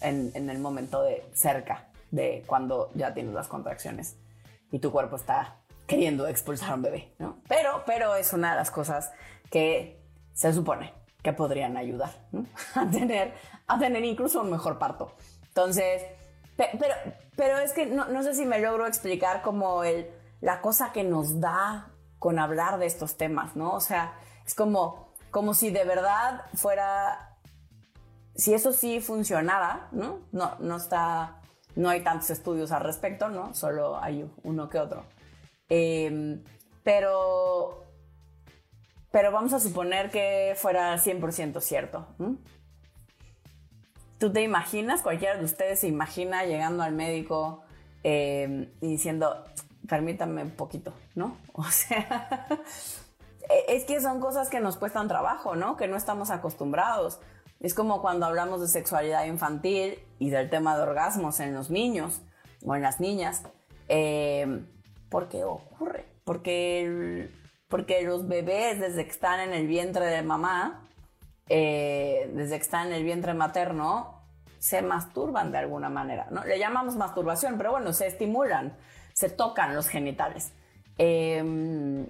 En, 0.00 0.30
en 0.34 0.50
el 0.50 0.58
momento 0.58 1.02
de 1.02 1.24
cerca 1.34 1.88
de 2.10 2.44
cuando 2.46 2.90
ya 2.94 3.14
tienes 3.14 3.34
las 3.34 3.48
contracciones 3.48 4.16
y 4.70 4.78
tu 4.78 4.92
cuerpo 4.92 5.16
está 5.16 5.56
queriendo 5.86 6.26
expulsar 6.26 6.70
a 6.70 6.74
un 6.74 6.82
bebé, 6.82 7.14
¿no? 7.18 7.38
Pero, 7.48 7.82
pero 7.86 8.14
es 8.16 8.32
una 8.32 8.50
de 8.50 8.56
las 8.56 8.70
cosas 8.70 9.12
que 9.50 10.02
se 10.32 10.52
supone 10.52 10.92
que 11.22 11.32
podrían 11.32 11.76
ayudar 11.76 12.10
a, 12.74 12.86
tener, 12.90 13.34
a 13.66 13.78
tener 13.78 14.04
incluso 14.04 14.40
un 14.40 14.50
mejor 14.50 14.78
parto. 14.78 15.12
Entonces, 15.48 16.02
pero, 16.56 16.94
pero 17.36 17.58
es 17.58 17.72
que 17.72 17.86
no, 17.86 18.22
sé 18.22 18.34
si 18.34 18.46
me 18.46 18.58
logro 18.60 18.86
explicar 18.86 19.42
como 19.42 19.84
el, 19.84 20.10
la 20.40 20.60
cosa 20.60 20.92
que 20.92 21.04
nos 21.04 21.40
da 21.40 21.90
con 22.18 22.38
hablar 22.38 22.78
de 22.78 22.86
estos 22.86 23.16
temas, 23.16 23.56
¿no? 23.56 23.72
O 23.72 23.80
sea, 23.80 24.14
es 24.46 24.54
como, 24.54 25.12
como 25.30 25.54
si 25.54 25.70
de 25.70 25.84
verdad 25.84 26.44
fuera, 26.54 27.36
si 28.34 28.54
eso 28.54 28.72
sí 28.72 29.00
funcionara, 29.00 29.88
¿no? 29.92 30.20
No, 30.32 30.56
no 30.60 30.76
está, 30.76 31.40
no 31.74 31.88
hay 31.88 32.02
tantos 32.02 32.30
estudios 32.30 32.72
al 32.72 32.82
respecto, 32.82 33.28
¿no? 33.28 33.54
Solo 33.54 33.98
hay 33.98 34.30
uno 34.44 34.68
que 34.68 34.78
otro. 34.78 35.04
Em, 35.68 36.44
pero 36.84 37.86
pero 39.16 39.32
vamos 39.32 39.54
a 39.54 39.60
suponer 39.60 40.10
que 40.10 40.52
fuera 40.56 40.94
100% 40.98 41.62
cierto. 41.62 42.06
¿Tú 44.18 44.30
te 44.30 44.42
imaginas, 44.42 45.00
cualquiera 45.00 45.38
de 45.38 45.44
ustedes 45.46 45.80
se 45.80 45.88
imagina 45.88 46.44
llegando 46.44 46.82
al 46.82 46.92
médico 46.92 47.62
em, 48.02 48.68
y 48.82 48.88
diciendo, 48.88 49.42
permítame 49.88 50.42
un 50.42 50.50
poquito, 50.50 50.92
¿no? 51.14 51.38
O 51.54 51.64
sea, 51.64 52.46
es 53.68 53.84
que 53.84 54.00
son 54.00 54.20
cosas 54.20 54.48
que 54.48 54.60
nos 54.60 54.76
cuestan 54.76 55.08
trabajo, 55.08 55.56
¿no? 55.56 55.76
Que 55.76 55.88
no 55.88 55.96
estamos 55.96 56.30
acostumbrados. 56.30 57.20
Es 57.60 57.74
como 57.74 58.02
cuando 58.02 58.26
hablamos 58.26 58.60
de 58.60 58.68
sexualidad 58.68 59.24
infantil 59.24 59.98
y 60.18 60.30
del 60.30 60.50
tema 60.50 60.76
de 60.76 60.82
orgasmos 60.82 61.40
en 61.40 61.54
los 61.54 61.70
niños 61.70 62.20
o 62.64 62.74
en 62.74 62.82
las 62.82 63.00
niñas. 63.00 63.42
Em, 63.88 64.66
¿Por 65.08 65.28
qué 65.28 65.44
ocurre? 65.44 66.04
Porque 66.24 67.30
porque 67.68 68.02
los 68.02 68.28
bebés 68.28 68.78
desde 68.80 69.04
que 69.04 69.10
están 69.10 69.40
en 69.40 69.52
el 69.52 69.66
vientre 69.66 70.06
de 70.06 70.22
mamá, 70.22 70.88
eh, 71.48 72.30
desde 72.32 72.56
que 72.56 72.62
están 72.62 72.88
en 72.88 72.92
el 72.94 73.04
vientre 73.04 73.34
materno, 73.34 74.22
se 74.58 74.82
masturban 74.82 75.52
de 75.52 75.58
alguna 75.58 75.88
manera, 75.88 76.28
¿no? 76.30 76.44
Le 76.44 76.58
llamamos 76.58 76.96
masturbación, 76.96 77.56
pero 77.56 77.72
bueno, 77.72 77.92
se 77.92 78.06
estimulan, 78.06 78.76
se 79.12 79.30
tocan 79.30 79.74
los 79.74 79.88
genitales. 79.88 80.52
Em, 80.98 82.06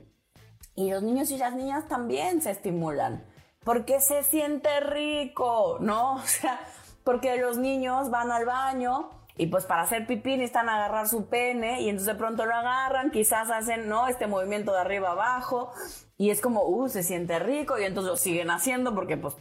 y 0.76 0.90
los 0.90 1.02
niños 1.02 1.30
y 1.30 1.38
las 1.38 1.54
niñas 1.54 1.88
también 1.88 2.42
se 2.42 2.50
estimulan, 2.50 3.24
porque 3.64 4.00
se 4.00 4.22
siente 4.22 4.80
rico, 4.80 5.78
¿no? 5.80 6.14
O 6.22 6.26
sea, 6.26 6.60
porque 7.02 7.36
los 7.38 7.56
niños 7.56 8.10
van 8.10 8.30
al 8.30 8.44
baño 8.44 9.10
y 9.36 9.46
pues 9.46 9.64
para 9.64 9.82
hacer 9.82 10.06
pipí 10.06 10.36
necesitan 10.36 10.68
agarrar 10.68 11.08
su 11.08 11.28
pene 11.28 11.82
y 11.82 11.88
entonces 11.88 12.14
de 12.14 12.18
pronto 12.18 12.46
lo 12.46 12.54
agarran, 12.54 13.10
quizás 13.10 13.50
hacen, 13.50 13.88
¿no? 13.88 14.08
Este 14.08 14.26
movimiento 14.26 14.72
de 14.72 14.80
arriba 14.80 15.10
abajo 15.10 15.72
y 16.18 16.30
es 16.30 16.40
como, 16.40 16.64
uh, 16.64 16.88
se 16.88 17.02
siente 17.02 17.38
rico 17.38 17.78
y 17.78 17.84
entonces 17.84 18.10
lo 18.10 18.16
siguen 18.16 18.50
haciendo 18.50 18.94
porque 18.94 19.16
pues, 19.16 19.34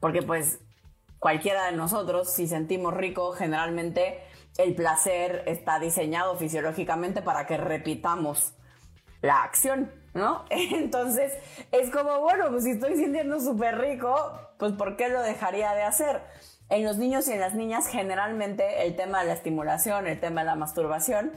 porque 0.00 0.22
pues 0.22 0.60
cualquiera 1.18 1.66
de 1.66 1.72
nosotros, 1.72 2.32
si 2.32 2.46
sentimos 2.46 2.94
rico, 2.94 3.32
generalmente 3.32 4.22
el 4.58 4.74
placer 4.74 5.44
está 5.46 5.78
diseñado 5.78 6.36
fisiológicamente 6.36 7.22
para 7.22 7.46
que 7.46 7.56
repitamos 7.56 8.54
la 9.22 9.42
acción, 9.42 9.90
¿no? 10.14 10.44
Entonces 10.50 11.32
es 11.70 11.90
como, 11.90 12.20
bueno, 12.20 12.50
pues 12.50 12.64
si 12.64 12.70
estoy 12.72 12.96
sintiendo 12.96 13.40
súper 13.40 13.78
rico, 13.78 14.32
pues 14.58 14.72
¿por 14.72 14.96
qué 14.96 15.08
lo 15.08 15.22
dejaría 15.22 15.74
de 15.74 15.82
hacer? 15.82 16.22
En 16.68 16.84
los 16.84 16.96
niños 16.96 17.28
y 17.28 17.32
en 17.32 17.40
las 17.40 17.54
niñas 17.54 17.86
generalmente 17.86 18.86
el 18.86 18.96
tema 18.96 19.20
de 19.20 19.26
la 19.26 19.34
estimulación, 19.34 20.06
el 20.06 20.20
tema 20.20 20.42
de 20.42 20.46
la 20.46 20.54
masturbación, 20.54 21.32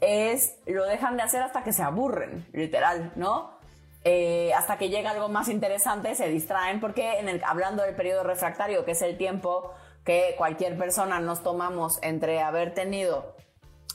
es 0.00 0.58
lo 0.66 0.84
dejan 0.84 1.16
de 1.16 1.22
hacer 1.22 1.42
hasta 1.42 1.64
que 1.64 1.72
se 1.72 1.82
aburren, 1.82 2.46
literal, 2.52 3.12
¿no? 3.16 3.56
Eh, 4.04 4.52
hasta 4.54 4.78
que 4.78 4.88
llega 4.88 5.10
algo 5.10 5.28
más 5.28 5.48
interesante, 5.48 6.14
se 6.14 6.28
distraen, 6.28 6.80
porque 6.80 7.18
en 7.18 7.42
hablando 7.44 7.82
del 7.82 7.96
periodo 7.96 8.22
refractario, 8.22 8.84
que 8.84 8.92
es 8.92 9.02
el 9.02 9.16
tiempo 9.16 9.72
que 10.04 10.34
cualquier 10.38 10.78
persona 10.78 11.18
nos 11.18 11.42
tomamos 11.42 11.98
entre 12.02 12.40
haber 12.40 12.72
tenido 12.72 13.34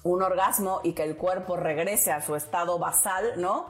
un 0.03 0.21
orgasmo 0.21 0.81
y 0.83 0.93
que 0.93 1.03
el 1.03 1.15
cuerpo 1.15 1.55
regrese 1.55 2.11
a 2.11 2.21
su 2.21 2.35
estado 2.35 2.77
basal, 2.79 3.33
¿no? 3.37 3.67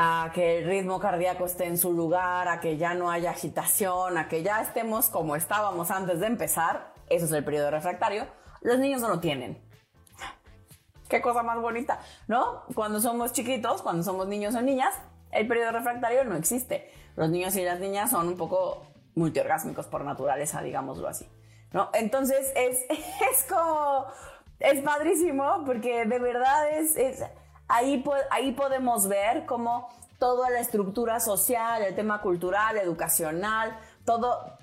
A 0.00 0.30
que 0.32 0.58
el 0.58 0.64
ritmo 0.64 1.00
cardíaco 1.00 1.44
esté 1.44 1.64
en 1.64 1.76
su 1.76 1.92
lugar, 1.92 2.46
a 2.46 2.60
que 2.60 2.76
ya 2.76 2.94
no 2.94 3.10
haya 3.10 3.32
agitación, 3.32 4.16
a 4.16 4.28
que 4.28 4.44
ya 4.44 4.62
estemos 4.62 5.08
como 5.08 5.34
estábamos 5.34 5.90
antes 5.90 6.20
de 6.20 6.28
empezar, 6.28 6.92
eso 7.08 7.24
es 7.24 7.32
el 7.32 7.42
periodo 7.42 7.72
refractario, 7.72 8.28
los 8.60 8.78
niños 8.78 9.00
no 9.00 9.08
lo 9.08 9.18
tienen. 9.18 9.60
Qué 11.08 11.20
cosa 11.20 11.42
más 11.42 11.60
bonita, 11.60 11.98
¿no? 12.28 12.62
Cuando 12.76 13.00
somos 13.00 13.32
chiquitos, 13.32 13.82
cuando 13.82 14.04
somos 14.04 14.28
niños 14.28 14.54
o 14.54 14.62
niñas, 14.62 14.94
el 15.32 15.48
periodo 15.48 15.72
refractario 15.72 16.22
no 16.22 16.36
existe. 16.36 16.92
Los 17.16 17.28
niños 17.30 17.56
y 17.56 17.64
las 17.64 17.80
niñas 17.80 18.12
son 18.12 18.28
un 18.28 18.36
poco 18.36 18.86
multiorgásmicos 19.16 19.86
por 19.86 20.04
naturaleza, 20.04 20.62
digámoslo 20.62 21.08
así, 21.08 21.28
¿no? 21.72 21.90
Entonces 21.92 22.52
es, 22.54 22.84
es 22.88 23.46
como, 23.48 24.06
es 24.60 24.80
padrísimo 24.80 25.64
porque 25.66 26.04
de 26.06 26.20
verdad 26.20 26.70
es 26.70 26.94
ahí, 27.68 28.04
ahí 28.30 28.52
podemos 28.52 29.06
ver 29.08 29.46
cómo 29.46 29.88
toda 30.18 30.50
la 30.50 30.60
estructura 30.60 31.20
social, 31.20 31.82
el 31.82 31.94
tema 31.94 32.20
cultural, 32.20 32.76
educacional, 32.76 33.78
todo, 34.04 34.58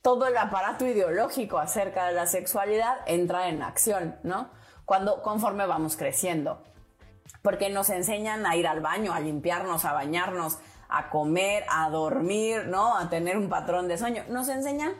todo 0.00 0.26
el 0.26 0.36
aparato 0.36 0.86
ideológico 0.86 1.58
acerca 1.58 2.06
de 2.06 2.14
la 2.14 2.26
sexualidad 2.26 2.96
entra 3.06 3.48
en 3.48 3.62
acción, 3.62 4.16
¿no? 4.22 4.50
Cuando, 4.84 5.22
conforme 5.22 5.66
vamos 5.66 5.96
creciendo. 5.96 6.62
Porque 7.42 7.70
nos 7.70 7.90
enseñan 7.90 8.46
a 8.46 8.56
ir 8.56 8.66
al 8.66 8.80
baño, 8.80 9.12
a 9.12 9.20
limpiarnos, 9.20 9.84
a 9.84 9.92
bañarnos, 9.92 10.58
a 10.88 11.10
comer, 11.10 11.64
a 11.68 11.90
dormir, 11.90 12.66
¿no? 12.66 12.96
A 12.96 13.08
tener 13.08 13.36
un 13.36 13.48
patrón 13.48 13.88
de 13.88 13.98
sueño. 13.98 14.24
Nos 14.28 14.48
enseñan, 14.48 14.92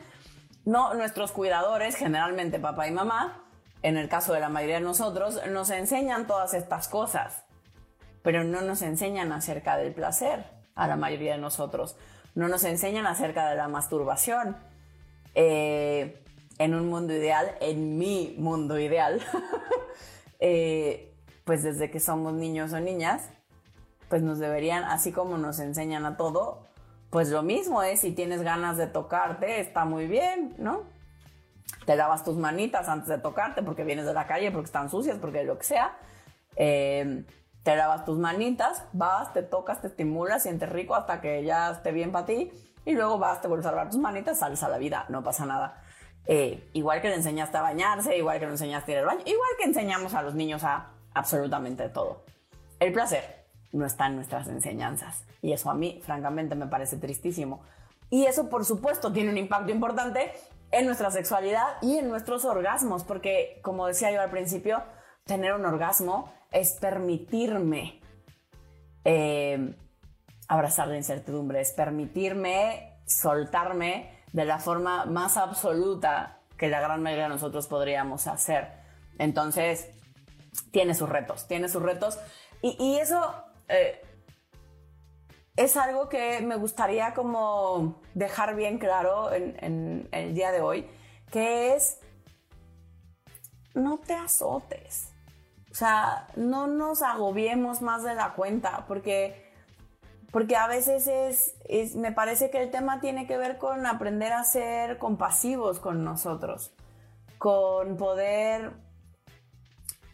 no, 0.65 0.95
nuestros 0.95 1.33
cuidadores, 1.33 1.95
generalmente 1.95 2.59
papá 2.59 2.89
y 2.89 2.91
mamá, 2.91 3.42
en 3.83 3.97
el 3.97 4.09
caso 4.09 4.33
de 4.33 4.41
la 4.41 4.49
mayoría 4.49 4.77
de 4.77 4.85
nosotros, 4.85 5.41
nos 5.49 5.71
enseñan 5.71 6.27
todas 6.27 6.55
estas 6.55 6.89
cosas, 6.89 7.45
pero 8.23 8.45
no 8.45 8.61
nos 8.61 8.83
enseñan 8.83 9.33
acerca 9.33 9.77
del 9.77 9.93
placer 9.93 10.45
a 10.75 10.87
la 10.87 10.97
mayoría 10.97 11.33
de 11.33 11.39
nosotros. 11.39 11.97
No 12.35 12.49
nos 12.49 12.65
enseñan 12.65 13.07
acerca 13.07 13.51
de 13.51 13.57
la 13.57 13.69
masturbación. 13.69 14.57
Eh, 15.35 16.23
en 16.59 16.75
un 16.75 16.89
mundo 16.89 17.15
ideal, 17.15 17.57
en 17.61 17.99
mi 17.99 18.37
mundo 18.39 18.79
ideal, 18.79 19.21
eh, 20.41 21.13
pues 21.45 21.63
desde 21.63 21.91
que 21.91 21.99
somos 21.99 22.35
niños 22.35 22.73
o 22.73 22.81
niñas, 22.81 23.31
pues 24.09 24.23
nos 24.23 24.39
deberían, 24.39 24.85
así 24.85 25.13
como 25.13 25.39
nos 25.39 25.59
enseñan 25.59 26.05
a 26.05 26.17
todo, 26.17 26.67
pues 27.11 27.31
lo 27.31 27.43
mismo 27.43 27.83
es, 27.83 28.01
si 28.01 28.13
tienes 28.13 28.43
ganas 28.43 28.77
de 28.77 28.87
tocarte, 28.87 29.61
está 29.61 29.85
muy 29.85 30.07
bien, 30.07 30.55
¿no? 30.59 30.83
Te 31.87 31.97
lavas 31.97 32.25
tus 32.25 32.37
manitas 32.37 32.89
antes 32.89 33.09
de 33.09 33.19
tocarte 33.19 33.63
porque 33.63 33.85
vienes 33.85 34.07
de 34.07 34.15
la 34.15 34.27
calle, 34.27 34.51
porque 34.51 34.67
están 34.67 34.91
sucias, 34.91 35.19
porque 35.19 35.45
lo 35.45 35.59
que 35.59 35.65
sea. 35.65 35.97
Eh, 36.57 37.25
te 37.63 37.77
lavas 37.77 38.05
tus 38.05 38.19
manitas, 38.19 38.85
vas, 38.93 39.33
te 39.33 39.43
tocas, 39.43 39.81
te 39.81 39.87
estimulas, 39.87 40.43
sientes 40.43 40.69
rico 40.69 40.95
hasta 40.95 41.21
que 41.21 41.45
ya 41.45 41.71
esté 41.71 41.93
bien 41.93 42.13
para 42.13 42.27
ti. 42.27 42.51
Y 42.85 42.93
luego 42.93 43.19
vas, 43.19 43.41
te 43.41 43.49
vuelves 43.49 43.67
a 43.67 43.71
lavar 43.71 43.91
tus 43.91 44.01
manitas, 44.01 44.39
sales 44.39 44.63
a 44.63 44.69
la 44.69 44.79
vida, 44.79 45.07
no 45.09 45.23
pasa 45.23 45.47
nada. 45.47 45.81
Eh, 46.27 46.69
igual 46.73 47.01
que 47.01 47.09
le 47.09 47.17
enseñaste 47.17 47.57
a 47.57 47.63
bañarse, 47.63 48.17
igual 48.17 48.39
que 48.39 48.47
le 48.47 48.53
enseñaste 48.53 48.93
a 48.93 48.95
ir 48.95 48.99
al 49.01 49.07
baño, 49.07 49.23
igual 49.27 49.51
que 49.59 49.65
enseñamos 49.65 50.15
a 50.15 50.23
los 50.23 50.35
niños 50.35 50.65
a 50.65 50.91
absolutamente 51.15 51.89
todo. 51.89 52.25
El 52.81 52.93
placer 52.93 53.45
no 53.73 53.87
está 53.87 54.07
en 54.07 54.17
nuestras 54.17 54.49
enseñanzas. 54.49 55.25
Y 55.41 55.53
eso 55.53 55.71
a 55.71 55.75
mí, 55.75 56.01
francamente, 56.05 56.55
me 56.55 56.67
parece 56.67 56.97
tristísimo. 56.97 57.63
Y 58.11 58.27
eso, 58.27 58.49
por 58.49 58.65
supuesto, 58.65 59.13
tiene 59.13 59.31
un 59.31 59.39
impacto 59.39 59.71
importante 59.73 60.33
en 60.73 60.87
nuestra 60.87 61.11
sexualidad 61.11 61.77
y 61.83 61.99
en 61.99 62.09
nuestros 62.09 62.45
orgasmos, 62.45 63.05
porque 63.05 63.61
como 63.63 63.87
decía 63.87 64.11
yo 64.11 64.21
al 64.21 64.31
principio, 64.31 64.83
tener 65.25 65.53
un 65.53 65.65
orgasmo 65.65 66.33
es 66.51 66.73
permitirme 66.73 68.01
eh, 69.05 69.75
abrazar 70.49 70.89
la 70.89 70.97
incertidumbre, 70.97 71.61
es 71.61 71.73
permitirme 71.73 72.99
soltarme 73.07 74.19
de 74.33 74.45
la 74.45 74.59
forma 74.59 75.05
más 75.05 75.37
absoluta 75.37 76.41
que 76.57 76.69
la 76.69 76.81
gran 76.81 77.03
mayoría 77.03 77.25
de 77.25 77.31
nosotros 77.31 77.67
podríamos 77.67 78.27
hacer. 78.27 78.69
Entonces, 79.19 79.91
tiene 80.71 80.95
sus 80.95 81.09
retos, 81.09 81.47
tiene 81.47 81.69
sus 81.69 81.83
retos. 81.83 82.19
Y, 82.63 82.99
eso, 82.99 83.35
eh, 83.69 84.01
es 85.57 85.77
algo 85.77 86.09
que 86.09 86.41
me 86.41 86.57
gustaría 86.57 87.15
como 87.15 88.01
dejar 88.15 88.57
bien 88.57 88.79
claro 88.79 89.33
en, 89.33 90.09
el 90.13 90.35
día 90.35 90.51
de 90.51 90.61
hoy, 90.61 90.87
que 91.31 91.75
es 91.75 91.99
no 93.75 93.99
te 93.99 94.15
azotes. 94.15 95.09
O 95.71 95.75
sea, 95.75 96.27
no 96.37 96.67
nos 96.67 97.03
agobiemos 97.03 97.81
más 97.81 98.03
de 98.03 98.15
la 98.15 98.35
cuenta, 98.35 98.85
porque, 98.87 99.51
porque 100.31 100.57
a 100.57 100.67
veces 100.67 101.55
es, 101.69 101.97
me 101.97 102.13
parece 102.13 102.51
que 102.51 102.63
el 102.63 102.71
tema 102.71 103.01
tiene 103.01 103.27
que 103.27 103.39
ver 103.39 103.57
con 103.57 103.87
aprender 103.87 104.33
a 104.33 104.45
ser 104.45 104.99
compasivos 104.99 105.81
con 105.81 106.05
nosotros, 106.05 106.75
con 107.39 107.97
poder 107.97 108.73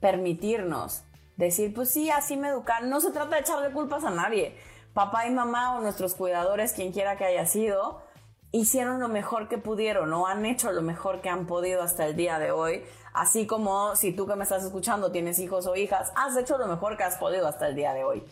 permitirnos 0.00 1.02
decir, 1.36 1.72
pues 1.72 1.90
sí, 1.90 2.10
así 2.10 2.36
me 2.36 2.48
educan. 2.48 2.90
No 2.90 3.00
se 3.00 3.10
trata 3.10 3.36
de 3.36 3.40
echarle 3.40 3.72
culpas 3.72 4.04
a 4.04 4.10
nadie. 4.10 4.56
Papá 4.98 5.28
y 5.28 5.30
mamá 5.30 5.76
o 5.76 5.80
nuestros 5.80 6.16
cuidadores, 6.16 6.72
quien 6.72 6.90
quiera 6.90 7.16
que 7.16 7.24
haya 7.24 7.46
sido, 7.46 8.02
hicieron 8.50 8.98
lo 8.98 9.06
mejor 9.06 9.48
que 9.48 9.56
pudieron 9.56 10.12
o 10.12 10.26
han 10.26 10.44
hecho 10.44 10.72
lo 10.72 10.82
mejor 10.82 11.20
que 11.20 11.28
han 11.28 11.46
podido 11.46 11.82
hasta 11.82 12.04
el 12.04 12.16
día 12.16 12.40
de 12.40 12.50
hoy. 12.50 12.82
Así 13.14 13.46
como 13.46 13.94
si 13.94 14.10
tú 14.10 14.26
que 14.26 14.34
me 14.34 14.42
estás 14.42 14.64
escuchando 14.64 15.12
tienes 15.12 15.38
hijos 15.38 15.68
o 15.68 15.76
hijas, 15.76 16.12
has 16.16 16.36
hecho 16.36 16.58
lo 16.58 16.66
mejor 16.66 16.96
que 16.96 17.04
has 17.04 17.14
podido 17.14 17.46
hasta 17.46 17.68
el 17.68 17.76
día 17.76 17.94
de 17.94 18.02
hoy. 18.02 18.24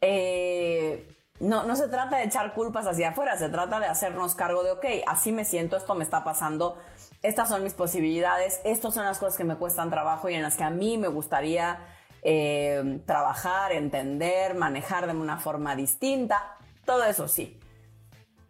Eh, 0.00 1.16
no, 1.38 1.62
no 1.62 1.76
se 1.76 1.86
trata 1.86 2.16
de 2.16 2.24
echar 2.24 2.54
culpas 2.54 2.88
hacia 2.88 3.10
afuera, 3.10 3.38
se 3.38 3.48
trata 3.48 3.78
de 3.78 3.86
hacernos 3.86 4.34
cargo 4.34 4.64
de, 4.64 4.72
ok, 4.72 4.84
así 5.06 5.30
me 5.30 5.44
siento, 5.44 5.76
esto 5.76 5.94
me 5.94 6.02
está 6.02 6.24
pasando, 6.24 6.76
estas 7.22 7.48
son 7.48 7.62
mis 7.62 7.74
posibilidades, 7.74 8.60
estas 8.64 8.94
son 8.94 9.04
las 9.04 9.20
cosas 9.20 9.36
que 9.36 9.44
me 9.44 9.54
cuestan 9.54 9.90
trabajo 9.90 10.28
y 10.28 10.34
en 10.34 10.42
las 10.42 10.56
que 10.56 10.64
a 10.64 10.70
mí 10.70 10.98
me 10.98 11.06
gustaría 11.06 11.78
eh, 12.24 13.00
trabajar, 13.06 13.70
entender, 13.72 14.56
manejar 14.56 15.06
de 15.06 15.12
una 15.12 15.38
forma 15.38 15.76
distinta, 15.76 16.56
todo 16.84 17.04
eso 17.04 17.28
sí 17.28 17.60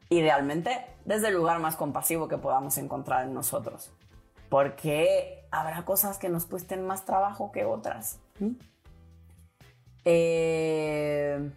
idealmente 0.08 0.86
desde 1.04 1.28
el 1.28 1.34
lugar 1.34 1.58
más 1.60 1.76
compasivo 1.76 2.28
que 2.28 2.38
podamos 2.38 2.78
encontrar 2.78 3.24
en 3.24 3.34
nosotros. 3.34 3.90
Porque 4.48 5.46
habrá 5.50 5.84
cosas 5.84 6.18
que 6.18 6.28
nos 6.28 6.46
cuesten 6.46 6.86
más 6.86 7.04
trabajo 7.04 7.50
que 7.52 7.64
otras. 7.64 8.20
Eh, 10.04 11.50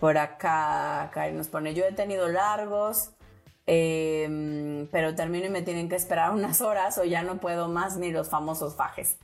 por 0.00 0.18
acá, 0.18 1.10
Karen 1.12 1.36
nos 1.36 1.48
pone, 1.48 1.74
yo 1.74 1.84
he 1.84 1.92
tenido 1.92 2.28
largos, 2.28 3.10
em, 3.66 4.88
pero 4.90 5.14
termino 5.14 5.46
y 5.46 5.50
me 5.50 5.62
tienen 5.62 5.88
que 5.88 5.96
esperar 5.96 6.32
unas 6.32 6.60
horas 6.60 6.98
o 6.98 7.04
ya 7.04 7.22
no 7.22 7.38
puedo 7.38 7.68
más 7.68 7.96
ni 7.96 8.10
los 8.10 8.28
famosos 8.28 8.74
fajes. 8.74 9.18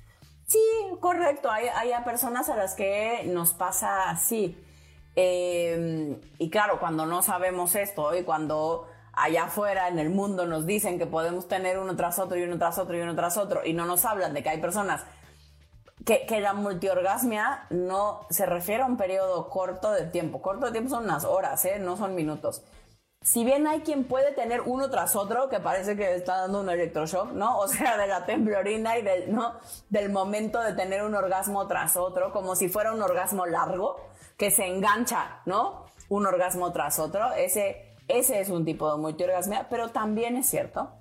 Sí, 0.55 0.99
correcto, 1.01 1.51
hay, 1.51 1.67
hay 1.67 1.91
personas 2.05 2.49
a 2.49 2.55
las 2.55 2.77
que 2.77 3.25
nos 3.27 3.55
pasa 3.55 4.09
así. 4.09 4.57
Em, 5.17 6.21
y 6.39 6.49
claro, 6.49 6.79
cuando 6.79 7.07
no 7.07 7.23
sabemos 7.23 7.75
esto 7.75 8.15
y 8.15 8.23
cuando 8.23 8.87
allá 9.15 9.47
afuera 9.47 9.89
en 9.89 9.99
el 9.99 10.11
mundo 10.11 10.47
nos 10.47 10.65
dicen 10.65 10.97
que 10.97 11.07
podemos 11.07 11.49
tener 11.49 11.81
uno 11.81 11.97
tras 11.97 12.21
otro 12.21 12.39
y 12.39 12.45
uno 12.45 12.57
tras 12.57 12.79
otro 12.79 12.97
y 12.97 13.01
uno 13.01 13.17
tras 13.17 13.37
otro 13.37 13.65
y 13.65 13.73
no 13.73 13.85
nos 13.85 14.05
hablan 14.05 14.33
de 14.33 14.45
que 14.45 14.51
hay 14.51 14.61
personas 14.61 15.03
que, 16.07 16.25
que 16.25 16.41
la 16.41 16.53
multiorgasmia 16.53 17.67
no 17.71 18.21
se 18.31 18.47
refiere 18.47 18.85
a 18.85 18.87
un 18.87 18.97
periodo 18.97 19.51
corto 19.51 19.91
de 19.91 20.07
tiempo. 20.07 20.41
Corto 20.41 20.67
de 20.67 20.73
tiempo 20.73 20.89
son 20.89 21.03
unas 21.03 21.25
horas, 21.25 21.65
¿eh? 21.65 21.81
no 21.81 21.97
son 21.97 22.15
minutos. 22.15 22.63
Si 23.25 23.43
bien 23.43 23.67
hay 23.67 23.81
quien 23.81 24.05
puede 24.05 24.33
tener 24.33 24.61
uno 24.67 24.91
tras 24.91 25.17
otro, 25.17 25.49
que 25.49 25.59
parece 25.59 25.97
que 25.97 26.15
está 26.15 26.43
dando 26.43 26.61
un 26.61 26.69
electroshock, 26.69 27.33
¿no? 27.33 27.59
O 27.59 27.67
sea, 27.69 27.97
de 27.97 28.07
la 28.07 28.27
temblorina 28.27 28.99
y 28.99 29.03
del, 29.03 29.35
¿no? 29.35 29.55
del 29.89 30.13
momento 30.13 30.61
de 30.61 30.75
tener 30.75 31.03
un 31.03 31.15
orgasmo 31.15 31.67
tras 31.67 31.97
otro, 31.97 32.33
como 32.33 32.55
si 32.55 32.69
fuera 32.69 32.93
un 32.93 33.01
orgasmo 33.01 33.47
largo 33.47 33.97
que 34.37 34.51
se 34.51 34.67
engancha, 34.67 35.41
¿no? 35.47 35.87
Un 36.11 36.27
orgasmo 36.27 36.71
tras 36.73 36.99
otro. 36.99 37.33
Ese, 37.33 37.97
ese 38.09 38.41
es 38.41 38.51
un 38.51 38.67
tipo 38.67 38.93
de 38.93 39.01
multiorgasmia, 39.01 39.69
pero 39.71 39.89
también 39.89 40.37
es 40.37 40.47
cierto 40.47 40.93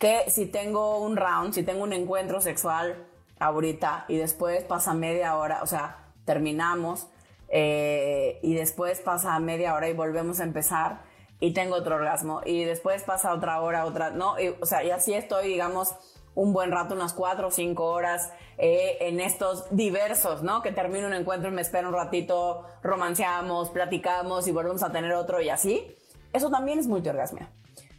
que 0.00 0.28
si 0.28 0.46
tengo 0.46 0.98
un 0.98 1.16
round, 1.16 1.54
si 1.54 1.62
tengo 1.62 1.84
un 1.84 1.92
encuentro 1.92 2.40
sexual 2.40 3.06
ahorita 3.38 4.06
y 4.08 4.16
después 4.16 4.64
pasa 4.64 4.92
media 4.92 5.36
hora, 5.36 5.62
o 5.62 5.66
sea, 5.68 6.08
terminamos 6.24 7.06
eh, 7.50 8.38
y 8.42 8.54
después 8.54 9.00
pasa 9.00 9.38
media 9.40 9.74
hora 9.74 9.88
y 9.88 9.92
volvemos 9.92 10.40
a 10.40 10.44
empezar 10.44 11.02
y 11.40 11.52
tengo 11.52 11.76
otro 11.76 11.96
orgasmo 11.96 12.42
y 12.44 12.64
después 12.64 13.02
pasa 13.02 13.34
otra 13.34 13.60
hora, 13.60 13.84
otra, 13.86 14.10
¿no? 14.10 14.36
o 14.60 14.66
sea, 14.66 14.84
y 14.84 14.90
así 14.90 15.14
estoy, 15.14 15.48
digamos, 15.48 15.94
un 16.34 16.52
buen 16.52 16.70
rato, 16.70 16.94
unas 16.94 17.12
cuatro 17.12 17.48
o 17.48 17.50
cinco 17.50 17.86
horas 17.86 18.32
eh, 18.56 18.98
en 19.00 19.20
estos 19.20 19.64
diversos, 19.70 20.42
¿no? 20.42 20.62
Que 20.62 20.72
termino 20.72 21.06
un 21.06 21.14
encuentro 21.14 21.50
y 21.50 21.52
me 21.52 21.62
espero 21.62 21.88
un 21.88 21.94
ratito, 21.94 22.64
romanceamos, 22.82 23.70
platicamos 23.70 24.46
y 24.46 24.52
volvemos 24.52 24.82
a 24.82 24.92
tener 24.92 25.12
otro 25.12 25.40
y 25.40 25.48
así. 25.48 25.96
Eso 26.32 26.50
también 26.50 26.78
es 26.78 26.86
multiorgasmia. 26.86 27.50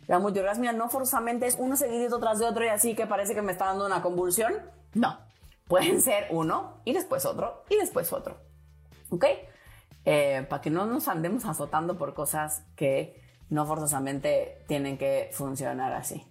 La 0.08 0.20
multiorgasmia 0.20 0.72
no 0.72 0.90
forzosamente 0.90 1.48
es 1.48 1.56
uno 1.60 1.76
seguidito 1.76 2.20
tras 2.20 2.40
de 2.40 2.46
otro 2.46 2.66
y 2.66 2.70
así 2.70 2.96
que 2.96 3.06
parece 3.06 3.34
que 3.36 3.42
me 3.42 3.52
está 3.52 3.66
dando 3.66 3.86
una 3.86 4.02
convulsión. 4.02 4.54
No. 4.94 5.20
Pueden 5.68 6.02
ser 6.02 6.28
uno 6.32 6.82
y 6.86 6.94
después 6.94 7.26
otro 7.26 7.64
y 7.70 7.76
después 7.78 8.12
otro. 8.12 8.51
¿Ok? 9.12 9.26
Eh, 10.06 10.46
para 10.50 10.62
que 10.62 10.72
no 10.72 10.88
nos 10.88 11.08
andemos 11.08 11.46
azotando 11.46 11.98
por 11.98 12.16
cosas 12.16 12.64
que 12.76 13.22
no 13.50 13.68
forzosamente 13.68 14.64
tienen 14.68 14.98
que 14.98 15.30
funcionar 15.34 15.94
así. 15.94 16.26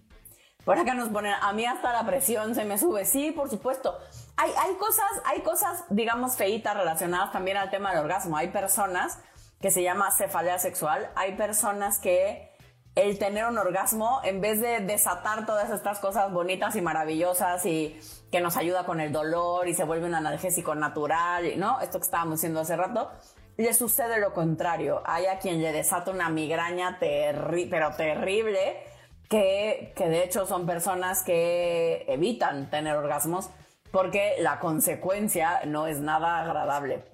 Por 0.65 0.79
acá 0.79 0.95
nos 0.95 1.09
ponen, 1.11 1.33
a 1.41 1.53
mí 1.53 1.65
hasta 1.65 1.93
la 1.93 2.05
presión 2.05 2.55
se 2.55 2.65
me 2.65 2.79
sube. 2.79 3.05
Sí, 3.05 3.31
por 3.31 3.49
supuesto. 3.49 3.97
Hay, 4.37 4.51
hay 4.59 4.75
cosas, 4.75 5.11
hay 5.25 5.41
cosas, 5.43 5.85
digamos, 5.91 6.37
feitas 6.37 6.77
relacionadas 6.77 7.33
también 7.33 7.57
al 7.57 7.71
tema 7.71 7.91
del 7.91 8.01
orgasmo. 8.01 8.37
Hay 8.37 8.49
personas 8.49 9.19
que 9.61 9.71
se 9.71 9.83
llama 9.83 10.11
cefalea 10.11 10.59
sexual. 10.59 11.11
Hay 11.15 11.37
personas 11.37 11.99
que 11.99 12.50
el 13.01 13.19
tener 13.19 13.47
un 13.47 13.57
orgasmo, 13.57 14.21
en 14.25 14.41
vez 14.41 14.61
de 14.61 14.81
desatar 14.81 15.47
todas 15.47 15.71
estas 15.71 16.01
cosas 16.01 16.31
bonitas 16.33 16.77
y 16.77 16.83
maravillosas 16.83 17.65
y 17.65 17.99
que 18.31 18.41
nos 18.41 18.57
ayuda 18.57 18.85
con 18.85 19.01
el 19.01 19.11
dolor 19.11 19.69
y 19.69 19.75
se 19.75 19.85
vuelve 19.85 20.07
un 20.07 20.15
analgésico 20.15 20.75
natural, 20.75 21.59
¿no? 21.59 21.81
Esto 21.81 21.99
que 21.99 22.05
estábamos 22.05 22.37
diciendo 22.37 22.61
hace 22.61 22.77
rato, 22.77 23.11
le 23.57 23.73
sucede 23.75 24.21
lo 24.21 24.33
contrario. 24.33 25.03
Hay 25.07 25.27
a 25.27 25.39
quien 25.39 25.63
le 25.63 25.73
desata 25.73 26.11
una 26.11 26.29
migraña 26.29 26.99
pero 27.01 27.91
terrible 27.97 28.83
que, 29.29 29.95
de 29.97 30.25
hecho 30.25 30.47
son 30.47 30.67
personas 30.67 31.23
que 31.23 32.05
evitan 32.09 32.69
tener 32.69 32.97
orgasmos 32.97 33.51
porque 33.93 34.37
la 34.41 34.61
consecuencia 34.61 35.63
no 35.67 35.87
es 35.87 36.01
nada 36.01 36.41
agradable. 36.41 37.05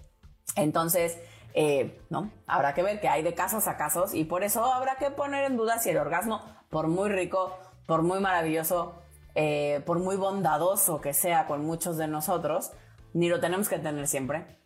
Entonces, 0.57 1.19
eh, 1.57 2.01
¿no? 2.11 2.31
Habrá 2.47 2.75
que 2.75 2.85
ver 2.85 3.01
que 3.01 3.09
hay 3.09 3.25
de 3.25 3.35
casos 3.35 3.67
a 3.67 3.77
casos 3.77 4.15
y 4.15 4.25
por 4.25 4.45
eso 4.45 4.65
habrá 4.65 4.97
que 4.97 5.11
poner 5.11 5.45
en 5.45 5.57
duda 5.57 5.79
si 5.79 5.91
el 5.91 5.97
orgasmo, 5.97 6.43
por 6.71 6.87
muy 6.87 7.09
rico, 7.09 7.59
por 7.87 8.03
muy 8.03 8.21
maravilloso, 8.21 8.95
eh, 9.35 9.83
por 9.85 9.99
muy 9.99 10.17
bondadoso 10.17 11.01
que 11.01 11.13
sea 11.13 11.47
con 11.47 11.65
muchos 11.65 11.97
de 11.97 12.07
nosotros, 12.07 12.71
ni 13.15 13.29
lo 13.29 13.41
tenemos 13.41 13.69
que 13.69 13.79
tener 13.79 14.07
siempre, 14.07 14.59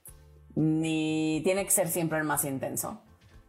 ni 0.55 1.41
tiene 1.45 1.64
que 1.64 1.70
ser 1.70 1.88
siempre 1.88 2.18
el 2.18 2.24
más 2.24 2.45
intenso 2.45 3.01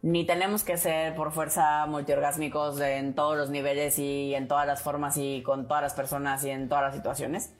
ni 0.02 0.26
tenemos 0.26 0.64
que 0.64 0.76
ser 0.76 1.14
por 1.14 1.30
fuerza 1.30 1.86
multiorgásmicos 1.86 2.80
en 2.80 3.14
todos 3.14 3.36
los 3.36 3.50
niveles 3.50 4.00
y 4.00 4.34
en 4.34 4.48
todas 4.48 4.66
las 4.66 4.82
formas 4.82 5.16
y 5.16 5.42
con 5.44 5.68
todas 5.68 5.82
las 5.82 5.94
personas 5.94 6.44
y 6.44 6.50
en 6.50 6.68
todas 6.68 6.82
las 6.84 6.94
situaciones. 6.96 7.54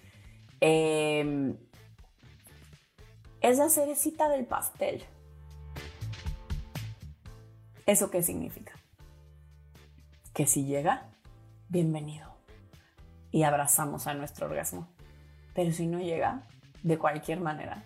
Em, 0.60 1.56
es 3.40 3.58
la 3.58 3.68
cerecita 3.68 4.28
del 4.28 4.44
pastel. 4.44 5.04
¿Eso 7.86 8.10
qué 8.10 8.22
significa? 8.22 8.72
Que 10.34 10.46
si 10.46 10.64
llega, 10.64 11.08
bienvenido. 11.68 12.32
Y 13.30 13.42
abrazamos 13.44 14.06
a 14.06 14.14
nuestro 14.14 14.46
orgasmo. 14.46 14.88
Pero 15.54 15.72
si 15.72 15.86
no 15.86 16.00
llega, 16.00 16.42
de 16.82 16.98
cualquier 16.98 17.40
manera, 17.40 17.84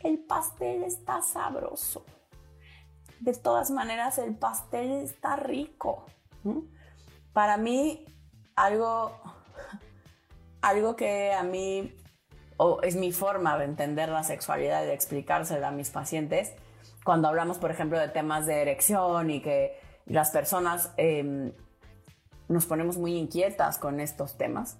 el 0.00 0.18
pastel 0.18 0.84
está 0.84 1.22
sabroso 1.22 2.04
de 3.24 3.32
todas 3.32 3.70
maneras 3.70 4.18
el 4.18 4.34
pastel 4.34 5.02
está 5.02 5.36
rico. 5.36 6.04
Para 7.32 7.56
mí, 7.56 8.04
algo, 8.54 9.18
algo 10.60 10.94
que 10.94 11.32
a 11.32 11.42
mí 11.42 11.96
o 12.58 12.82
es 12.82 12.96
mi 12.96 13.12
forma 13.12 13.58
de 13.58 13.64
entender 13.64 14.10
la 14.10 14.22
sexualidad 14.24 14.84
y 14.84 14.86
de 14.86 14.94
explicársela 14.94 15.68
a 15.68 15.72
mis 15.72 15.90
pacientes, 15.90 16.52
cuando 17.04 17.28
hablamos, 17.28 17.58
por 17.58 17.70
ejemplo, 17.70 17.98
de 17.98 18.08
temas 18.08 18.46
de 18.46 18.62
erección 18.62 19.30
y 19.30 19.40
que 19.40 19.78
las 20.06 20.30
personas 20.30 20.92
em, 20.96 21.52
nos 22.48 22.66
ponemos 22.66 22.96
muy 22.96 23.16
inquietas 23.16 23.78
con 23.78 24.00
estos 24.00 24.36
temas, 24.36 24.78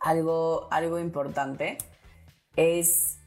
algo, 0.00 0.68
algo 0.70 0.98
importante 0.98 1.78
es 2.54 3.18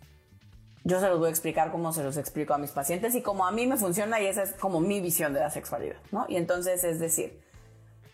yo 0.85 0.99
se 0.99 1.09
los 1.09 1.19
voy 1.19 1.27
a 1.27 1.29
explicar 1.29 1.71
como 1.71 1.91
se 1.91 2.03
los 2.03 2.17
explico 2.17 2.53
a 2.53 2.57
mis 2.57 2.71
pacientes 2.71 3.13
y 3.13 3.21
como 3.21 3.45
a 3.45 3.51
mí 3.51 3.67
me 3.67 3.77
funciona 3.77 4.19
y 4.21 4.25
esa 4.25 4.43
es 4.43 4.53
como 4.53 4.79
mi 4.79 5.01
visión 5.01 5.33
de 5.33 5.41
la 5.41 5.49
sexualidad, 5.49 5.97
¿no? 6.11 6.25
Y 6.29 6.37
entonces 6.37 6.83
es 6.83 6.99
decir, 6.99 7.41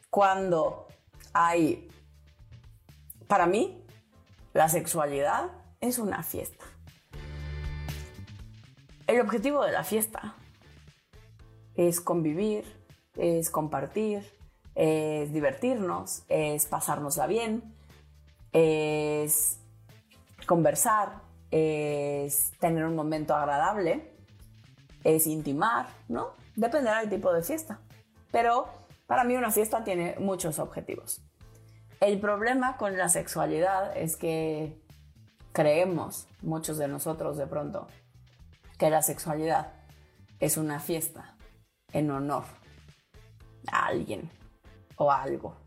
cuando 0.10 0.88
hay, 1.34 1.88
para 3.28 3.46
mí, 3.46 3.86
la 4.54 4.68
sexualidad 4.68 5.52
es 5.80 6.00
una 6.00 6.24
fiesta. 6.24 6.66
El 9.08 9.22
objetivo 9.22 9.64
de 9.64 9.72
la 9.72 9.84
fiesta 9.84 10.36
es 11.76 12.01
convivir, 12.01 12.66
es 13.16 13.49
compartir, 13.49 14.24
es 14.74 15.32
divertirnos, 15.32 16.24
es 16.28 16.66
pasárnosla 16.66 17.28
bien, 17.28 17.76
es 18.51 19.60
conversar, 20.45 21.22
es 21.51 22.51
tener 22.60 22.86
un 22.86 22.95
momento 22.95 23.36
agradable, 23.36 24.12
es 25.03 25.28
intimar, 25.28 25.88
¿no? 26.08 26.34
Dependerá 26.56 26.99
del 26.99 27.10
tipo 27.10 27.32
de 27.32 27.43
fiesta. 27.43 27.80
Pero 28.32 28.68
para 29.08 29.24
mí 29.24 29.36
una 29.36 29.51
fiesta 29.51 29.84
tiene 29.84 30.16
muchos 30.20 30.60
objetivos. 30.60 31.22
El 31.99 32.20
problema 32.20 32.78
con 32.78 32.97
la 32.97 33.10
sexualidad 33.10 33.95
es 33.95 34.18
que 34.18 34.82
creemos, 35.53 36.28
muchos 36.41 36.78
de 36.78 36.88
nosotros 36.88 37.38
de 37.38 37.47
pronto, 37.47 37.88
que 38.78 38.89
la 38.89 39.01
sexualidad 39.01 39.73
es 40.39 40.57
una 40.57 40.80
fiesta 40.80 41.38
en 41.93 42.11
honor 42.11 42.43
a 43.71 43.88
alguien 43.88 44.30
o 44.97 45.11
algo, 45.11 45.57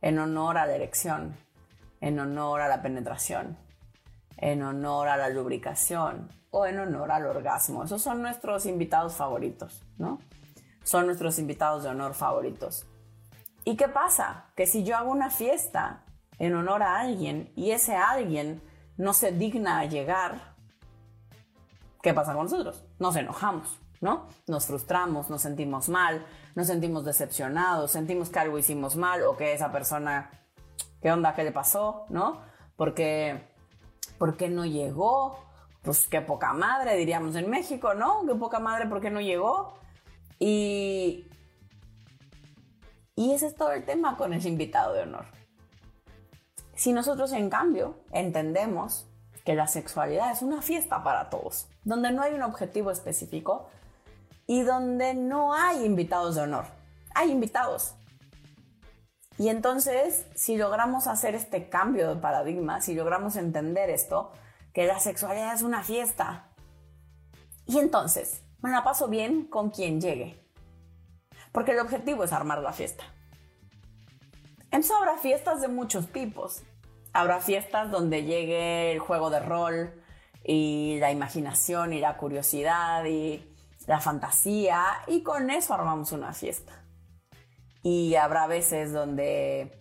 en 0.00 0.18
honor 0.18 0.58
a 0.58 0.66
la 0.66 0.74
erección, 0.74 1.36
en 2.00 2.18
honor 2.18 2.60
a 2.60 2.68
la 2.68 2.82
penetración, 2.82 3.58
en 4.36 4.62
honor 4.62 5.08
a 5.08 5.16
la 5.16 5.28
lubricación 5.28 6.30
o 6.50 6.66
en 6.66 6.78
honor 6.78 7.10
al 7.12 7.26
orgasmo. 7.26 7.84
Esos 7.84 8.02
son 8.02 8.22
nuestros 8.22 8.66
invitados 8.66 9.14
favoritos, 9.14 9.84
¿no? 9.98 10.20
Son 10.84 11.06
nuestros 11.06 11.38
invitados 11.38 11.82
de 11.82 11.90
honor 11.90 12.14
favoritos. 12.14 12.86
¿Y 13.64 13.76
qué 13.76 13.88
pasa? 13.88 14.52
Que 14.54 14.66
si 14.66 14.84
yo 14.84 14.96
hago 14.96 15.10
una 15.10 15.30
fiesta 15.30 16.04
en 16.38 16.54
honor 16.54 16.82
a 16.82 17.00
alguien 17.00 17.52
y 17.56 17.72
ese 17.72 17.96
alguien 17.96 18.62
no 18.96 19.12
se 19.12 19.32
digna 19.32 19.80
a 19.80 19.86
llegar, 19.86 20.55
¿qué 22.06 22.14
pasa 22.14 22.34
con 22.34 22.44
nosotros? 22.44 22.84
Nos 23.00 23.16
enojamos, 23.16 23.80
¿no? 24.00 24.28
Nos 24.46 24.66
frustramos, 24.66 25.28
nos 25.28 25.42
sentimos 25.42 25.88
mal, 25.88 26.24
nos 26.54 26.68
sentimos 26.68 27.04
decepcionados, 27.04 27.90
sentimos 27.90 28.30
que 28.30 28.38
algo 28.38 28.58
hicimos 28.58 28.94
mal 28.94 29.24
o 29.24 29.36
que 29.36 29.52
esa 29.52 29.72
persona, 29.72 30.30
¿qué 31.02 31.10
onda? 31.10 31.34
¿Qué 31.34 31.42
le 31.42 31.50
pasó? 31.50 32.06
¿No? 32.08 32.42
Porque, 32.76 33.50
¿por 34.18 34.36
qué 34.36 34.48
no 34.48 34.64
llegó? 34.64 35.36
Pues 35.82 36.06
qué 36.06 36.20
poca 36.20 36.52
madre, 36.52 36.96
diríamos 36.96 37.34
en 37.34 37.50
México, 37.50 37.92
¿no? 37.94 38.24
Qué 38.24 38.36
poca 38.36 38.60
madre, 38.60 38.86
¿por 38.86 39.00
qué 39.00 39.10
no 39.10 39.20
llegó? 39.20 39.76
Y, 40.38 41.26
y 43.16 43.32
ese 43.32 43.48
es 43.48 43.56
todo 43.56 43.72
el 43.72 43.84
tema 43.84 44.16
con 44.16 44.32
ese 44.32 44.48
invitado 44.48 44.94
de 44.94 45.02
honor. 45.02 45.24
Si 46.76 46.92
nosotros, 46.92 47.32
en 47.32 47.50
cambio, 47.50 47.96
entendemos 48.12 49.08
que 49.46 49.54
la 49.54 49.68
sexualidad 49.68 50.32
es 50.32 50.42
una 50.42 50.60
fiesta 50.60 51.04
para 51.04 51.30
todos, 51.30 51.68
donde 51.84 52.10
no 52.10 52.20
hay 52.20 52.34
un 52.34 52.42
objetivo 52.42 52.90
específico 52.90 53.68
y 54.48 54.62
donde 54.62 55.14
no 55.14 55.54
hay 55.54 55.84
invitados 55.84 56.34
de 56.34 56.42
honor, 56.42 56.66
hay 57.14 57.30
invitados. 57.30 57.94
Y 59.38 59.48
entonces, 59.48 60.26
si 60.34 60.56
logramos 60.56 61.06
hacer 61.06 61.36
este 61.36 61.68
cambio 61.68 62.08
de 62.08 62.20
paradigma, 62.20 62.80
si 62.80 62.94
logramos 62.94 63.36
entender 63.36 63.88
esto, 63.88 64.32
que 64.74 64.86
la 64.86 64.98
sexualidad 64.98 65.54
es 65.54 65.62
una 65.62 65.84
fiesta, 65.84 66.48
y 67.66 67.78
entonces 67.78 68.42
me 68.62 68.70
la 68.70 68.82
paso 68.82 69.06
bien 69.06 69.46
con 69.46 69.70
quien 69.70 70.00
llegue, 70.00 70.44
porque 71.52 71.70
el 71.70 71.78
objetivo 71.78 72.24
es 72.24 72.32
armar 72.32 72.58
la 72.62 72.72
fiesta. 72.72 73.04
Entonces 74.72 74.90
habrá 74.90 75.18
fiestas 75.18 75.60
de 75.60 75.68
muchos 75.68 76.08
tipos. 76.08 76.62
Habrá 77.16 77.40
fiestas 77.40 77.90
donde 77.90 78.24
llegue 78.24 78.92
el 78.92 78.98
juego 78.98 79.30
de 79.30 79.40
rol 79.40 79.90
y 80.44 80.98
la 81.00 81.10
imaginación 81.10 81.94
y 81.94 81.98
la 81.98 82.18
curiosidad 82.18 83.06
y 83.06 83.42
la 83.86 84.00
fantasía 84.00 84.84
y 85.06 85.22
con 85.22 85.48
eso 85.48 85.72
armamos 85.72 86.12
una 86.12 86.34
fiesta. 86.34 86.84
Y 87.82 88.16
habrá 88.16 88.46
veces 88.46 88.92
donde 88.92 89.80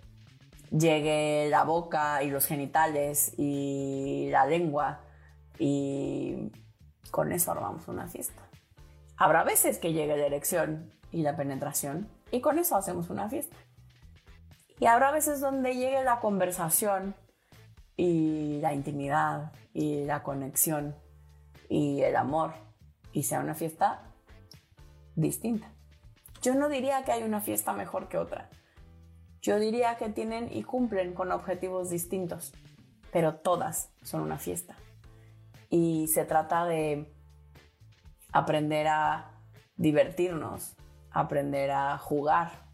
llegue 0.71 1.49
la 1.49 1.65
boca 1.65 2.23
y 2.23 2.29
los 2.29 2.45
genitales 2.45 3.33
y 3.38 4.29
la 4.31 4.45
lengua 4.45 5.01
y 5.59 6.53
con 7.11 7.33
eso 7.33 7.51
armamos 7.51 7.86
una 7.89 8.07
fiesta. 8.07 8.47
Habrá 9.17 9.43
veces 9.43 9.77
que 9.77 9.91
llegue 9.91 10.15
la 10.15 10.25
erección 10.25 10.89
y 11.11 11.21
la 11.21 11.36
penetración 11.36 12.07
y 12.31 12.39
con 12.39 12.59
eso 12.59 12.77
hacemos 12.77 13.09
una 13.09 13.27
fiesta. 13.27 13.57
Y 14.79 14.86
habrá 14.86 15.11
veces 15.11 15.41
donde 15.41 15.75
llegue 15.75 16.01
la 16.05 16.21
conversación 16.21 17.13
y 17.98 18.60
la 18.62 18.74
intimidad 18.74 19.52
y 19.74 20.04
la 20.06 20.24
conexión 20.24 20.96
y 21.70 22.02
el 22.02 22.16
amor 22.16 22.54
y 23.12 23.24
sea 23.24 23.39
una 23.39 23.56
fiesta 23.56 24.12
distinta. 25.16 25.72
Yo 26.41 26.56
no 26.56 26.70
diría 26.70 27.04
que 27.04 27.12
hay 27.12 27.24
una 27.24 27.41
fiesta 27.41 27.74
mejor 27.74 28.08
que 28.08 28.18
otra. 28.18 28.50
Yo 29.41 29.60
diría 29.60 29.98
que 29.98 30.10
tienen 30.10 30.50
y 30.52 30.64
cumplen 30.64 31.14
con 31.14 31.32
objetivos 31.32 31.89
distintos, 31.89 32.54
pero 33.12 33.36
todas 33.36 33.91
son 34.04 34.22
una 34.22 34.38
fiesta. 34.38 34.76
Y 35.70 36.08
se 36.08 36.26
trata 36.26 36.66
de 36.66 37.14
aprender 38.32 38.88
a 38.88 39.32
divertirnos, 39.78 40.76
aprender 41.12 41.72
a 41.72 41.98
jugar, 41.98 42.66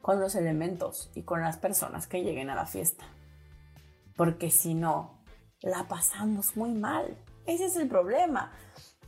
con 0.00 0.20
los 0.20 0.34
elementos 0.36 1.10
y 1.14 1.22
con 1.22 1.42
las 1.42 1.58
personas 1.58 2.06
que 2.06 2.22
lleguen 2.22 2.50
a 2.50 2.54
la 2.54 2.66
fiesta. 2.66 3.04
Porque 4.18 4.50
si 4.50 4.74
no, 4.74 5.12
la 5.62 5.86
pasamos 5.86 6.56
muy 6.56 6.72
mal. 6.72 7.16
Ese 7.46 7.66
es 7.66 7.76
el 7.76 7.88
problema, 7.88 8.50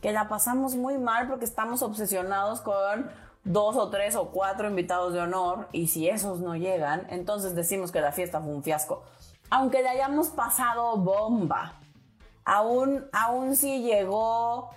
que 0.01 0.13
la 0.13 0.29
pasamos 0.29 0.75
muy 0.75 0.97
mal 0.97 1.27
porque 1.27 1.43
estamos 1.43 1.81
obsesionados 1.81 2.61
con 2.61 3.11
dos 3.43 3.75
o 3.75 3.89
tres 3.89 4.15
o 4.15 4.29
cuatro 4.29 4.69
invitados 4.69 5.11
de 5.11 5.19
honor 5.19 5.67
y 5.73 5.87
si 5.87 6.07
esos 6.07 6.39
no 6.39 6.55
llegan, 6.55 7.07
entonces 7.09 7.55
decimos 7.55 7.91
que 7.91 7.99
la 7.99 8.13
fiesta 8.13 8.39
fue 8.39 8.53
un 8.53 8.63
fiasco. 8.63 9.03
Aunque 9.49 9.81
le 9.81 9.89
hayamos 9.89 10.29
pasado 10.29 10.95
bomba, 10.95 11.73
aún, 12.45 13.05
aún 13.11 13.57
si 13.57 13.83
llegó, 13.83 14.69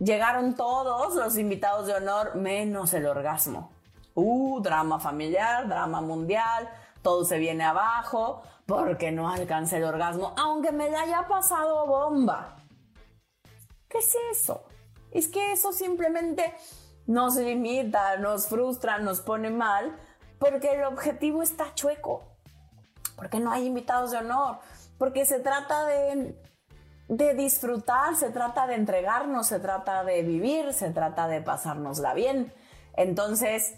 llegaron 0.00 0.56
todos 0.56 1.14
los 1.14 1.38
invitados 1.38 1.86
de 1.86 1.94
honor 1.94 2.34
menos 2.34 2.92
el 2.92 3.06
orgasmo. 3.06 3.70
Uh, 4.14 4.60
drama 4.62 4.98
familiar, 4.98 5.68
drama 5.68 6.00
mundial, 6.00 6.68
todo 7.02 7.24
se 7.24 7.38
viene 7.38 7.62
abajo 7.62 8.42
porque 8.66 9.12
no 9.12 9.30
alcancé 9.30 9.76
el 9.76 9.84
orgasmo, 9.84 10.34
aunque 10.36 10.72
me 10.72 10.90
la 10.90 11.02
haya 11.02 11.26
pasado 11.28 11.86
bomba. 11.86 12.56
¿Qué 13.88 13.98
es 13.98 14.16
eso? 14.32 14.64
Es 15.12 15.28
que 15.28 15.52
eso 15.52 15.72
simplemente 15.72 16.52
nos 17.06 17.36
limita, 17.36 18.16
nos 18.16 18.48
frustra, 18.48 18.98
nos 18.98 19.20
pone 19.20 19.50
mal, 19.50 19.96
porque 20.40 20.74
el 20.74 20.84
objetivo 20.84 21.42
está 21.42 21.72
chueco, 21.74 22.24
porque 23.16 23.38
no 23.38 23.52
hay 23.52 23.66
invitados 23.66 24.10
de 24.10 24.18
honor, 24.18 24.58
porque 24.98 25.24
se 25.24 25.38
trata 25.38 25.86
de, 25.86 26.36
de 27.08 27.34
disfrutar, 27.34 28.16
se 28.16 28.30
trata 28.30 28.66
de 28.66 28.74
entregarnos, 28.74 29.46
se 29.46 29.60
trata 29.60 30.02
de 30.02 30.22
vivir, 30.22 30.72
se 30.72 30.90
trata 30.90 31.28
de 31.28 31.40
pasárnosla 31.40 32.14
bien. 32.14 32.52
Entonces, 32.94 33.76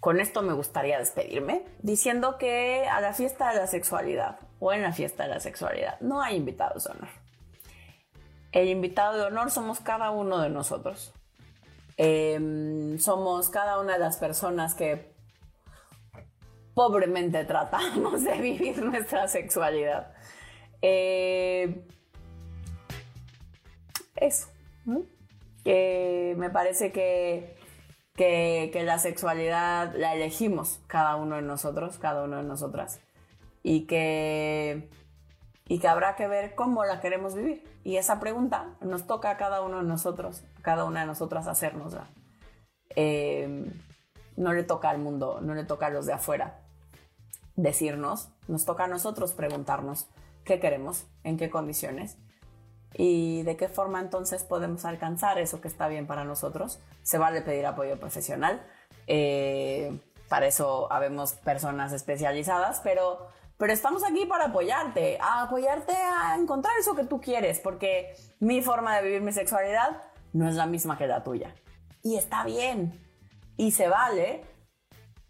con 0.00 0.18
esto 0.18 0.40
me 0.40 0.54
gustaría 0.54 0.98
despedirme 0.98 1.66
diciendo 1.82 2.38
que 2.38 2.86
a 2.88 3.02
la 3.02 3.12
fiesta 3.12 3.50
de 3.50 3.56
la 3.56 3.66
sexualidad 3.66 4.38
o 4.58 4.72
en 4.72 4.82
la 4.82 4.92
fiesta 4.92 5.24
de 5.24 5.28
la 5.28 5.40
sexualidad 5.40 6.00
no 6.00 6.22
hay 6.22 6.36
invitados 6.36 6.84
de 6.84 6.92
honor. 6.92 7.08
El 8.52 8.68
invitado 8.68 9.18
de 9.18 9.24
honor 9.24 9.50
somos 9.50 9.80
cada 9.80 10.10
uno 10.10 10.38
de 10.38 10.48
nosotros. 10.48 11.12
Em, 11.98 12.98
somos 12.98 13.50
cada 13.50 13.78
una 13.78 13.92
de 13.92 13.98
las 13.98 14.16
personas 14.16 14.74
que 14.74 15.12
pobremente 16.74 17.44
tratamos 17.44 18.24
de 18.24 18.40
vivir 18.40 18.82
nuestra 18.82 19.28
sexualidad. 19.28 20.14
Eh, 20.80 21.84
eso. 24.16 24.48
me 25.64 26.50
parece 26.50 26.90
que 26.90 27.59
que, 28.16 28.70
la 28.84 28.98
sexualidad 28.98 29.94
la 29.94 30.14
elegimos 30.14 30.80
cada 30.86 31.16
uno 31.16 31.36
de 31.36 31.42
nosotros, 31.42 31.98
cada 31.98 32.24
uno 32.24 32.36
de 32.36 32.42
nosotras, 32.42 33.00
y 33.62 33.86
que, 33.86 34.88
y 35.68 35.78
que 35.78 35.88
habrá 35.88 36.16
que 36.16 36.28
ver 36.28 36.54
cómo 36.54 36.84
la 36.84 37.00
queremos 37.00 37.34
vivir. 37.34 37.64
Y 37.84 37.96
esa 37.96 38.20
pregunta 38.20 38.76
nos 38.80 39.06
toca 39.06 39.30
a 39.30 39.36
cada 39.36 39.62
uno 39.62 39.78
de 39.78 39.84
nosotros, 39.84 40.42
a 40.58 40.62
cada 40.62 40.84
una 40.84 41.00
de 41.00 41.06
nosotras 41.06 41.46
hacernosla. 41.46 42.08
Eh, 42.96 43.70
no 44.36 44.52
le 44.52 44.64
toca 44.64 44.90
al 44.90 44.98
mundo, 44.98 45.40
no 45.42 45.54
le 45.54 45.64
toca 45.64 45.86
a 45.86 45.90
los 45.90 46.06
de 46.06 46.12
afuera 46.12 46.60
decirnos, 47.56 48.30
nos 48.48 48.64
toca 48.64 48.84
a 48.84 48.88
nosotros 48.88 49.32
preguntarnos 49.32 50.08
qué 50.44 50.60
queremos, 50.60 51.06
en 51.24 51.36
qué 51.36 51.50
condiciones 51.50 52.16
y 52.94 53.42
de 53.42 53.56
qué 53.56 53.68
forma 53.68 54.00
entonces 54.00 54.44
podemos 54.44 54.84
alcanzar 54.84 55.38
eso 55.38 55.60
que 55.60 55.68
está 55.68 55.88
bien 55.88 56.06
para 56.06 56.24
nosotros. 56.24 56.80
Se 57.02 57.18
vale 57.18 57.42
pedir 57.42 57.66
apoyo 57.66 57.98
profesional. 57.98 58.62
Eh, 59.06 59.98
para 60.28 60.46
eso 60.46 60.90
habemos 60.92 61.32
personas 61.34 61.92
especializadas, 61.92 62.80
pero, 62.84 63.28
pero 63.58 63.72
estamos 63.72 64.04
aquí 64.04 64.26
para 64.26 64.46
apoyarte, 64.46 65.18
a 65.20 65.42
apoyarte 65.42 65.92
a 65.92 66.36
encontrar 66.36 66.72
eso 66.78 66.94
que 66.94 67.04
tú 67.04 67.20
quieres, 67.20 67.58
porque 67.58 68.14
mi 68.38 68.62
forma 68.62 68.96
de 68.96 69.02
vivir 69.02 69.22
mi 69.22 69.32
sexualidad 69.32 70.02
no 70.32 70.48
es 70.48 70.54
la 70.54 70.66
misma 70.66 70.96
que 70.96 71.08
la 71.08 71.24
tuya. 71.24 71.54
Y 72.02 72.16
está 72.16 72.44
bien, 72.44 73.04
y 73.56 73.72
se 73.72 73.88
vale, 73.88 74.44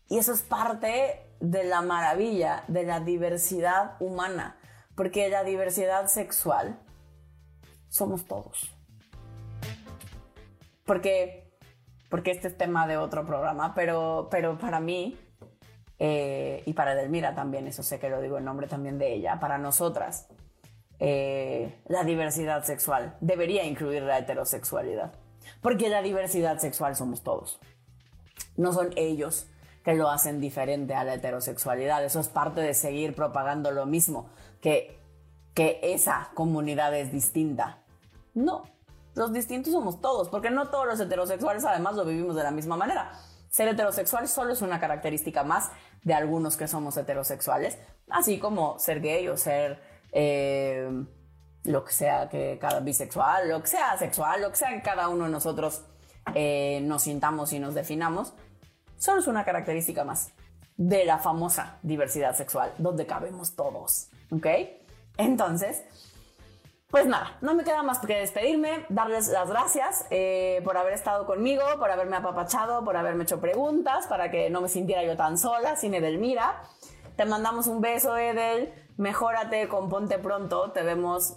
y 0.08 0.18
eso 0.18 0.32
es 0.32 0.42
parte 0.42 1.26
de 1.40 1.64
la 1.64 1.80
maravilla 1.80 2.64
de 2.68 2.82
la 2.82 3.00
diversidad 3.00 3.96
humana, 4.00 4.58
porque 4.94 5.30
la 5.30 5.44
diversidad 5.44 6.08
sexual 6.08 6.78
somos 7.90 8.24
todos. 8.24 8.74
Porque, 10.86 11.52
porque 12.08 12.30
este 12.30 12.48
es 12.48 12.56
tema 12.56 12.86
de 12.86 12.96
otro 12.96 13.26
programa, 13.26 13.74
pero, 13.74 14.28
pero 14.30 14.56
para 14.56 14.80
mí 14.80 15.18
eh, 16.02 16.62
y 16.64 16.72
para 16.72 16.94
Delmira 16.94 17.34
también, 17.34 17.66
eso 17.66 17.82
sé 17.82 17.98
que 17.98 18.08
lo 18.08 18.22
digo 18.22 18.38
en 18.38 18.44
nombre 18.46 18.66
también 18.66 18.98
de 18.98 19.12
ella, 19.12 19.38
para 19.38 19.58
nosotras, 19.58 20.28
eh, 20.98 21.78
la 21.88 22.04
diversidad 22.04 22.64
sexual 22.64 23.18
debería 23.20 23.64
incluir 23.64 24.02
la 24.02 24.18
heterosexualidad, 24.18 25.12
porque 25.60 25.90
la 25.90 26.00
diversidad 26.00 26.58
sexual 26.58 26.96
somos 26.96 27.22
todos. 27.22 27.60
No 28.56 28.72
son 28.72 28.90
ellos 28.96 29.46
que 29.84 29.94
lo 29.94 30.08
hacen 30.08 30.40
diferente 30.40 30.94
a 30.94 31.04
la 31.04 31.14
heterosexualidad, 31.14 32.02
eso 32.02 32.20
es 32.20 32.28
parte 32.28 32.62
de 32.62 32.72
seguir 32.72 33.14
propagando 33.14 33.70
lo 33.70 33.84
mismo, 33.84 34.30
que, 34.62 34.98
que 35.52 35.80
esa 35.82 36.30
comunidad 36.32 36.94
es 36.94 37.12
distinta. 37.12 37.79
No, 38.40 38.64
los 39.14 39.32
distintos 39.32 39.72
somos 39.72 40.00
todos, 40.00 40.28
porque 40.28 40.50
no 40.50 40.68
todos 40.70 40.86
los 40.86 41.00
heterosexuales 41.00 41.64
además 41.64 41.94
lo 41.94 42.04
vivimos 42.04 42.36
de 42.36 42.42
la 42.42 42.50
misma 42.50 42.76
manera. 42.76 43.12
Ser 43.50 43.68
heterosexual 43.68 44.28
solo 44.28 44.52
es 44.52 44.62
una 44.62 44.78
característica 44.78 45.42
más 45.42 45.70
de 46.04 46.14
algunos 46.14 46.56
que 46.56 46.68
somos 46.68 46.96
heterosexuales, 46.96 47.78
así 48.08 48.38
como 48.38 48.78
ser 48.78 49.00
gay 49.00 49.28
o 49.28 49.36
ser 49.36 49.82
eh, 50.12 50.88
lo 51.64 51.84
que 51.84 51.92
sea 51.92 52.28
que 52.28 52.58
cada 52.60 52.80
bisexual, 52.80 53.48
lo 53.48 53.60
que 53.60 53.68
sea 53.68 53.98
sexual, 53.98 54.40
lo 54.40 54.50
que 54.50 54.56
sea 54.56 54.70
que 54.70 54.82
cada 54.82 55.08
uno 55.08 55.24
de 55.24 55.30
nosotros 55.30 55.84
eh, 56.34 56.80
nos 56.82 57.02
sintamos 57.02 57.52
y 57.52 57.58
nos 57.58 57.74
definamos, 57.74 58.32
solo 58.96 59.20
es 59.20 59.26
una 59.26 59.44
característica 59.44 60.04
más 60.04 60.32
de 60.76 61.04
la 61.04 61.18
famosa 61.18 61.78
diversidad 61.82 62.34
sexual, 62.34 62.72
donde 62.78 63.04
cabemos 63.04 63.54
todos, 63.54 64.08
¿ok? 64.30 64.46
Entonces, 65.18 65.82
pues 66.90 67.06
nada, 67.06 67.36
no 67.40 67.54
me 67.54 67.62
queda 67.62 67.84
más 67.84 68.00
que 68.00 68.16
despedirme, 68.16 68.84
darles 68.88 69.28
las 69.28 69.48
gracias 69.48 70.06
eh, 70.10 70.60
por 70.64 70.76
haber 70.76 70.92
estado 70.92 71.24
conmigo, 71.24 71.62
por 71.78 71.88
haberme 71.88 72.16
apapachado, 72.16 72.84
por 72.84 72.96
haberme 72.96 73.22
hecho 73.22 73.40
preguntas, 73.40 74.08
para 74.08 74.30
que 74.32 74.50
no 74.50 74.60
me 74.60 74.68
sintiera 74.68 75.04
yo 75.04 75.16
tan 75.16 75.38
sola 75.38 75.76
sin 75.76 75.94
Edelmira. 75.94 76.62
Te 77.16 77.24
mandamos 77.26 77.68
un 77.68 77.80
beso, 77.80 78.16
Edel. 78.16 78.72
Mejórate, 78.96 79.68
componte 79.68 80.18
pronto. 80.18 80.72
Te 80.72 80.82
vemos, 80.82 81.36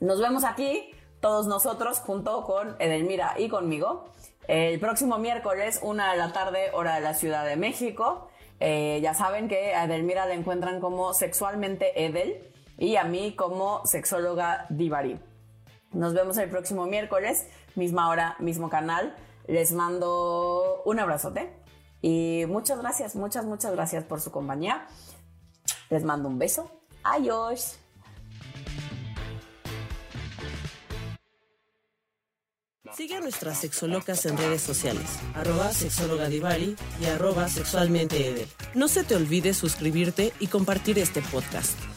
nos 0.00 0.20
vemos 0.20 0.44
aquí, 0.44 0.90
todos 1.20 1.46
nosotros, 1.46 2.00
junto 2.00 2.44
con 2.44 2.76
Edelmira 2.78 3.34
y 3.38 3.48
conmigo. 3.48 4.04
El 4.46 4.78
próximo 4.78 5.16
miércoles, 5.16 5.80
una 5.82 6.12
de 6.12 6.18
la 6.18 6.32
tarde, 6.32 6.70
hora 6.74 6.96
de 6.96 7.00
la 7.00 7.14
Ciudad 7.14 7.46
de 7.46 7.56
México. 7.56 8.28
Eh, 8.60 9.00
ya 9.02 9.14
saben 9.14 9.48
que 9.48 9.74
a 9.74 9.84
Edelmira 9.84 10.26
la 10.26 10.34
encuentran 10.34 10.80
como 10.80 11.14
sexualmente 11.14 12.04
Edel 12.04 12.51
y 12.82 12.96
a 12.96 13.04
mí 13.04 13.36
como 13.36 13.86
sexóloga 13.86 14.66
Divari. 14.68 15.20
Nos 15.92 16.14
vemos 16.14 16.36
el 16.38 16.50
próximo 16.50 16.84
miércoles, 16.86 17.46
misma 17.76 18.08
hora, 18.08 18.34
mismo 18.40 18.68
canal. 18.70 19.14
Les 19.46 19.70
mando 19.70 20.82
un 20.84 20.98
abrazote 20.98 21.52
y 22.00 22.42
muchas 22.48 22.80
gracias, 22.80 23.14
muchas, 23.14 23.44
muchas 23.44 23.70
gracias 23.70 24.02
por 24.02 24.20
su 24.20 24.32
compañía. 24.32 24.88
Les 25.90 26.02
mando 26.02 26.28
un 26.28 26.40
beso. 26.40 26.72
Adiós. 27.04 27.78
Sigue 32.96 33.14
a 33.14 33.20
nuestras 33.20 33.58
sexolocas 33.58 34.26
en 34.26 34.36
redes 34.36 34.60
sociales, 34.60 35.20
arroba 35.36 35.72
sexóloga 35.72 36.28
Divari 36.28 36.76
y 37.00 37.06
arroba 37.06 37.48
sexualmente 37.48 38.48
No 38.74 38.88
se 38.88 39.04
te 39.04 39.14
olvide 39.14 39.54
suscribirte 39.54 40.32
y 40.40 40.48
compartir 40.48 40.98
este 40.98 41.22
podcast. 41.22 41.91